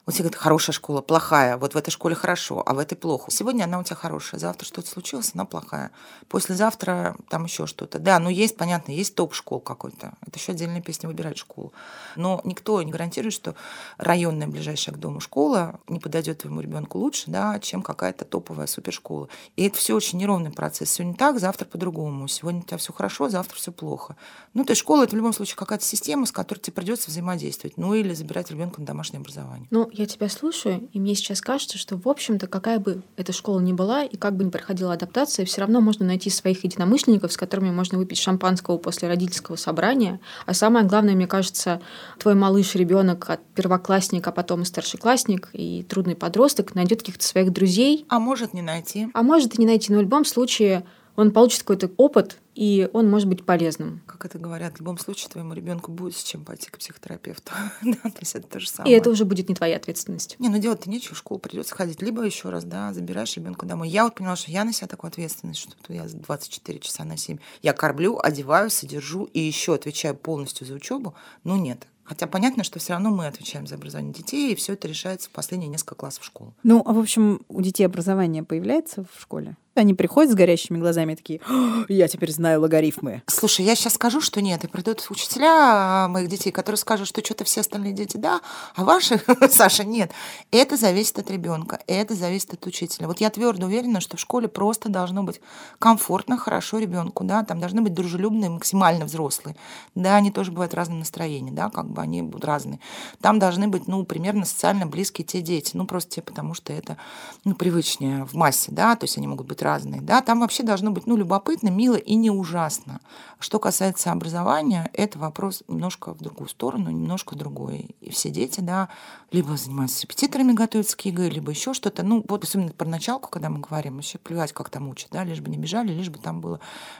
Вот 0.07 0.13
все 0.13 0.23
говорят, 0.23 0.39
хорошая 0.39 0.73
школа, 0.73 1.01
плохая. 1.01 1.57
Вот 1.57 1.73
в 1.73 1.77
этой 1.77 1.91
школе 1.91 2.15
хорошо, 2.15 2.63
а 2.65 2.73
в 2.73 2.79
этой 2.79 2.95
плохо. 2.95 3.29
Сегодня 3.29 3.65
она 3.65 3.77
у 3.77 3.83
тебя 3.83 3.97
хорошая, 3.97 4.39
завтра 4.39 4.65
что-то 4.65 4.87
случилось, 4.87 5.31
она 5.33 5.43
плохая. 5.43 5.91
Послезавтра 6.29 7.17
там 7.27 7.43
еще 7.43 7.67
что-то. 7.67 7.99
Да, 7.99 8.17
ну 8.17 8.29
есть, 8.29 8.55
понятно, 8.55 8.93
есть 8.93 9.15
топ 9.15 9.33
школ 9.33 9.59
какой-то. 9.59 10.13
Это 10.25 10.39
еще 10.39 10.53
отдельная 10.53 10.81
песня 10.81 11.09
выбирать 11.09 11.37
школу. 11.37 11.73
Но 12.15 12.39
никто 12.45 12.81
не 12.83 12.89
гарантирует, 12.89 13.33
что 13.33 13.55
районная 13.97 14.47
ближайшая 14.47 14.95
к 14.95 14.97
дому 14.97 15.19
школа 15.19 15.81
не 15.89 15.99
подойдет 15.99 16.37
твоему 16.37 16.61
ребенку 16.61 16.99
лучше, 16.99 17.25
да, 17.27 17.59
чем 17.59 17.81
какая-то 17.81 18.23
топовая 18.23 18.67
супершкола. 18.67 19.27
И 19.57 19.67
это 19.67 19.77
все 19.77 19.93
очень 19.93 20.19
неровный 20.19 20.51
процесс. 20.51 20.89
Сегодня 20.89 21.15
так, 21.15 21.37
завтра 21.37 21.65
по-другому. 21.65 22.29
Сегодня 22.29 22.61
у 22.61 22.63
тебя 22.63 22.77
все 22.77 22.93
хорошо, 22.93 23.27
завтра 23.27 23.57
все 23.57 23.73
плохо. 23.73 24.15
Ну, 24.53 24.63
то 24.63 24.71
есть 24.71 24.79
школа 24.79 25.03
это 25.03 25.11
в 25.11 25.17
любом 25.17 25.33
случае 25.33 25.57
какая-то 25.57 25.83
система, 25.83 26.25
с 26.25 26.31
которой 26.31 26.59
тебе 26.59 26.75
придется 26.75 27.11
взаимодействовать. 27.11 27.75
Ну 27.75 27.93
или 27.93 28.13
забирать 28.13 28.51
ребенка 28.51 28.79
на 28.79 28.87
домашнее 28.87 29.19
образование. 29.19 29.67
Ну, 29.69 29.91
я 29.97 30.05
тебя 30.05 30.29
слушаю, 30.29 30.89
и 30.93 30.99
мне 30.99 31.15
сейчас 31.15 31.41
кажется, 31.41 31.77
что, 31.77 31.97
в 31.97 32.07
общем-то, 32.07 32.47
какая 32.47 32.79
бы 32.79 33.01
эта 33.15 33.33
школа 33.33 33.59
ни 33.59 33.73
была, 33.73 34.03
и 34.03 34.17
как 34.17 34.35
бы 34.35 34.43
ни 34.43 34.49
проходила 34.49 34.93
адаптация, 34.93 35.45
все 35.45 35.61
равно 35.61 35.81
можно 35.81 36.05
найти 36.05 36.29
своих 36.29 36.63
единомышленников, 36.63 37.31
с 37.31 37.37
которыми 37.37 37.71
можно 37.71 37.97
выпить 37.97 38.19
шампанского 38.19 38.77
после 38.77 39.07
родительского 39.07 39.55
собрания. 39.55 40.19
А 40.45 40.53
самое 40.53 40.85
главное, 40.85 41.15
мне 41.15 41.27
кажется, 41.27 41.81
твой 42.19 42.35
малыш, 42.35 42.75
ребенок 42.75 43.29
от 43.29 43.41
первоклассника, 43.55 44.29
а 44.29 44.33
потом 44.33 44.65
старшеклассник, 44.65 45.49
и 45.53 45.83
трудный 45.83 46.15
подросток 46.15 46.75
найдет 46.75 46.99
каких-то 46.99 47.25
своих 47.25 47.51
друзей. 47.51 48.05
А 48.09 48.19
может 48.19 48.53
не 48.53 48.61
найти. 48.61 49.09
А 49.13 49.23
может 49.23 49.55
и 49.55 49.61
не 49.61 49.65
найти. 49.65 49.91
Но 49.91 49.99
в 49.99 50.01
любом 50.01 50.25
случае 50.25 50.85
он 51.15 51.31
получит 51.31 51.61
какой-то 51.61 51.89
опыт, 51.97 52.37
и 52.57 52.89
он 52.91 53.07
может 53.07 53.29
быть 53.29 53.45
полезным. 53.45 54.01
Как 54.07 54.25
это 54.25 54.39
говорят, 54.39 54.73
в 54.73 54.79
любом 54.79 54.97
случае 54.97 55.29
твоему 55.29 55.53
ребенку 55.53 55.91
будет 55.91 56.17
с 56.17 56.23
чем 56.23 56.43
пойти 56.43 56.71
к 56.71 56.79
психотерапевту. 56.79 57.51
да, 57.83 58.09
то 58.09 58.19
есть 58.19 58.33
это 58.33 58.47
то 58.47 58.59
же 58.59 58.67
самое. 58.67 58.91
И 58.91 58.97
это 58.97 59.11
уже 59.11 59.25
будет 59.25 59.47
не 59.47 59.53
твоя 59.53 59.75
ответственность. 59.77 60.35
Не, 60.39 60.49
ну 60.49 60.57
делать-то 60.57 60.89
нечего, 60.89 61.13
в 61.13 61.19
школу 61.19 61.39
придется 61.39 61.75
ходить. 61.75 62.01
Либо 62.01 62.23
еще 62.23 62.49
раз, 62.49 62.63
да, 62.63 62.93
забираешь 62.93 63.35
ребенка 63.35 63.67
домой. 63.67 63.89
Я 63.89 64.05
вот 64.05 64.15
поняла, 64.15 64.35
что 64.35 64.49
я 64.49 64.63
на 64.63 64.73
себя 64.73 64.87
такую 64.87 65.09
ответственность, 65.09 65.59
что 65.59 65.93
я 65.93 66.05
24 66.05 66.79
часа 66.79 67.03
на 67.03 67.15
7. 67.15 67.37
Я 67.61 67.73
кормлю, 67.73 68.19
одеваю, 68.19 68.71
содержу 68.71 69.25
и 69.25 69.39
еще 69.39 69.75
отвечаю 69.75 70.15
полностью 70.15 70.65
за 70.65 70.73
учебу. 70.73 71.13
Ну 71.43 71.57
нет, 71.57 71.85
Хотя 72.07 72.25
понятно, 72.25 72.63
что 72.63 72.79
все 72.79 72.93
равно 72.93 73.09
мы 73.09 73.27
отвечаем 73.27 73.67
за 73.67 73.75
образование 73.75 74.13
детей, 74.13 74.53
и 74.53 74.55
все 74.55 74.73
это 74.73 74.87
решается 74.87 75.27
в 75.27 75.33
последние 75.33 75.69
несколько 75.69 75.95
классов 75.95 76.23
школы. 76.23 76.53
Ну, 76.63 76.81
а 76.85 76.93
в 76.93 76.99
общем, 76.99 77.41
у 77.49 77.61
детей 77.61 77.83
образование 77.83 78.43
появляется 78.43 79.03
в 79.13 79.21
школе? 79.21 79.57
Они 79.81 79.93
приходят 79.93 80.31
с 80.31 80.35
горящими 80.35 80.77
глазами 80.77 81.13
и 81.13 81.15
такие, 81.15 81.39
«А, 81.47 81.85
я 81.87 82.07
теперь 82.07 82.31
знаю 82.31 82.61
логарифмы. 82.61 83.23
Слушай, 83.27 83.65
я 83.65 83.75
сейчас 83.75 83.93
скажу, 83.93 84.21
что 84.21 84.41
нет, 84.41 84.63
и 84.63 84.67
придут 84.67 85.05
учителя 85.09 85.51
а, 85.53 86.07
моих 86.07 86.27
детей, 86.29 86.51
которые 86.51 86.77
скажут, 86.77 87.07
что 87.07 87.23
что-то 87.23 87.43
все 87.43 87.61
остальные 87.61 87.93
дети 87.93 88.17
да, 88.17 88.41
а 88.75 88.83
ваши, 88.83 89.21
Саша, 89.49 89.83
нет. 89.83 90.11
Это 90.51 90.77
зависит 90.77 91.19
от 91.19 91.29
ребенка, 91.31 91.79
это 91.87 92.15
зависит 92.15 92.53
от 92.53 92.65
учителя. 92.65 93.07
Вот 93.07 93.21
я 93.21 93.29
твердо 93.29 93.67
уверена, 93.67 94.01
что 94.01 94.17
в 94.17 94.19
школе 94.19 94.47
просто 94.47 94.89
должно 94.89 95.23
быть 95.23 95.41
комфортно, 95.79 96.37
хорошо 96.37 96.79
ребенку, 96.79 97.23
да, 97.23 97.43
там 97.43 97.59
должны 97.59 97.81
быть 97.81 97.93
дружелюбные, 97.93 98.49
максимально 98.49 99.05
взрослые. 99.05 99.55
Да, 99.95 100.15
они 100.15 100.31
тоже 100.31 100.51
бывают 100.51 100.73
разного 100.73 100.99
настроения, 100.99 101.51
да, 101.51 101.69
как 101.69 101.89
бы 101.89 102.01
они 102.01 102.21
будут 102.21 102.45
разные. 102.45 102.79
Там 103.21 103.39
должны 103.39 103.67
быть, 103.67 103.87
ну, 103.87 104.03
примерно 104.05 104.45
социально 104.45 104.85
близкие 104.85 105.25
те 105.25 105.41
дети, 105.41 105.71
ну, 105.73 105.85
просто 105.85 106.15
те, 106.15 106.21
потому 106.21 106.53
что 106.53 106.73
это, 106.73 106.97
ну, 107.43 107.55
привычнее 107.55 108.25
в 108.25 108.33
массе, 108.33 108.71
да, 108.71 108.95
то 108.95 109.03
есть 109.05 109.17
они 109.17 109.27
могут 109.27 109.47
быть 109.47 109.61
разные, 109.67 110.01
да, 110.01 110.21
там 110.21 110.39
вообще 110.39 110.63
должно 110.63 110.91
быть, 110.91 111.05
ну, 111.07 111.17
любопытно, 111.17 111.69
мило 111.69 111.95
и 111.95 112.15
не 112.15 112.31
ужасно. 112.31 113.01
Что 113.39 113.59
касается 113.59 114.11
образования, 114.11 114.89
это 114.93 115.19
вопрос 115.19 115.63
немножко 115.67 116.13
в 116.13 116.19
другую 116.19 116.47
сторону, 116.47 116.89
немножко 116.89 117.35
другой. 117.35 117.95
И 118.01 118.09
все 118.09 118.29
дети, 118.29 118.61
да, 118.61 118.89
либо 119.31 119.57
занимаются 119.57 119.97
с 119.97 120.01
репетиторами, 120.03 120.53
готовятся 120.53 120.95
к 120.95 121.01
ЕГЭ, 121.01 121.29
либо 121.29 121.51
еще 121.51 121.73
что-то. 121.73 122.03
Ну, 122.03 122.23
вот 122.27 122.43
особенно 122.43 122.71
про 122.71 122.87
началку, 122.87 123.29
когда 123.29 123.49
мы 123.49 123.59
говорим, 123.59 123.95
вообще 123.95 124.17
плевать, 124.17 124.53
как 124.53 124.69
там 124.69 124.87
учат, 124.87 125.09
да, 125.11 125.23
лишь 125.23 125.41
бы 125.41 125.49
не 125.49 125.57
бежали, 125.57 125.91
лишь 125.91 126.09
бы 126.09 126.17
там 126.17 126.39
было, 126.39 126.59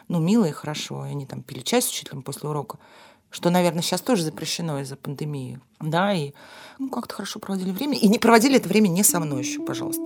ну, 0.09 0.19
мило 0.19 0.45
и 0.45 0.51
хорошо. 0.51 1.05
И 1.05 1.09
они 1.09 1.25
там 1.25 1.41
пили 1.41 1.61
чай 1.61 1.81
с 1.81 1.89
учителем 1.89 2.21
после 2.21 2.49
урока 2.49 2.77
что, 3.29 3.49
наверное, 3.49 3.81
сейчас 3.81 3.99
тоже 3.99 4.23
запрещено 4.23 4.79
из-за 4.79 4.95
пандемии, 4.95 5.59
да, 5.81 6.13
и 6.13 6.31
ну, 6.79 6.89
как-то 6.89 7.15
хорошо 7.15 7.39
проводили 7.39 7.71
время, 7.71 7.97
и 7.97 8.07
не 8.07 8.19
проводили 8.19 8.55
это 8.55 8.69
время 8.69 8.87
не 8.87 9.03
со 9.03 9.19
мной 9.19 9.43
еще, 9.43 9.61
пожалуйста. 9.61 10.05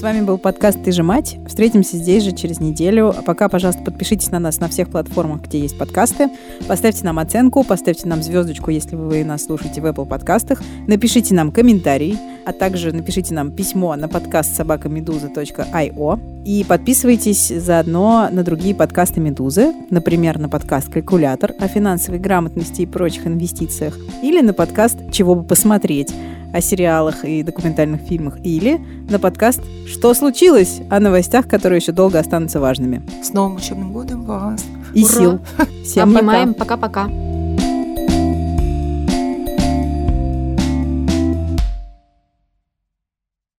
С 0.00 0.02
вами 0.02 0.22
был 0.22 0.38
подкаст 0.38 0.82
«Ты 0.82 0.92
же 0.92 1.02
мать». 1.02 1.36
Встретимся 1.46 1.98
здесь 1.98 2.22
же 2.22 2.32
через 2.32 2.58
неделю. 2.58 3.10
А 3.10 3.20
пока, 3.20 3.50
пожалуйста, 3.50 3.82
подпишитесь 3.82 4.30
на 4.30 4.38
нас 4.38 4.58
на 4.58 4.68
всех 4.68 4.88
платформах, 4.88 5.42
где 5.42 5.58
есть 5.58 5.76
подкасты. 5.76 6.30
Поставьте 6.66 7.04
нам 7.04 7.18
оценку, 7.18 7.64
поставьте 7.64 8.08
нам 8.08 8.22
звездочку, 8.22 8.70
если 8.70 8.96
вы 8.96 9.22
нас 9.24 9.44
слушаете 9.44 9.82
в 9.82 9.84
Apple 9.84 10.06
подкастах. 10.06 10.62
Напишите 10.86 11.34
нам 11.34 11.52
комментарий, 11.52 12.18
а 12.46 12.54
также 12.54 12.92
напишите 12.92 13.34
нам 13.34 13.52
письмо 13.52 13.94
на 13.94 14.08
подкаст 14.08 14.56
собакамедуза.io. 14.56 16.44
И 16.46 16.64
подписывайтесь 16.66 17.48
заодно 17.48 18.30
на 18.32 18.42
другие 18.42 18.74
подкасты 18.74 19.20
«Медузы», 19.20 19.74
например, 19.90 20.38
на 20.38 20.48
подкаст 20.48 20.88
«Калькулятор» 20.88 21.52
о 21.60 21.68
финансовой 21.68 22.20
грамотности 22.20 22.80
и 22.80 22.86
прочих 22.86 23.26
инвестициях, 23.26 23.98
или 24.22 24.40
на 24.40 24.54
подкаст 24.54 24.96
«Чего 25.12 25.34
бы 25.34 25.42
посмотреть», 25.42 26.10
о 26.52 26.60
сериалах 26.60 27.24
и 27.24 27.42
документальных 27.42 28.00
фильмах, 28.02 28.38
или 28.44 28.80
на 29.08 29.18
подкаст 29.18 29.60
«Что 29.86 30.14
случилось?» 30.14 30.80
о 30.90 31.00
новостях, 31.00 31.48
которые 31.48 31.78
еще 31.78 31.92
долго 31.92 32.18
останутся 32.18 32.60
важными. 32.60 33.02
С 33.22 33.32
новым 33.32 33.56
учебным 33.56 33.92
годом 33.92 34.24
вас! 34.24 34.64
И 34.94 35.04
Ура! 35.04 35.12
сил! 35.12 35.38
Всем 35.84 36.16
Обнимаем. 36.16 36.54
Пока-пока! 36.54 37.08